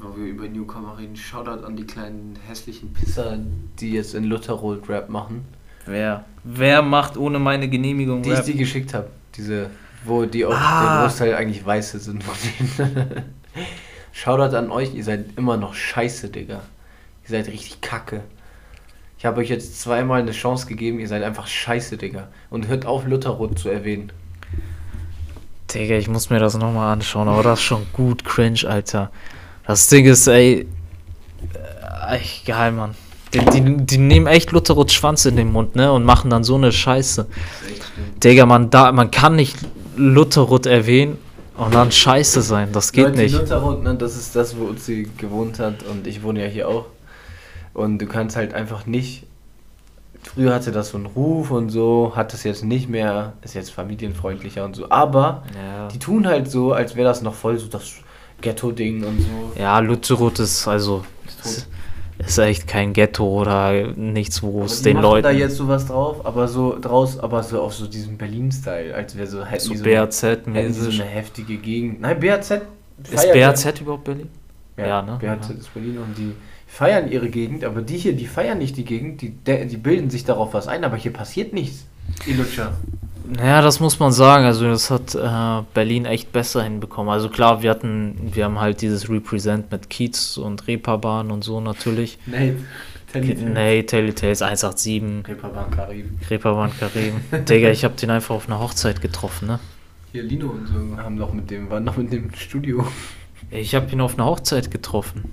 Wo 0.00 0.20
wir 0.20 0.26
über 0.26 0.46
Newcomer 0.46 0.98
reden, 0.98 1.16
Shoutout 1.16 1.64
an 1.64 1.76
die 1.76 1.86
kleinen 1.86 2.36
hässlichen 2.46 2.92
Pisser, 2.92 3.38
die 3.80 3.92
jetzt 3.92 4.14
in 4.14 4.24
Lutherrold 4.24 4.88
Rap 4.88 5.08
machen. 5.08 5.46
Wer? 5.88 6.24
Wer 6.44 6.82
macht 6.82 7.16
ohne 7.16 7.38
meine 7.38 7.68
Genehmigung 7.68 8.22
Die 8.22 8.30
ich 8.32 8.40
dir 8.40 8.54
geschickt 8.54 8.94
habe. 8.94 9.08
Diese, 9.34 9.70
wo 10.04 10.24
die 10.24 10.44
auch 10.44 10.52
Ah. 10.54 10.82
der 10.98 11.02
Großteil 11.06 11.34
eigentlich 11.34 11.64
Weiße 11.64 11.98
sind 11.98 12.22
von 12.22 12.34
denen. 12.44 13.24
Shoutout 14.12 14.56
an 14.56 14.70
euch, 14.70 14.94
ihr 14.94 15.04
seid 15.04 15.26
immer 15.36 15.56
noch 15.56 15.74
scheiße, 15.74 16.28
Digga. 16.30 16.56
Ihr 17.24 17.28
seid 17.28 17.46
richtig 17.48 17.80
kacke. 17.80 18.22
Ich 19.18 19.26
habe 19.26 19.40
euch 19.40 19.48
jetzt 19.48 19.80
zweimal 19.80 20.20
eine 20.20 20.32
Chance 20.32 20.66
gegeben, 20.66 20.98
ihr 21.00 21.08
seid 21.08 21.22
einfach 21.22 21.46
scheiße, 21.46 21.96
Digga. 21.96 22.28
Und 22.50 22.68
hört 22.68 22.86
auf, 22.86 23.06
Lutherroth 23.06 23.58
zu 23.58 23.68
erwähnen. 23.68 24.12
Digga, 25.72 25.96
ich 25.96 26.08
muss 26.08 26.30
mir 26.30 26.38
das 26.38 26.56
nochmal 26.56 26.92
anschauen, 26.92 27.28
aber 27.28 27.42
das 27.42 27.58
ist 27.60 27.64
schon 27.64 27.86
gut 27.92 28.24
cringe, 28.24 28.60
Alter. 28.66 29.10
Das 29.66 29.88
Ding 29.88 30.06
ist, 30.06 30.26
ey, 30.26 30.66
äh, 32.10 32.14
echt 32.16 32.46
geil, 32.46 32.72
Mann. 32.72 32.94
Die, 33.34 33.40
die, 33.40 33.76
die 33.84 33.98
nehmen 33.98 34.26
echt 34.26 34.52
Lutherots 34.52 34.94
Schwanz 34.94 35.24
in 35.26 35.36
den 35.36 35.52
Mund, 35.52 35.76
ne, 35.76 35.92
und 35.92 36.04
machen 36.04 36.30
dann 36.30 36.44
so 36.44 36.54
eine 36.54 36.72
Scheiße. 36.72 37.26
Digga, 38.22 38.46
man, 38.46 38.70
da, 38.70 38.90
man 38.92 39.10
kann 39.10 39.36
nicht 39.36 39.56
Lutherot 39.96 40.66
erwähnen 40.66 41.18
und 41.56 41.74
dann 41.74 41.92
Scheiße 41.92 42.40
sein, 42.42 42.70
das 42.72 42.92
geht 42.92 43.04
Leute, 43.06 43.18
nicht. 43.18 43.34
Lutherroth, 43.34 43.82
ne, 43.82 43.94
das 43.96 44.16
ist 44.16 44.34
das, 44.34 44.56
wo 44.58 44.64
Uzi 44.64 45.10
gewohnt 45.18 45.58
hat 45.58 45.82
und 45.82 46.06
ich 46.06 46.22
wohne 46.22 46.42
ja 46.42 46.48
hier 46.48 46.68
auch. 46.68 46.86
Und 47.74 47.98
du 47.98 48.06
kannst 48.06 48.36
halt 48.36 48.54
einfach 48.54 48.86
nicht. 48.86 49.24
Früher 50.22 50.52
hatte 50.54 50.72
das 50.72 50.90
so 50.90 50.96
einen 50.96 51.06
Ruf 51.06 51.50
und 51.50 51.70
so, 51.70 52.12
hat 52.16 52.32
das 52.32 52.42
jetzt 52.44 52.64
nicht 52.64 52.88
mehr, 52.88 53.34
ist 53.42 53.54
jetzt 53.54 53.70
familienfreundlicher 53.70 54.64
und 54.64 54.74
so. 54.74 54.90
Aber 54.90 55.44
Ja. 55.54 55.88
die 55.88 55.98
tun 55.98 56.26
halt 56.26 56.50
so, 56.50 56.72
als 56.72 56.96
wäre 56.96 57.06
das 57.08 57.22
noch 57.22 57.34
voll 57.34 57.56
so 57.58 57.68
das 57.68 57.84
Ghetto-Ding 58.40 59.04
und 59.04 59.20
so. 59.20 59.60
Ja, 59.60 59.78
Lutherot 59.78 60.38
ist 60.40 60.66
also, 60.66 61.04
Ist 61.26 61.42
tot. 61.42 61.66
Ist 62.28 62.38
echt 62.38 62.66
kein 62.66 62.92
Ghetto 62.92 63.26
oder 63.40 63.92
nichts, 63.96 64.42
wo 64.42 64.64
es 64.64 64.82
den 64.82 64.98
Leuten. 64.98 65.22
da 65.24 65.30
jetzt 65.30 65.56
sowas 65.56 65.86
drauf, 65.86 66.24
aber 66.26 66.48
so 66.48 66.78
draus, 66.78 67.18
aber 67.18 67.42
so 67.42 67.60
auf 67.62 67.74
so 67.74 67.86
diesem 67.86 68.16
Berlin-Style, 68.18 68.94
als 68.94 69.16
wäre 69.16 69.26
so, 69.26 69.44
hätten 69.44 69.60
so 69.60 69.74
so, 70.72 70.90
die 70.90 70.96
so 70.96 71.02
eine 71.02 71.10
heftige 71.10 71.56
Gegend. 71.56 72.00
Nein, 72.00 72.20
BAZ 72.20 72.50
Ist 72.50 72.60
feiert 73.14 73.36
ja- 73.36 73.48
BAZ 73.52 73.80
überhaupt 73.80 74.04
Berlin? 74.04 74.28
Ja, 74.76 74.86
Ja, 74.86 75.02
ne? 75.02 75.16
BHZ 75.20 75.48
Ja. 75.50 75.56
ist 75.56 75.74
Berlin 75.74 75.98
und 75.98 76.16
die 76.16 76.32
feiern 76.66 77.10
ihre 77.10 77.28
Gegend, 77.30 77.64
aber 77.64 77.82
die 77.82 77.96
hier, 77.96 78.12
die 78.14 78.26
feiern 78.26 78.58
nicht 78.58 78.76
die 78.76 78.84
Gegend, 78.84 79.22
die, 79.22 79.30
die 79.30 79.76
bilden 79.76 80.10
sich 80.10 80.24
darauf 80.24 80.54
was 80.54 80.68
ein, 80.68 80.84
aber 80.84 80.96
hier 80.96 81.12
passiert 81.12 81.52
nichts. 81.52 81.86
Ihr 82.26 82.36
Lutscher. 82.36 82.72
Naja, 83.30 83.60
das 83.62 83.80
muss 83.80 83.98
man 83.98 84.12
sagen. 84.12 84.44
Also 84.44 84.66
das 84.66 84.90
hat 84.90 85.14
äh, 85.14 85.64
Berlin 85.74 86.04
echt 86.06 86.32
besser 86.32 86.62
hinbekommen. 86.62 87.12
Also 87.12 87.28
klar, 87.28 87.62
wir 87.62 87.70
hatten, 87.70 88.30
wir 88.32 88.44
haben 88.44 88.60
halt 88.60 88.80
dieses 88.80 89.10
Represent 89.10 89.70
mit 89.70 89.90
Kiez 89.90 90.36
und 90.38 90.66
Reeperbahn 90.66 91.30
und 91.30 91.44
so 91.44 91.60
natürlich. 91.60 92.18
Nee, 92.26 92.54
Nee, 93.14 93.82
Telltales 93.84 94.42
187, 94.42 95.26
Reeperbahn 95.26 95.70
Karim. 95.70 96.18
Reeperbahn 96.28 96.70
Karim. 96.78 97.14
Digga, 97.48 97.70
ich 97.70 97.84
hab 97.84 97.96
den 97.96 98.10
einfach 98.10 98.34
auf 98.34 98.48
einer 98.48 98.58
Hochzeit 98.58 99.00
getroffen, 99.00 99.48
ne? 99.48 99.58
Hier 100.12 100.22
Lino 100.22 100.48
und 100.48 100.66
so 100.66 101.02
haben 101.02 101.16
noch 101.16 101.32
mit 101.32 101.50
dem, 101.50 101.70
waren 101.70 101.84
noch 101.84 101.96
mit 101.96 102.12
dem 102.12 102.34
Studio. 102.34 102.86
Ich 103.50 103.74
hab 103.74 103.92
ihn 103.92 104.00
auf 104.00 104.14
einer 104.14 104.26
Hochzeit 104.26 104.70
getroffen. 104.70 105.24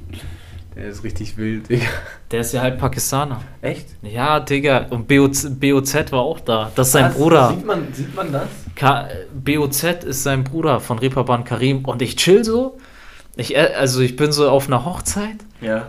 Der 0.75 0.89
ist 0.89 1.03
richtig 1.03 1.37
wild, 1.37 1.69
Digga. 1.69 1.85
Der 2.31 2.41
ist 2.41 2.53
ja 2.53 2.61
halb 2.61 2.79
Pakistaner. 2.79 3.41
Echt? 3.61 3.87
Ja, 4.01 4.39
Digga. 4.39 4.87
Und 4.89 5.07
BOZ, 5.07 5.59
BOZ 5.59 6.11
war 6.11 6.21
auch 6.21 6.39
da. 6.39 6.71
Das 6.75 6.87
ist 6.87 6.93
sein 6.93 7.05
Was? 7.05 7.15
Bruder. 7.15 7.49
Sieht 7.49 7.65
man, 7.65 7.93
sieht 7.93 8.15
man 8.15 8.31
das? 8.31 8.49
K 8.75 9.07
BOZ 9.33 9.83
ist 10.03 10.23
sein 10.23 10.43
Bruder 10.43 10.79
von 10.79 10.99
Reeperbahn 10.99 11.43
Karim. 11.45 11.85
Und 11.85 12.01
ich 12.01 12.17
chill 12.17 12.43
so. 12.43 12.77
Ich, 13.37 13.55
äh, 13.55 13.71
also 13.77 14.01
ich 14.01 14.15
bin 14.15 14.31
so 14.31 14.49
auf 14.49 14.67
einer 14.67 14.85
Hochzeit. 14.85 15.37
Ja. 15.61 15.87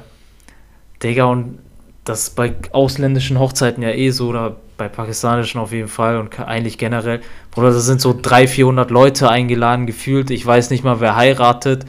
Digga, 1.03 1.25
und 1.25 1.59
das 2.05 2.29
ist 2.29 2.37
bei 2.37 2.55
ausländischen 2.71 3.39
Hochzeiten 3.39 3.83
ja 3.83 3.91
eh 3.91 4.11
so, 4.11 4.29
oder 4.29 4.57
bei 4.77 4.89
pakistanischen 4.89 5.61
auf 5.61 5.73
jeden 5.73 5.89
Fall 5.89 6.19
und 6.19 6.39
eigentlich 6.39 6.79
generell. 6.79 7.21
Bruder, 7.51 7.71
da 7.71 7.81
sind 7.81 8.01
so 8.01 8.17
300, 8.21 8.51
400 8.51 8.91
Leute 8.91 9.29
eingeladen 9.29 9.87
gefühlt. 9.87 10.31
Ich 10.31 10.47
weiß 10.47 10.71
nicht 10.71 10.85
mal, 10.85 11.01
wer 11.01 11.17
heiratet. 11.17 11.85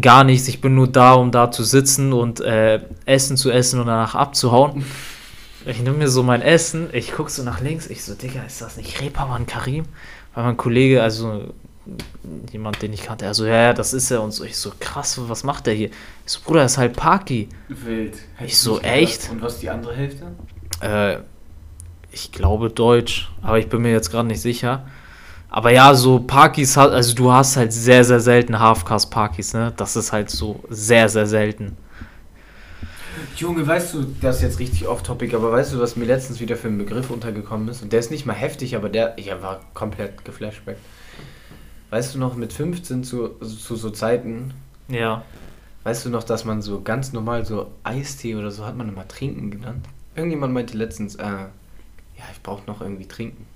Gar 0.00 0.24
nichts. 0.24 0.48
Ich 0.48 0.60
bin 0.60 0.74
nur 0.74 0.88
da, 0.88 1.14
um 1.14 1.30
da 1.30 1.50
zu 1.50 1.64
sitzen 1.64 2.12
und 2.12 2.40
äh, 2.40 2.80
Essen 3.04 3.36
zu 3.36 3.50
essen 3.50 3.80
und 3.80 3.86
danach 3.86 4.14
abzuhauen. 4.14 4.84
Ich 5.64 5.80
nehme 5.80 5.96
mir 5.96 6.08
so 6.08 6.22
mein 6.22 6.42
Essen, 6.42 6.88
ich 6.92 7.12
gucke 7.12 7.30
so 7.30 7.42
nach 7.42 7.60
links, 7.60 7.88
ich 7.88 8.04
so, 8.04 8.14
Digga, 8.14 8.42
ist 8.44 8.62
das 8.62 8.76
nicht 8.76 9.00
Reeperbahn 9.00 9.46
Karim? 9.46 9.84
Weil 10.34 10.44
mein 10.44 10.56
Kollege, 10.56 11.02
also 11.02 11.52
jemand, 12.52 12.82
den 12.82 12.92
ich 12.92 13.02
kannte, 13.02 13.24
er 13.24 13.34
so, 13.34 13.46
ja, 13.46 13.56
ja, 13.56 13.72
das 13.72 13.92
ist 13.92 14.10
er 14.10 14.22
und 14.22 14.32
so. 14.32 14.44
Ich 14.44 14.56
so, 14.56 14.72
krass, 14.78 15.18
was 15.28 15.44
macht 15.44 15.66
der 15.66 15.74
hier? 15.74 15.88
Ich 15.88 16.32
so, 16.32 16.40
Bruder, 16.44 16.62
das 16.62 16.72
ist 16.72 16.78
halt 16.78 16.96
Parky. 16.96 17.48
Wild. 17.68 18.14
Hätte 18.36 18.50
Ich 18.50 18.58
so, 18.58 18.80
echt? 18.80 19.22
gedacht. 19.22 19.32
Und 19.32 19.42
was 19.42 19.54
ist 19.54 19.62
die 19.62 19.70
andere 19.70 19.94
Hälfte? 19.94 20.26
Äh, 20.80 21.18
ich 22.12 22.32
glaube 22.32 22.70
Deutsch, 22.70 23.30
aber 23.42 23.58
ich 23.58 23.68
bin 23.68 23.82
mir 23.82 23.92
jetzt 23.92 24.10
gerade 24.10 24.28
nicht 24.28 24.40
sicher. 24.40 24.86
Aber 25.48 25.70
ja, 25.70 25.94
so 25.94 26.20
Parkis, 26.20 26.76
hat- 26.76 26.92
also 26.92 27.14
du 27.14 27.32
hast 27.32 27.56
halt 27.56 27.72
sehr, 27.72 28.04
sehr 28.04 28.20
selten 28.20 28.58
Halfcast-Parkis, 28.58 29.54
ne? 29.54 29.72
Das 29.76 29.96
ist 29.96 30.12
halt 30.12 30.30
so 30.30 30.62
sehr, 30.68 31.08
sehr 31.08 31.26
selten. 31.26 31.76
Junge, 33.36 33.66
weißt 33.66 33.94
du, 33.94 34.02
das 34.20 34.36
ist 34.36 34.42
jetzt 34.42 34.58
richtig 34.58 34.86
off-topic, 34.88 35.34
aber 35.34 35.52
weißt 35.52 35.72
du, 35.74 35.80
was 35.80 35.96
mir 35.96 36.04
letztens 36.04 36.40
wieder 36.40 36.56
für 36.56 36.68
ein 36.68 36.78
Begriff 36.78 37.10
untergekommen 37.10 37.68
ist? 37.68 37.82
Und 37.82 37.92
der 37.92 38.00
ist 38.00 38.10
nicht 38.10 38.26
mal 38.26 38.34
heftig, 38.34 38.76
aber 38.76 38.88
der, 38.88 39.16
ich 39.18 39.30
war 39.30 39.60
komplett 39.74 40.24
geflashbackt. 40.24 40.80
Weißt 41.90 42.14
du 42.14 42.18
noch, 42.18 42.34
mit 42.36 42.52
15 42.52 43.04
zu, 43.04 43.28
zu 43.40 43.76
so 43.76 43.90
Zeiten, 43.90 44.52
Ja. 44.88 45.22
weißt 45.84 46.04
du 46.04 46.10
noch, 46.10 46.24
dass 46.24 46.44
man 46.44 46.62
so 46.62 46.82
ganz 46.82 47.12
normal 47.12 47.46
so 47.46 47.70
Eistee 47.84 48.34
oder 48.36 48.50
so 48.50 48.66
hat 48.66 48.76
man 48.76 48.88
immer 48.88 49.06
trinken 49.08 49.50
genannt? 49.50 49.86
Irgendjemand 50.14 50.52
meinte 50.52 50.76
letztens, 50.76 51.14
äh, 51.16 51.22
ja, 51.24 52.24
ich 52.32 52.42
brauche 52.42 52.66
noch 52.66 52.80
irgendwie 52.80 53.06
trinken. 53.06 53.46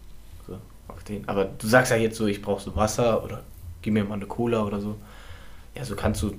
Den. 1.09 1.29
Aber 1.29 1.45
du 1.47 1.67
sagst 1.67 1.91
ja 1.91 1.97
jetzt 1.97 2.17
so, 2.17 2.27
ich 2.27 2.43
brauche 2.43 2.63
so 2.63 2.77
Wasser 2.77 3.25
oder 3.25 3.43
gib 3.83 3.95
mir 3.95 4.05
mal 4.05 4.15
eine 4.15 4.27
Cola 4.27 4.63
oder 4.63 4.81
so. 4.81 4.97
Ja, 5.75 5.85
so 5.85 5.97
kannst 5.97 6.23
du 6.23 6.35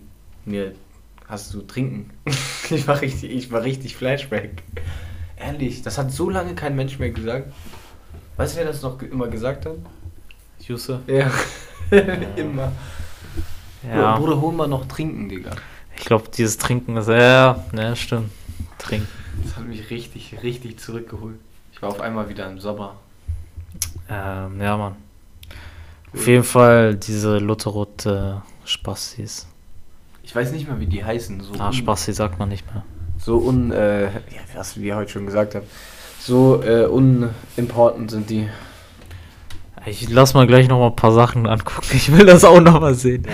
mir, 0.45 0.73
hast 1.27 1.53
du 1.53 1.61
trinken. 1.61 2.11
ich 2.69 2.87
war 2.87 3.01
richtig, 3.01 3.31
ich 3.31 3.51
war 3.51 3.63
richtig 3.63 3.95
Flashback. 3.95 4.63
Ehrlich, 5.37 5.81
das 5.81 5.97
hat 5.97 6.11
so 6.11 6.29
lange 6.29 6.53
kein 6.53 6.75
Mensch 6.75 6.99
mehr 6.99 7.09
gesagt. 7.09 7.51
Weißt 8.37 8.53
du, 8.53 8.59
wer 8.59 8.65
das 8.65 8.81
noch 8.81 9.01
immer 9.01 9.27
gesagt 9.27 9.65
hat? 9.65 9.77
Jusse? 10.59 11.01
Ja. 11.07 11.31
immer. 12.35 12.71
Ja. 13.87 14.17
Bruder, 14.17 14.39
hol 14.39 14.53
mal 14.53 14.67
noch 14.67 14.85
trinken, 14.85 15.27
Digga. 15.27 15.51
Ich 15.97 16.05
glaube, 16.05 16.29
dieses 16.35 16.57
Trinken 16.57 16.97
ist, 16.97 17.09
ja, 17.09 17.65
ne, 17.71 17.95
stimmt. 17.95 18.31
Trinken. 18.77 19.07
Das 19.43 19.57
hat 19.57 19.65
mich 19.65 19.89
richtig, 19.89 20.41
richtig 20.43 20.79
zurückgeholt. 20.79 21.39
Ich 21.73 21.81
war 21.81 21.89
auf 21.89 21.99
einmal 21.99 22.29
wieder 22.29 22.49
im 22.49 22.59
Sommer. 22.59 22.95
Ähm, 24.11 24.61
ja, 24.61 24.75
Mann. 24.77 24.95
Auf 26.13 26.27
jeden 26.27 26.43
Fall 26.43 26.95
diese 26.95 27.37
Lutherot 27.37 28.05
äh, 28.05 28.33
Spastis. 28.65 29.47
Ich 30.23 30.35
weiß 30.35 30.51
nicht 30.51 30.67
mehr, 30.67 30.79
wie 30.79 30.85
die 30.85 31.03
heißen. 31.03 31.41
So 31.41 31.53
Ah, 31.57 31.71
Spasti 31.71 32.11
sagt 32.11 32.37
man 32.37 32.49
nicht 32.49 32.65
mehr. 32.73 32.83
So 33.17 33.37
un, 33.37 33.71
äh, 33.71 34.05
ja, 34.05 34.41
was 34.55 34.79
wir 34.79 34.95
heute 34.97 35.11
schon 35.11 35.25
gesagt 35.25 35.55
haben. 35.55 35.65
So 36.19 36.61
äh, 36.63 36.85
unimportant 36.85 38.11
sind 38.11 38.29
die. 38.29 38.49
Ich 39.85 40.09
lass 40.09 40.33
mal 40.33 40.45
gleich 40.45 40.67
noch 40.67 40.79
mal 40.79 40.87
ein 40.87 40.95
paar 40.95 41.13
Sachen 41.13 41.47
angucken. 41.47 41.87
Ich 41.93 42.11
will 42.15 42.25
das 42.25 42.43
auch 42.43 42.59
noch 42.59 42.79
mal 42.81 42.93
sehen. 42.93 43.25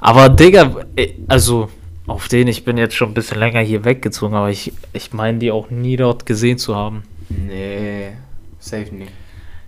Aber 0.00 0.28
Digga, 0.28 0.84
äh, 0.96 1.12
also 1.28 1.68
auf 2.06 2.28
den, 2.28 2.48
ich 2.48 2.64
bin 2.64 2.78
jetzt 2.78 2.94
schon 2.94 3.10
ein 3.10 3.14
bisschen 3.14 3.38
länger 3.38 3.60
hier 3.60 3.84
weggezogen, 3.84 4.34
aber 4.34 4.50
ich, 4.50 4.72
ich 4.92 5.12
meine 5.12 5.38
die 5.38 5.50
auch 5.52 5.70
nie 5.70 5.96
dort 5.96 6.24
gesehen 6.24 6.58
zu 6.58 6.74
haben. 6.74 7.02
Nee, 7.28 8.12
safe 8.58 8.94
nicht. 8.94 9.12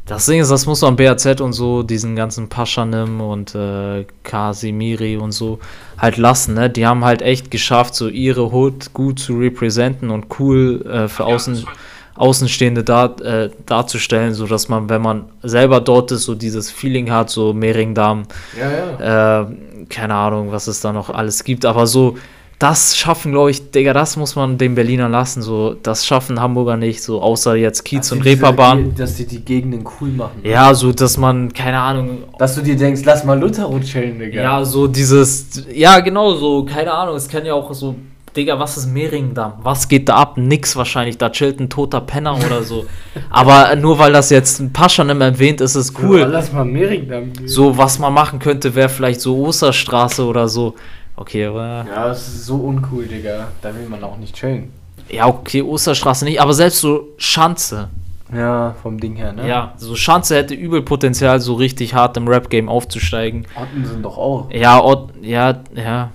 Das 0.08 0.24
Ding 0.24 0.40
ist, 0.40 0.50
das 0.50 0.64
muss 0.64 0.80
man 0.80 0.96
BAZ 0.96 1.40
und 1.42 1.52
so, 1.52 1.82
diesen 1.82 2.16
ganzen 2.16 2.48
Paschanim 2.48 3.20
und 3.20 3.54
äh, 3.54 4.06
Kasimiri 4.22 5.18
und 5.18 5.32
so 5.32 5.58
halt 5.98 6.16
lassen, 6.16 6.54
ne? 6.54 6.70
Die 6.70 6.86
haben 6.86 7.04
halt 7.04 7.20
echt 7.20 7.50
geschafft, 7.50 7.94
so 7.94 8.08
ihre 8.08 8.50
Hood 8.50 8.94
gut 8.94 9.18
zu 9.18 9.38
representen 9.38 10.08
und 10.08 10.26
cool 10.38 10.82
äh, 10.86 11.08
für 11.08 11.26
Außen, 11.26 11.66
Außenstehende 12.14 12.84
dar, 12.84 13.20
äh, 13.20 13.50
darzustellen, 13.66 14.32
sodass 14.32 14.70
man, 14.70 14.88
wenn 14.88 15.02
man 15.02 15.26
selber 15.42 15.82
dort 15.82 16.10
ist, 16.10 16.24
so 16.24 16.34
dieses 16.34 16.70
Feeling 16.70 17.10
hat, 17.10 17.28
so 17.28 17.52
Mehringdamm, 17.52 18.22
Ja, 18.58 18.70
ja. 18.70 19.42
äh, 19.42 19.46
keine 19.90 20.14
Ahnung, 20.14 20.50
was 20.52 20.68
es 20.68 20.80
da 20.80 20.90
noch 20.92 21.10
alles 21.10 21.44
gibt, 21.44 21.66
aber 21.66 21.86
so, 21.86 22.16
das 22.58 22.96
schaffen, 22.96 23.30
glaube 23.32 23.50
ich, 23.52 23.70
Digga, 23.70 23.92
das 23.92 24.16
muss 24.16 24.34
man 24.34 24.58
den 24.58 24.74
Berliner 24.74 25.08
lassen, 25.08 25.42
so, 25.42 25.74
das 25.80 26.04
schaffen 26.04 26.40
Hamburger 26.40 26.76
nicht, 26.76 27.02
so, 27.02 27.22
außer 27.22 27.54
jetzt 27.54 27.84
Kiez 27.84 28.00
Dass 28.08 28.12
und 28.12 28.18
die 28.18 28.30
diese- 28.30 28.42
Reeperbahn. 28.42 28.94
Dass 28.96 29.14
die 29.16 29.26
die 29.26 29.44
Gegenden 29.44 29.84
cool 30.00 30.08
machen. 30.08 30.40
Ja, 30.42 30.74
so, 30.74 30.90
dass 30.92 31.16
man, 31.16 31.52
keine 31.52 31.78
Ahnung, 31.78 32.18
Dass 32.38 32.56
du 32.56 32.62
dir 32.62 32.76
denkst, 32.76 33.02
lass 33.04 33.22
mal 33.24 33.38
Luther 33.38 33.70
chillen, 33.80 34.18
Digga. 34.18 34.42
ja, 34.42 34.64
so 34.64 34.88
dieses, 34.88 35.64
ja, 35.72 36.00
genau, 36.00 36.34
so, 36.34 36.64
keine 36.64 36.92
Ahnung, 36.92 37.14
es 37.14 37.28
kann 37.28 37.46
ja 37.46 37.54
auch 37.54 37.72
so, 37.72 37.94
Digga, 38.36 38.58
was 38.58 38.76
ist 38.76 38.86
Mehringdamm? 38.92 39.54
Was 39.62 39.88
geht 39.88 40.08
da 40.08 40.16
ab? 40.16 40.36
Nix 40.36 40.76
wahrscheinlich, 40.76 41.16
da 41.16 41.30
chillt 41.30 41.60
ein 41.60 41.70
toter 41.70 42.00
Penner 42.00 42.36
oder 42.36 42.62
so. 42.62 42.86
Aber 43.30 43.74
nur 43.76 43.98
weil 43.98 44.12
das 44.12 44.30
jetzt 44.30 44.60
ein 44.60 44.72
Paschanim 44.72 45.20
erwähnt, 45.20 45.60
ist 45.60 45.74
es 45.76 45.92
Ja, 45.92 46.00
cool. 46.02 46.20
lass 46.30 46.52
mal 46.52 46.64
Mehringdamm 46.64 47.32
gehen. 47.32 47.48
So, 47.48 47.78
was 47.78 47.98
man 47.98 48.12
machen 48.12 48.38
könnte, 48.38 48.74
wäre 48.74 48.88
vielleicht 48.90 49.20
so 49.22 49.38
Osterstraße 49.44 50.24
oder 50.24 50.48
so. 50.48 50.74
Okay, 51.20 51.46
aber, 51.46 51.84
Ja, 51.88 52.06
das 52.08 52.28
ist 52.28 52.46
so 52.46 52.56
uncool, 52.56 53.06
Digga. 53.06 53.48
Da 53.60 53.74
will 53.74 53.88
man 53.88 54.04
auch 54.04 54.16
nicht 54.18 54.36
chillen. 54.36 54.72
ja, 55.10 55.26
okay, 55.26 55.62
Osterstraße 55.62 56.24
nicht, 56.24 56.40
aber 56.40 56.52
selbst 56.54 56.80
so 56.80 57.08
Schanze. 57.16 57.88
Ja, 58.32 58.74
vom 58.82 59.00
Ding 59.00 59.16
her, 59.16 59.32
ne? 59.32 59.48
Ja, 59.48 59.72
so 59.78 59.96
Schanze 59.96 60.36
hätte 60.36 60.54
übel 60.54 60.82
Potenzial, 60.82 61.40
so 61.40 61.54
richtig 61.54 61.94
hart 61.94 62.16
im 62.18 62.28
Rap-Game 62.28 62.68
aufzusteigen. 62.68 63.46
Orten 63.56 63.84
sind 63.84 64.02
doch 64.04 64.16
auch. 64.18 64.50
Ja, 64.50 64.78
Ort, 64.80 65.12
ja, 65.22 65.60
ja, 65.74 66.10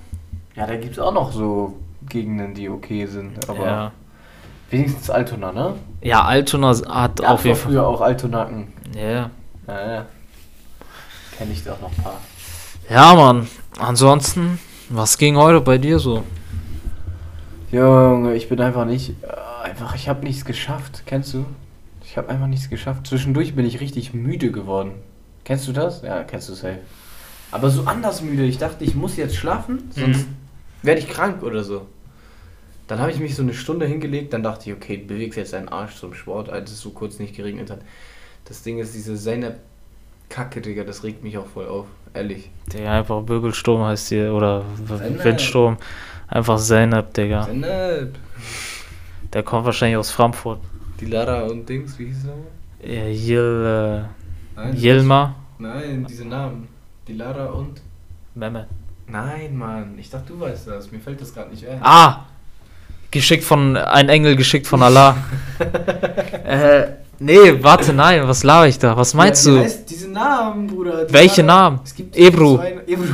Ja, 0.56 0.66
da 0.66 0.76
gibt's 0.76 0.98
auch 0.98 1.12
noch 1.12 1.32
so 1.32 1.74
Gegenden, 2.08 2.54
die 2.54 2.68
okay 2.70 3.04
sind. 3.06 3.46
Aber 3.48 3.66
ja. 3.66 3.92
wenigstens 4.70 5.10
Altona, 5.10 5.50
ne? 5.52 5.74
Ja, 6.02 6.22
Altona 6.22 6.68
hat 6.68 7.16
Gab's 7.16 7.20
auf 7.22 7.44
jeden 7.44 7.56
Fall. 7.56 7.72
früher 7.72 7.86
auch 7.86 8.00
Altonaken. 8.00 8.72
Ja. 8.96 9.30
Ja, 9.66 9.92
ja. 9.94 10.06
Kenn 11.36 11.50
ich 11.50 11.64
doch 11.64 11.80
noch 11.80 11.90
ein 11.90 12.02
paar. 12.04 12.20
ja, 12.88 13.14
Mann. 13.16 13.48
Ansonsten, 13.80 14.60
was 14.88 15.18
ging 15.18 15.36
heute 15.36 15.60
bei 15.60 15.78
dir 15.78 15.98
so? 15.98 16.24
Junge, 17.72 18.34
ich 18.34 18.48
bin 18.48 18.60
einfach 18.60 18.84
nicht. 18.84 19.14
Einfach, 19.62 19.94
ich 19.94 20.08
habe 20.08 20.24
nichts 20.24 20.44
geschafft. 20.44 21.02
Kennst 21.06 21.34
du? 21.34 21.44
Ich 22.04 22.16
habe 22.16 22.28
einfach 22.28 22.46
nichts 22.46 22.68
geschafft. 22.70 23.06
Zwischendurch 23.06 23.54
bin 23.54 23.66
ich 23.66 23.80
richtig 23.80 24.14
müde 24.14 24.52
geworden. 24.52 24.92
Kennst 25.44 25.66
du 25.66 25.72
das? 25.72 26.02
Ja, 26.02 26.22
kennst 26.22 26.48
du 26.48 26.54
safe. 26.54 26.78
Aber 27.50 27.70
so 27.70 27.84
anders 27.84 28.22
müde. 28.22 28.44
Ich 28.44 28.58
dachte, 28.58 28.84
ich 28.84 28.94
muss 28.94 29.16
jetzt 29.16 29.36
schlafen, 29.36 29.90
sonst 29.90 30.26
Mhm. 30.26 30.36
werde 30.82 31.00
ich 31.00 31.08
krank 31.08 31.42
oder 31.42 31.64
so. 31.64 31.86
Dann 32.86 32.98
habe 32.98 33.10
ich 33.10 33.18
mich 33.18 33.34
so 33.34 33.42
eine 33.42 33.54
Stunde 33.54 33.86
hingelegt, 33.86 34.32
dann 34.34 34.42
dachte 34.42 34.68
ich, 34.68 34.76
okay, 34.76 34.98
du 34.98 35.06
bewegst 35.06 35.38
jetzt 35.38 35.54
deinen 35.54 35.68
Arsch 35.70 35.94
zum 35.96 36.12
Sport, 36.12 36.50
als 36.50 36.70
es 36.70 36.80
so 36.80 36.90
kurz 36.90 37.18
nicht 37.18 37.34
geregnet 37.34 37.70
hat. 37.70 37.80
Das 38.44 38.62
Ding 38.62 38.78
ist, 38.78 38.94
diese 38.94 39.16
seine 39.16 39.56
Kacke, 40.28 40.60
Digga, 40.60 40.84
das 40.84 41.02
regt 41.02 41.24
mich 41.24 41.38
auch 41.38 41.46
voll 41.46 41.66
auf. 41.66 41.86
Ehrlich. 42.14 42.50
Der 42.72 42.92
einfach 42.92 43.26
Wirbelsturm 43.26 43.82
heißt 43.82 44.08
hier, 44.08 44.32
oder. 44.32 44.64
Windsturm. 44.78 45.76
Einfach 46.28 46.58
Zeynep, 46.58 47.12
Digga. 47.12 47.42
Zeynep. 47.42 48.14
Der 49.32 49.42
kommt 49.42 49.66
wahrscheinlich 49.66 49.96
aus 49.96 50.10
Frankfurt. 50.10 50.60
Die 51.00 51.06
Lara 51.06 51.42
und 51.42 51.68
Dings, 51.68 51.98
wie 51.98 52.06
hieß 52.06 52.18
es 52.18 52.24
nochmal? 52.24 52.44
Ja, 52.84 53.06
Yil, 53.06 54.06
äh, 54.56 54.60
Nein, 54.60 54.76
Yilma. 54.76 55.34
Nein, 55.58 56.06
diese 56.08 56.24
Namen. 56.24 56.68
Die 57.08 57.14
Lara 57.14 57.46
und. 57.46 57.80
Mehmet. 58.34 58.66
Nein, 59.06 59.56
Mann. 59.56 59.94
Ich 59.98 60.08
dachte, 60.08 60.32
du 60.32 60.40
weißt 60.40 60.68
das. 60.68 60.90
Mir 60.92 61.00
fällt 61.00 61.20
das 61.20 61.34
gerade 61.34 61.50
nicht 61.50 61.66
ein. 61.66 61.78
Ah! 61.82 62.26
Geschickt 63.10 63.44
von, 63.44 63.76
ein 63.76 64.08
Engel 64.08 64.36
geschickt 64.36 64.66
von 64.66 64.82
Allah. 64.82 65.16
äh, 66.44 66.86
nee, 67.18 67.62
warte, 67.62 67.92
nein, 67.92 68.26
was 68.26 68.42
laber 68.42 68.66
ich 68.68 68.78
da? 68.78 68.96
Was 68.96 69.14
meinst 69.14 69.46
Ja, 69.46 69.52
du? 69.52 69.58
heißt 69.60 69.90
diese 69.90 70.08
Namen, 70.10 70.66
Bruder? 70.66 71.04
Die 71.04 71.12
Welche 71.12 71.42
Namen? 71.42 71.80
Ebru. 72.14 72.58
Ebru. 72.86 73.04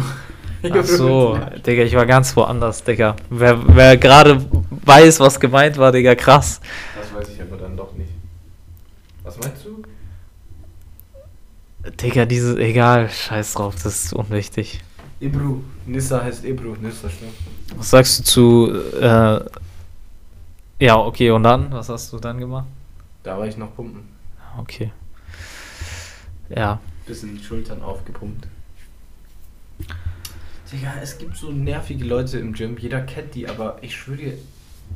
Ach 0.63 0.85
so, 0.85 1.39
Digga, 1.67 1.85
ich 1.85 1.95
war 1.95 2.05
ganz 2.05 2.37
woanders, 2.37 2.85
Digga. 2.85 3.17
Wer, 3.31 3.59
wer 3.75 3.97
gerade 3.97 4.45
weiß, 4.85 5.19
was 5.21 5.41
gemeint 5.41 5.79
war, 5.79 5.91
Digga, 5.91 6.15
krass. 6.15 6.61
Das 7.01 7.15
weiß 7.19 7.35
ich 7.35 7.41
aber 7.41 7.57
dann 7.57 7.77
doch 7.77 7.93
nicht. 7.95 8.11
Was 9.23 9.39
meinst 9.39 9.65
du? 9.65 9.83
Digga, 12.03 12.27
diese, 12.27 12.59
egal, 12.59 13.09
scheiß 13.09 13.55
drauf, 13.55 13.75
das 13.83 14.05
ist 14.05 14.13
unwichtig. 14.13 14.81
Ebru. 15.21 15.61
Nissa 15.87 16.23
heißt 16.23 16.45
Ebru. 16.45 16.77
Nissa, 16.81 17.09
stimmt. 17.09 17.33
Was 17.77 17.91
sagst 17.91 18.19
du 18.19 18.25
zu, 18.25 18.73
äh, 19.01 19.41
ja, 20.85 20.97
okay, 20.99 21.31
und 21.31 21.43
dann? 21.43 21.73
Was 21.73 21.89
hast 21.89 22.13
du 22.13 22.19
dann 22.19 22.39
gemacht? 22.39 22.67
Da 23.23 23.39
war 23.39 23.47
ich 23.47 23.57
noch 23.57 23.75
pumpen. 23.75 24.09
Okay. 24.59 24.93
Ja, 26.49 26.81
Bisschen 27.07 27.39
Schultern 27.43 27.83
aufgepumpt. 27.83 28.47
Digga, 30.73 30.95
es 31.03 31.19
gibt 31.19 31.37
so 31.37 31.51
nervige 31.51 32.05
Leute 32.05 32.39
im 32.39 32.53
Gym. 32.53 32.77
Jeder 32.79 33.01
kennt 33.01 33.35
die, 33.35 33.49
aber 33.49 33.79
ich 33.81 33.97
schwöre 33.97 34.17
dir, 34.19 34.33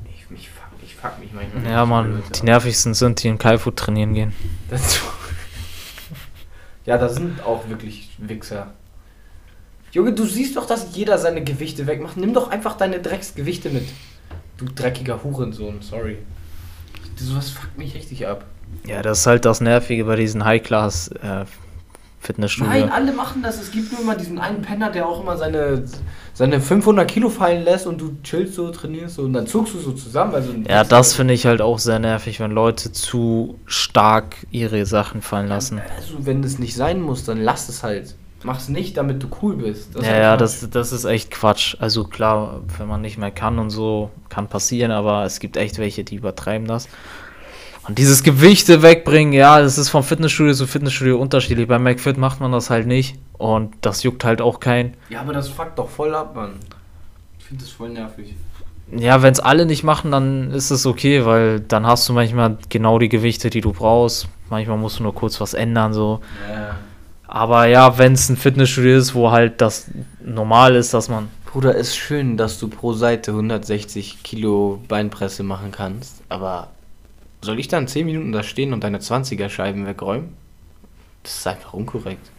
ich, 0.09 0.31
mich 0.31 0.49
fuck, 0.49 0.69
ich 0.83 0.95
fuck 0.95 1.19
mich 1.19 1.33
manchmal. 1.33 1.65
ja, 1.71 1.85
Mann, 1.85 2.13
Leute 2.13 2.31
die 2.33 2.39
ab. 2.41 2.45
nervigsten 2.45 2.95
sind, 2.95 3.23
die 3.23 3.29
in 3.29 3.39
Kaifu 3.39 3.71
trainieren 3.73 4.15
gehen. 4.15 4.33
Das 4.71 5.01
ja, 6.87 6.99
da 6.99 7.09
sind 7.09 7.43
auch 7.43 7.69
wirklich 7.69 8.11
Wichser. 8.19 8.73
Junge, 9.93 10.13
du 10.13 10.25
siehst 10.25 10.57
doch, 10.57 10.67
dass 10.67 10.95
jeder 10.97 11.19
seine 11.19 11.43
Gewichte 11.45 11.87
wegmacht. 11.87 12.17
Nimm 12.17 12.35
doch 12.35 12.51
einfach 12.51 12.77
deine 12.77 13.01
Drecksgewichte 13.01 13.71
mit. 13.71 13.89
Du 14.57 14.67
dreckiger 14.67 15.23
Hurensohn, 15.23 15.83
sorry. 15.83 16.19
Sowas 17.17 17.51
fuckt 17.51 17.79
mich 17.79 17.95
richtig 17.95 18.27
ab. 18.27 18.45
Ja, 18.87 19.03
das 19.03 19.21
ist 19.21 19.27
halt 19.27 19.45
das 19.45 19.61
Nervige 19.61 20.05
bei 20.05 20.17
diesen 20.17 20.45
High-Class 20.45 21.09
äh, 21.23 21.45
Fitnessstudio. 22.25 22.73
Nein, 22.73 22.91
alle 22.91 23.13
machen 23.13 23.43
das. 23.43 23.61
Es 23.61 23.71
gibt 23.71 23.93
nur 23.93 24.01
immer 24.01 24.17
diesen 24.17 24.39
einen 24.39 24.63
Penner, 24.63 24.91
der 24.91 25.07
auch 25.07 25.21
immer 25.21 25.37
seine, 25.37 25.85
seine 26.33 26.61
500 26.61 27.09
Kilo 27.09 27.29
fallen 27.29 27.63
lässt 27.65 27.87
und 27.87 28.01
du 28.01 28.17
chillst 28.23 28.55
so, 28.55 28.71
trainierst 28.71 29.17
so 29.17 29.23
und 29.23 29.35
dann 29.35 29.47
zuckst 29.47 29.75
du 29.75 29.79
so 29.79 29.93
zusammen. 29.93 30.35
Also 30.35 30.55
ja, 30.67 30.85
das 30.85 31.13
finde 31.13 31.35
ich 31.35 31.47
halt 31.47 31.61
auch 31.61 31.79
sehr 31.79 31.99
nervig, 31.99 32.41
wenn 32.41 32.51
Leute 32.51 32.93
zu 32.93 33.59
stark 33.67 34.37
ihre 34.51 34.87
Sachen 34.87 35.21
fallen 35.21 35.49
lassen. 35.49 35.81
Also, 35.97 36.27
wenn 36.27 36.43
es 36.43 36.59
nicht 36.59 36.75
sein 36.75 37.01
muss, 37.01 37.25
dann 37.25 37.41
lass 37.41 37.69
es 37.69 37.83
halt. 37.83 38.17
Mach's 38.45 38.69
nicht, 38.69 38.97
damit 38.99 39.23
du 39.23 39.29
cool 39.43 39.57
bist. 39.57 39.97
Das 39.97 40.07
ja, 40.07 40.17
ja, 40.17 40.37
das, 40.37 40.69
das 40.69 40.93
ist 40.93 41.07
echt 41.07 41.31
Quatsch. 41.31 41.77
Also 41.81 42.05
klar, 42.05 42.61
wenn 42.77 42.87
man 42.87 43.01
nicht 43.01 43.17
mehr 43.17 43.31
kann 43.31 43.59
und 43.59 43.71
so, 43.71 44.11
kann 44.29 44.49
passieren, 44.49 44.91
aber 44.91 45.25
es 45.25 45.41
gibt 45.41 45.57
echt 45.57 45.79
welche, 45.79 46.05
die 46.05 46.17
übertreiben 46.17 46.69
das. 46.69 46.89
Und 47.89 47.99
dieses 47.99 48.23
Gewichte 48.23 48.83
wegbringen, 48.83 49.33
ja, 49.33 49.61
das 49.61 49.79
ist 49.79 49.89
vom 49.89 50.03
Fitnessstudio 50.03 50.53
zu 50.53 50.67
Fitnessstudio 50.67 51.19
unterschiedlich. 51.19 51.67
Bei 51.67 51.79
McFit 51.79 52.19
macht 52.19 52.41
man 52.41 52.53
das 52.53 52.69
halt 52.69 52.87
nicht 52.87 53.17
und 53.39 53.75
das 53.81 54.03
juckt 54.03 54.25
halt 54.25 54.43
auch 54.43 54.61
keinen. 54.61 54.95
Ja, 55.09 55.23
aber 55.23 55.33
das 55.33 55.49
fuckt 55.49 55.79
doch 55.79 55.89
voll 55.89 56.15
ab, 56.15 56.37
Mann. 56.37 56.53
Ich 57.39 57.47
finde 57.47 57.65
das 57.65 57.73
voll 57.73 57.91
nervig. 57.91 58.35
Ja, 58.95 59.23
wenn 59.23 59.33
es 59.33 59.41
alle 59.41 59.65
nicht 59.65 59.85
machen, 59.85 60.11
dann 60.11 60.51
ist 60.51 60.71
es 60.71 60.85
okay, 60.85 61.25
weil 61.25 61.61
dann 61.61 61.87
hast 61.87 62.07
du 62.09 62.13
manchmal 62.13 62.59
genau 62.69 62.99
die 62.99 63.09
Gewichte, 63.09 63.49
die 63.49 63.63
du 63.63 63.73
brauchst. 63.73 64.29
Manchmal 64.51 64.77
musst 64.77 64.99
du 64.99 65.03
nur 65.03 65.15
kurz 65.15 65.41
was 65.41 65.55
ändern, 65.55 65.95
so. 65.95 66.21
Ja. 66.51 66.77
Aber 67.27 67.67
ja, 67.67 67.99
wenn 67.99 68.13
es 68.13 68.29
ein 68.29 68.37
Fitnessstudio 68.37 68.97
ist, 68.97 69.15
wo 69.15 69.31
halt 69.31 69.61
das 69.61 69.91
normal 70.23 70.77
ist, 70.77 70.95
dass 70.95 71.09
man. 71.09 71.29
Bruder, 71.47 71.75
ist 71.75 71.97
schön, 71.97 72.37
dass 72.37 72.59
du 72.59 72.69
pro 72.69 72.93
Seite 72.93 73.31
160 73.31 74.23
Kilo 74.23 74.83
Beinpresse 74.89 75.43
machen 75.43 75.71
kannst, 75.71 76.23
aber 76.29 76.69
soll 77.43 77.61
ich 77.61 77.69
dann 77.69 77.87
10 77.87 78.07
Minuten 78.07 78.33
da 78.33 78.43
stehen 78.43 78.73
und 78.73 78.83
deine 78.83 78.99
20er 78.99 79.49
Scheiben 79.49 79.87
wegräumen? 79.87 80.37
Das 81.23 81.37
ist 81.37 81.47
einfach 81.47 81.73
unkorrekt. 81.73 82.31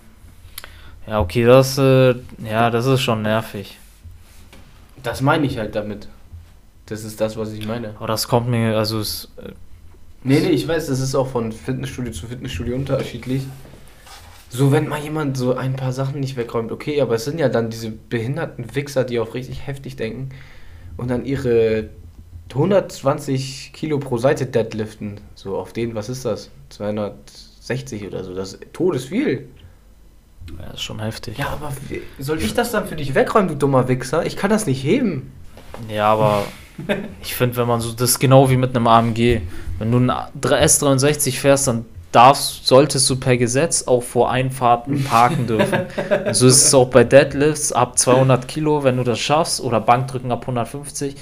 Ja, 1.07 1.19
okay, 1.21 1.45
das, 1.45 1.77
äh, 1.77 2.15
ja, 2.43 2.69
das 2.69 2.85
ist 2.85 3.01
schon 3.01 3.21
nervig. 3.21 3.77
Das 5.03 5.21
meine 5.21 5.45
ich 5.45 5.57
halt 5.57 5.75
damit. 5.75 6.07
Das 6.87 7.03
ist 7.03 7.21
das, 7.21 7.37
was 7.37 7.51
ich 7.51 7.65
meine. 7.65 7.95
Aber 7.97 8.07
das 8.07 8.27
kommt 8.27 8.47
mir, 8.47 8.77
also 8.77 8.99
es. 8.99 9.31
Äh, 9.37 9.51
nee, 10.23 10.39
nee, 10.39 10.49
ich 10.49 10.67
weiß, 10.67 10.87
das 10.87 10.99
ist 10.99 11.15
auch 11.15 11.27
von 11.27 11.51
Fitnessstudio 11.51 12.11
zu 12.11 12.27
Fitnessstudio 12.27 12.75
unterschiedlich. 12.75 13.43
So, 14.55 14.71
wenn 14.71 14.87
mal 14.87 15.01
jemand 15.01 15.35
so 15.35 15.55
ein 15.55 15.75
paar 15.75 15.91
Sachen 15.91 16.21
nicht 16.21 16.37
wegräumt, 16.37 16.71
okay, 16.71 17.01
aber 17.01 17.15
es 17.15 17.25
sind 17.25 17.39
ja 17.39 17.49
dann 17.49 17.69
diese 17.69 17.91
behinderten 17.91 18.73
Wichser, 18.73 19.03
die 19.03 19.19
auch 19.19 19.33
richtig 19.33 19.67
heftig 19.67 19.97
denken 19.97 20.29
und 20.95 21.09
dann 21.09 21.25
ihre 21.25 21.89
120 22.51 23.71
Kilo 23.73 23.99
pro 23.99 24.17
Seite 24.17 24.45
deadliften. 24.45 25.19
So 25.33 25.57
auf 25.57 25.73
den, 25.73 25.93
was 25.93 26.07
ist 26.07 26.23
das? 26.23 26.51
260 26.69 28.07
oder 28.07 28.23
so. 28.23 28.33
Das 28.33 28.53
ist 28.53 28.73
todesviel. 28.73 29.49
Ja, 30.57 30.71
ist 30.71 30.83
schon 30.83 31.01
heftig. 31.01 31.37
Ja, 31.37 31.49
aber 31.49 31.73
soll 32.19 32.41
ich 32.41 32.53
das 32.53 32.71
dann 32.71 32.87
für 32.87 32.95
dich 32.95 33.13
wegräumen, 33.13 33.49
du 33.49 33.55
dummer 33.55 33.89
Wichser? 33.89 34.25
Ich 34.25 34.37
kann 34.37 34.51
das 34.51 34.67
nicht 34.67 34.83
heben. 34.83 35.33
Ja, 35.89 36.13
aber 36.13 36.45
ich 37.21 37.35
finde, 37.35 37.57
wenn 37.57 37.67
man 37.67 37.81
so, 37.81 37.91
das 37.91 38.11
ist 38.11 38.19
genau 38.19 38.49
wie 38.49 38.57
mit 38.57 38.73
einem 38.73 38.87
AMG. 38.87 39.41
Wenn 39.79 39.91
du 39.91 39.97
ein 39.97 40.11
S63 40.11 41.33
fährst, 41.33 41.67
dann 41.67 41.85
darfst, 42.15 42.65
solltest 42.65 43.09
du 43.09 43.17
per 43.17 43.37
Gesetz 43.37 43.83
auch 43.87 44.03
vor 44.03 44.31
Einfahrten 44.31 45.03
parken 45.03 45.47
dürfen. 45.47 45.87
so 46.31 46.47
ist 46.47 46.65
es 46.65 46.73
auch 46.73 46.89
bei 46.89 47.03
Deadlifts 47.03 47.71
ab 47.71 47.97
200 47.97 48.47
Kilo, 48.47 48.83
wenn 48.83 48.97
du 48.97 49.03
das 49.03 49.19
schaffst, 49.19 49.59
oder 49.61 49.81
Bankdrücken 49.81 50.31
ab 50.31 50.41
150 50.41 51.15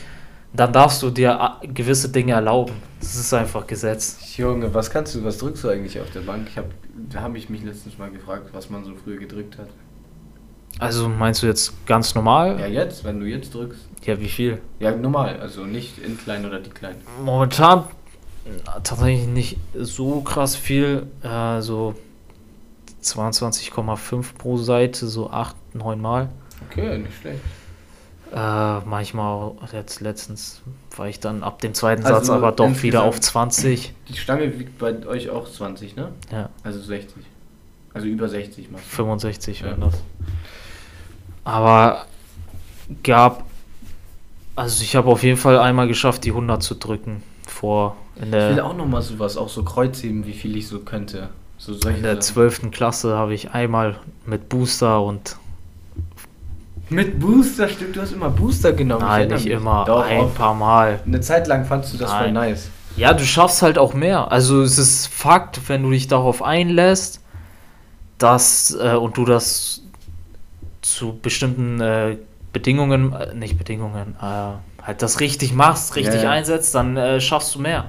dann 0.53 0.71
darfst 0.71 1.01
du 1.01 1.09
dir 1.09 1.57
äh, 1.61 1.67
gewisse 1.67 2.09
Dinge 2.09 2.33
erlauben. 2.33 2.73
Das 2.99 3.15
ist 3.15 3.33
einfach 3.33 3.65
Gesetz. 3.65 4.37
Junge, 4.37 4.73
was 4.73 4.89
kannst 4.89 5.15
du, 5.15 5.23
was 5.23 5.37
drückst 5.39 5.63
du 5.63 5.69
eigentlich 5.69 5.99
auf 5.99 6.11
der 6.11 6.21
Bank? 6.21 6.47
Ich 6.49 6.57
hab, 6.57 6.65
da 7.09 7.21
habe 7.21 7.37
ich 7.37 7.49
mich 7.49 7.63
letztens 7.63 7.97
mal 7.97 8.11
gefragt, 8.11 8.49
was 8.53 8.69
man 8.69 8.85
so 8.85 8.93
früher 8.95 9.17
gedrückt 9.17 9.57
hat. 9.57 9.67
Also 10.79 11.07
meinst 11.09 11.43
du 11.43 11.47
jetzt 11.47 11.85
ganz 11.85 12.15
normal? 12.15 12.59
Ja, 12.59 12.67
jetzt, 12.67 13.03
wenn 13.03 13.19
du 13.19 13.25
jetzt 13.25 13.53
drückst. 13.53 13.81
Ja, 14.05 14.19
wie 14.19 14.29
viel? 14.29 14.59
Ja, 14.79 14.91
normal, 14.95 15.39
also 15.39 15.65
nicht 15.65 15.99
in 15.99 16.17
klein 16.17 16.45
oder 16.45 16.59
die 16.59 16.71
klein. 16.71 16.95
Momentan 17.23 17.83
tatsächlich 18.83 19.27
nicht 19.27 19.57
so 19.73 20.21
krass 20.21 20.55
viel, 20.55 21.07
äh, 21.23 21.61
so 21.61 21.95
22,5 23.01 24.37
pro 24.37 24.57
Seite, 24.57 25.07
so 25.07 25.29
8, 25.29 25.55
9 25.73 25.99
Mal. 25.99 26.29
Okay, 26.69 26.97
nicht 26.97 27.17
schlecht. 27.19 27.41
Äh, 28.33 28.79
manchmal, 28.79 29.51
jetzt 29.71 30.01
letztens 30.01 30.61
war 30.95 31.07
ich 31.07 31.19
dann 31.19 31.43
ab 31.43 31.61
dem 31.61 31.75
zweiten 31.75 32.03
also 32.03 32.17
Satz 32.17 32.29
aber 32.29 32.51
doch 32.51 32.81
wieder 32.81 33.03
auf 33.03 33.19
20. 33.19 33.93
Die 34.07 34.17
Stange 34.17 34.57
wiegt 34.57 34.79
bei 34.79 35.05
euch 35.05 35.29
auch 35.29 35.49
20, 35.49 35.95
ne? 35.95 36.11
Ja. 36.31 36.49
Also 36.63 36.81
60. 36.81 37.15
Also 37.93 38.07
über 38.07 38.27
60 38.27 38.71
mal. 38.71 38.79
65 38.79 39.61
ja. 39.61 39.73
das. 39.75 39.93
Aber 41.43 42.07
gab, 43.03 43.43
also 44.55 44.81
ich 44.81 44.95
habe 44.95 45.09
auf 45.09 45.21
jeden 45.21 45.37
Fall 45.37 45.59
einmal 45.59 45.87
geschafft, 45.87 46.23
die 46.23 46.31
100 46.31 46.63
zu 46.63 46.73
drücken 46.73 47.21
vor 47.47 47.95
der. 48.15 48.49
Ich 48.49 48.55
will 48.55 48.63
auch 48.63 48.75
nochmal 48.75 49.01
sowas, 49.01 49.37
auch 49.37 49.49
so 49.49 49.63
Kreuzheben, 49.63 50.25
wie 50.25 50.33
viel 50.33 50.55
ich 50.57 50.67
so 50.67 50.79
könnte. 50.79 51.29
So 51.57 51.73
in 51.87 52.03
der 52.03 52.19
12. 52.19 52.71
Klasse 52.71 53.15
habe 53.15 53.33
ich 53.33 53.51
einmal 53.51 53.95
mit 54.25 54.49
Booster 54.49 55.01
und 55.01 55.37
mit 56.89 57.19
Booster, 57.19 57.69
stimmt, 57.69 57.95
du 57.95 58.01
hast 58.01 58.11
immer 58.11 58.29
Booster 58.29 58.73
genommen. 58.73 59.05
Nein, 59.05 59.29
nicht 59.29 59.47
immer, 59.47 59.85
Doch, 59.85 60.05
ein 60.05 60.33
paar 60.33 60.53
Mal. 60.53 60.99
Eine 61.05 61.21
Zeit 61.21 61.47
lang 61.47 61.65
fandst 61.65 61.93
du 61.93 61.97
das 61.97 62.11
Nein. 62.11 62.23
voll 62.23 62.31
nice. 62.33 62.69
Ja, 62.95 63.13
du 63.13 63.25
schaffst 63.25 63.61
halt 63.61 63.77
auch 63.77 63.93
mehr. 63.93 64.31
Also 64.31 64.61
es 64.61 64.77
ist 64.77 65.07
Fakt, 65.07 65.67
wenn 65.67 65.81
du 65.81 65.89
dich 65.89 66.07
darauf 66.07 66.43
einlässt, 66.43 67.21
dass 68.19 68.77
äh, 68.79 68.93
und 68.93 69.17
du 69.17 69.25
das 69.25 69.81
zu 70.81 71.17
bestimmten 71.19 71.81
äh, 71.81 72.17
Bedingungen, 72.51 73.13
äh, 73.13 73.33
nicht 73.33 73.57
Bedingungen, 73.57 74.15
äh, 74.21 74.85
halt 74.85 75.01
das 75.01 75.19
richtig 75.19 75.53
machst, 75.53 75.95
richtig 75.95 76.21
ja. 76.21 76.29
einsetzt, 76.29 76.75
dann 76.75 76.95
äh, 76.97 77.19
schaffst 77.19 77.55
du 77.55 77.59
mehr. 77.59 77.85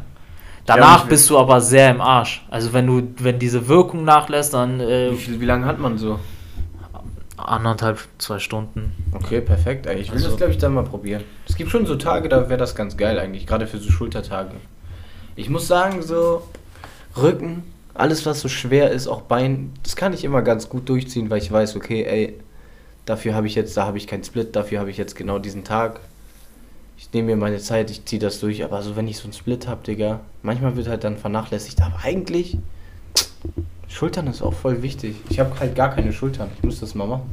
Danach 0.67 1.05
ja, 1.05 1.09
bist 1.09 1.29
du 1.29 1.39
aber 1.39 1.61
sehr 1.61 1.91
im 1.91 2.01
Arsch. 2.01 2.45
Also 2.51 2.73
wenn 2.73 2.87
du, 2.87 3.03
wenn 3.19 3.39
diese 3.39 3.69
Wirkung 3.69 4.05
nachlässt, 4.05 4.55
dann. 4.55 4.81
Äh, 4.81 5.13
wie, 5.13 5.17
viel, 5.17 5.41
wie 5.41 5.45
lange 5.45 5.67
hat 5.67 5.79
man 5.79 5.99
so? 5.99 6.19
anderthalb, 7.37 8.01
zwei 8.19 8.39
Stunden. 8.39 8.93
Okay, 9.13 9.41
perfekt. 9.41 9.87
Ich 9.87 10.09
will 10.09 10.17
also, 10.17 10.29
das, 10.29 10.37
glaube 10.37 10.53
ich, 10.53 10.59
dann 10.59 10.75
mal 10.75 10.85
probieren. 10.85 11.25
Es 11.49 11.57
gibt 11.57 11.71
schon 11.71 11.87
so 11.87 11.97
Tage, 11.97 12.29
da 12.29 12.49
wäre 12.49 12.59
das 12.59 12.75
ganz 12.75 12.97
geil 12.97 13.19
eigentlich, 13.19 13.47
gerade 13.47 13.67
für 13.67 13.79
so 13.79 13.91
Schultertage. 13.91 14.55
Ich 15.37 15.51
muss 15.51 15.67
sagen, 15.67 16.03
so 16.03 16.43
Rücken, 17.17 17.65
alles 17.93 18.25
was 18.27 18.41
so 18.41 18.49
schwer 18.49 18.91
ist, 18.91 19.09
auch 19.09 19.23
Bein, 19.23 19.73
das 19.83 19.97
kann 19.97 20.13
ich 20.13 20.25
immer 20.25 20.43
ganz 20.43 20.69
gut 20.69 20.89
durchziehen, 20.89 21.31
weil 21.31 21.39
ich 21.39 21.51
weiß, 21.51 21.77
okay, 21.77 22.05
ey, 22.05 22.39
dafür 23.05 23.35
habe 23.35 23.47
ich 23.47 23.55
jetzt, 23.55 23.77
da 23.77 23.85
habe 23.87 23.99
ich 23.99 24.07
keinen 24.07 24.25
Split, 24.25 24.55
dafür 24.57 24.81
habe 24.81 24.91
ich 24.91 24.97
jetzt 24.97 25.17
genau 25.17 25.39
diesen 25.39 25.65
Tag. 25.65 26.01
Ich 27.05 27.13
nehme 27.13 27.29
mir 27.29 27.37
meine 27.37 27.59
Zeit, 27.59 27.91
ich 27.91 28.05
ziehe 28.07 28.19
das 28.19 28.41
durch, 28.41 28.65
aber 28.65 28.83
so 28.83 28.97
wenn 28.97 29.07
ich 29.07 29.19
so 29.19 29.25
einen 29.25 29.35
Split 29.35 29.69
habe, 29.69 29.85
Digga, 29.85 30.21
manchmal 30.43 30.75
wird 30.75 30.89
halt 30.89 31.05
dann 31.05 31.17
vernachlässigt, 31.19 31.81
aber 31.83 31.99
eigentlich 32.03 32.57
Schultern 33.89 34.27
ist 34.27 34.43
auch 34.43 34.55
voll 34.55 34.83
wichtig. 34.83 35.17
Ich 35.29 35.39
habe 35.39 35.59
halt 35.61 35.77
gar 35.77 35.91
keine 35.95 36.13
Schultern. 36.13 36.51
Ich 36.57 36.65
muss 36.65 36.81
das 36.81 36.95
mal 36.97 37.07
machen. 37.07 37.31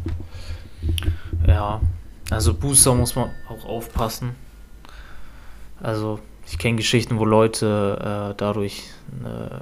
Ja, 1.47 1.81
also 2.29 2.53
Booster 2.53 2.93
muss 2.93 3.15
man 3.15 3.31
auch 3.49 3.65
aufpassen. 3.65 4.35
Also 5.81 6.19
ich 6.45 6.59
kenne 6.59 6.75
Geschichten, 6.75 7.17
wo 7.17 7.25
Leute 7.25 8.31
äh, 8.31 8.35
dadurch. 8.37 8.83
Äh, 9.23 9.55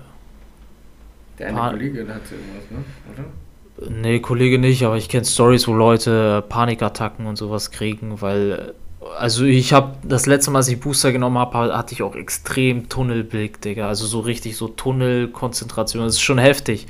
Der 1.37 1.47
eine 1.49 1.69
Kollege 1.71 2.03
der 2.03 2.15
hat 2.15 2.21
irgendwas, 2.29 2.71
ne? 2.71 2.83
Oder? 3.13 3.91
Nee, 4.01 4.19
Kollege 4.19 4.59
nicht, 4.59 4.83
aber 4.83 4.97
ich 4.97 5.07
kenne 5.07 5.23
Stories, 5.23 5.67
wo 5.69 5.73
Leute 5.73 6.43
Panikattacken 6.49 7.27
und 7.27 7.37
sowas 7.37 7.71
kriegen, 7.71 8.19
weil 8.21 8.73
also 9.17 9.45
ich 9.45 9.73
habe 9.73 9.97
das 10.03 10.25
letzte 10.25 10.51
Mal, 10.51 10.59
als 10.59 10.67
ich 10.67 10.79
Booster 10.79 11.11
genommen 11.11 11.37
habe, 11.37 11.75
hatte 11.75 11.93
ich 11.93 12.03
auch 12.03 12.15
extrem 12.15 12.89
Tunnelblick, 12.89 13.61
Digga. 13.61 13.87
Also 13.87 14.05
so 14.05 14.19
richtig 14.19 14.57
so 14.57 14.67
Tunnelkonzentration. 14.67 16.03
Das 16.03 16.15
ist 16.15 16.21
schon 16.21 16.37
heftig. 16.37 16.87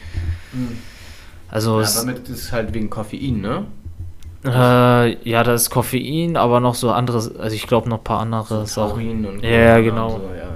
Mhm. 0.53 0.77
Also 1.49 1.81
ja, 1.81 1.87
damit 1.95 2.29
ist 2.29 2.43
es 2.43 2.51
halt 2.51 2.73
wegen 2.73 2.89
Koffein, 2.89 3.41
ne? 3.41 3.65
Äh, 4.45 5.29
ja, 5.29 5.43
das 5.43 5.63
ist 5.63 5.69
Koffein, 5.69 6.37
aber 6.37 6.59
noch 6.59 6.75
so 6.75 6.91
andere, 6.91 7.17
also 7.17 7.55
ich 7.55 7.67
glaube 7.67 7.89
noch 7.89 7.97
ein 7.97 8.03
paar 8.03 8.21
andere 8.21 8.65
so 8.65 8.87
Sachen. 8.87 9.25
und 9.25 9.43
Ja, 9.43 9.79
genau. 9.81 10.11
So, 10.11 10.29
ja. 10.33 10.49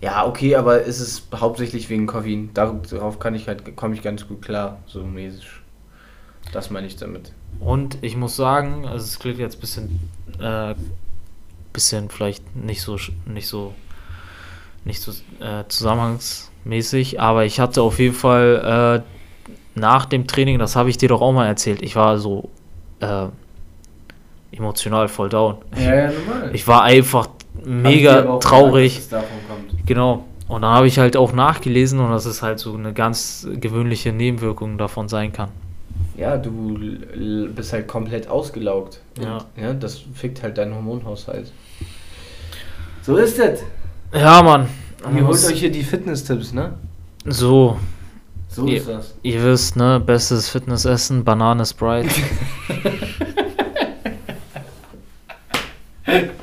ja, 0.00 0.26
okay, 0.26 0.54
aber 0.54 0.82
ist 0.82 1.00
es 1.00 1.26
hauptsächlich 1.34 1.88
wegen 1.88 2.06
Koffein? 2.06 2.50
Darauf 2.54 3.18
kann 3.18 3.34
ich 3.34 3.48
halt, 3.48 3.74
komme 3.74 3.94
ich 3.94 4.02
ganz 4.02 4.28
gut 4.28 4.42
klar, 4.42 4.78
so 4.86 5.02
mäßig. 5.02 5.48
Das 6.52 6.70
meine 6.70 6.86
ich 6.86 6.96
damit. 6.96 7.32
Und 7.58 7.98
ich 8.02 8.16
muss 8.16 8.36
sagen, 8.36 8.86
also 8.86 9.04
es 9.04 9.18
klingt 9.18 9.38
jetzt 9.38 9.56
ein 9.56 9.60
bisschen, 9.60 10.00
äh, 10.42 10.74
bisschen 11.72 12.10
vielleicht 12.10 12.54
nicht 12.54 12.82
so, 12.82 12.98
nicht 13.26 13.46
so, 13.46 13.72
nicht 14.84 15.00
so 15.00 15.12
äh, 15.40 15.64
zusammenhangsmäßig, 15.68 17.20
aber 17.20 17.44
ich 17.44 17.60
hatte 17.60 17.82
auf 17.82 17.98
jeden 17.98 18.14
Fall 18.14 19.02
äh, 19.04 19.78
nach 19.78 20.04
dem 20.04 20.26
Training, 20.26 20.58
das 20.58 20.76
habe 20.76 20.90
ich 20.90 20.98
dir 20.98 21.08
doch 21.08 21.20
auch 21.20 21.32
mal 21.32 21.46
erzählt, 21.46 21.82
ich 21.82 21.96
war 21.96 22.18
so 22.18 22.50
äh, 23.00 23.26
emotional 24.52 25.08
voll 25.08 25.28
down. 25.28 25.56
Ja, 25.76 25.94
ja, 25.94 26.12
normal. 26.12 26.50
Ich 26.52 26.66
war 26.68 26.82
einfach 26.82 27.28
mega 27.64 28.38
traurig. 28.38 29.00
kommt. 29.10 29.86
Genau. 29.86 30.24
Und 30.48 30.62
dann 30.62 30.74
habe 30.74 30.86
ich 30.86 30.98
halt 30.98 31.16
auch 31.16 31.32
nachgelesen 31.32 31.98
und 31.98 32.10
dass 32.10 32.26
es 32.26 32.42
halt 32.42 32.58
so 32.58 32.74
eine 32.74 32.92
ganz 32.92 33.48
gewöhnliche 33.54 34.12
Nebenwirkung 34.12 34.76
davon 34.76 35.08
sein 35.08 35.32
kann. 35.32 35.48
Ja, 36.16 36.36
du 36.36 36.78
bist 37.54 37.72
halt 37.72 37.88
komplett 37.88 38.28
ausgelaugt. 38.28 39.00
Ja. 39.20 39.44
Ja, 39.56 39.72
das 39.72 40.02
fickt 40.14 40.42
halt 40.42 40.58
deinen 40.58 40.74
Hormonhaushalt. 40.74 41.50
So 43.02 43.16
ist 43.16 43.38
es. 43.38 43.60
Ja, 44.14 44.42
Mann. 44.42 44.68
Und 45.04 45.16
ihr 45.16 45.26
holt 45.26 45.44
euch 45.44 45.58
hier 45.58 45.72
die 45.72 45.82
Fitness-Tipps, 45.82 46.52
ne? 46.52 46.74
So, 47.26 47.78
So 48.48 48.66
Ja. 48.68 48.76
ist 48.76 48.88
das. 48.88 49.14
ihr 49.22 49.42
wisst, 49.42 49.76
ne, 49.76 49.98
bestes 50.00 50.48
Fitnessessen, 50.50 51.24
Banane 51.24 51.64
Sprite. 51.64 52.10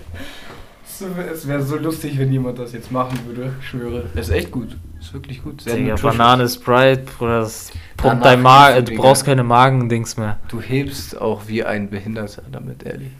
Es 1.01 1.47
wäre 1.47 1.61
so 1.61 1.77
lustig, 1.77 2.17
wenn 2.17 2.31
jemand 2.31 2.59
das 2.59 2.73
jetzt 2.73 2.91
machen 2.91 3.19
würde, 3.25 3.53
ich 3.59 3.67
schwöre. 3.67 4.05
Ist 4.15 4.29
echt 4.29 4.51
gut. 4.51 4.75
Ist 4.99 5.13
wirklich 5.13 5.43
gut. 5.43 5.61
Sehr 5.61 5.75
Digga. 5.75 5.95
Banane 5.95 6.47
Sprite, 6.49 7.03
Bruder, 7.03 7.41
das 7.41 7.71
pumpt 7.95 8.25
dein 8.25 8.41
Magen, 8.41 8.85
du, 8.85 8.95
brauchst 8.95 9.25
keine 9.25 9.43
Magendings 9.43 10.17
mehr. 10.17 10.39
Du 10.49 10.61
hebst 10.61 11.19
auch 11.19 11.47
wie 11.47 11.63
ein 11.63 11.89
Behinderter 11.89 12.43
damit, 12.51 12.83
ehrlich. 12.83 13.11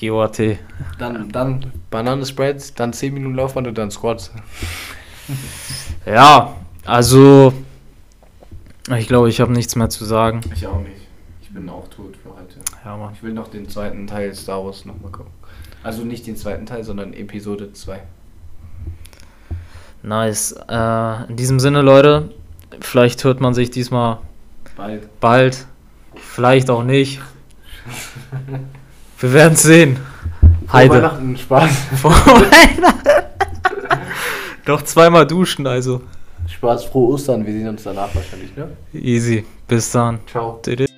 GOAT. 0.00 0.58
Dann, 0.98 1.28
dann 1.30 1.72
Bananenspreads, 1.90 2.74
dann 2.74 2.92
10 2.92 3.14
Minuten 3.14 3.34
Laufband 3.34 3.66
und 3.66 3.78
dann 3.78 3.90
Squats. 3.90 4.30
Ja, 6.06 6.54
also, 6.84 7.54
ich 8.94 9.08
glaube, 9.08 9.30
ich 9.30 9.40
habe 9.40 9.52
nichts 9.52 9.74
mehr 9.74 9.88
zu 9.88 10.04
sagen. 10.04 10.42
Ich 10.54 10.66
auch 10.66 10.80
nicht. 10.80 11.00
Ich 11.40 11.48
bin 11.48 11.66
auch 11.70 11.88
tot 11.88 12.14
für 12.22 12.28
heute. 12.28 12.56
Ja, 12.84 12.96
Mann. 12.98 13.14
Ich 13.14 13.22
will 13.22 13.32
noch 13.32 13.48
den 13.48 13.66
zweiten 13.68 14.06
Teil 14.06 14.34
Star 14.34 14.62
Wars 14.62 14.84
nochmal 14.84 15.10
gucken. 15.10 15.32
Also 15.84 16.02
nicht 16.02 16.26
den 16.26 16.34
zweiten 16.34 16.64
Teil, 16.64 16.82
sondern 16.82 17.12
Episode 17.12 17.72
2. 17.72 18.00
Nice. 20.02 20.52
Äh, 20.68 21.24
in 21.28 21.36
diesem 21.36 21.60
Sinne, 21.60 21.82
Leute, 21.82 22.30
vielleicht 22.80 23.22
hört 23.24 23.40
man 23.40 23.52
sich 23.52 23.70
diesmal 23.70 24.18
Bald. 24.76 25.20
bald, 25.20 25.66
vielleicht 26.16 26.70
auch 26.70 26.82
nicht. 26.82 27.20
Wir 29.18 29.32
werden 29.34 29.56
sehen. 29.56 29.98
Heide. 30.72 30.94
Weihnachten 30.94 31.36
Spaß. 31.36 31.70
Vor 32.00 32.12
Weihnachten. 32.12 33.08
Noch 34.66 34.82
zweimal 34.82 35.26
duschen, 35.26 35.66
also. 35.66 36.00
Spaß, 36.46 36.84
frohe 36.86 37.12
Ostern. 37.12 37.44
Wir 37.44 37.52
sehen 37.52 37.68
uns 37.68 37.82
danach 37.82 38.14
wahrscheinlich, 38.14 38.56
ne? 38.56 38.70
Easy. 38.94 39.44
Bis 39.68 39.90
dann. 39.90 40.20
Ciao. 40.26 40.60
Tschüss. 40.62 40.93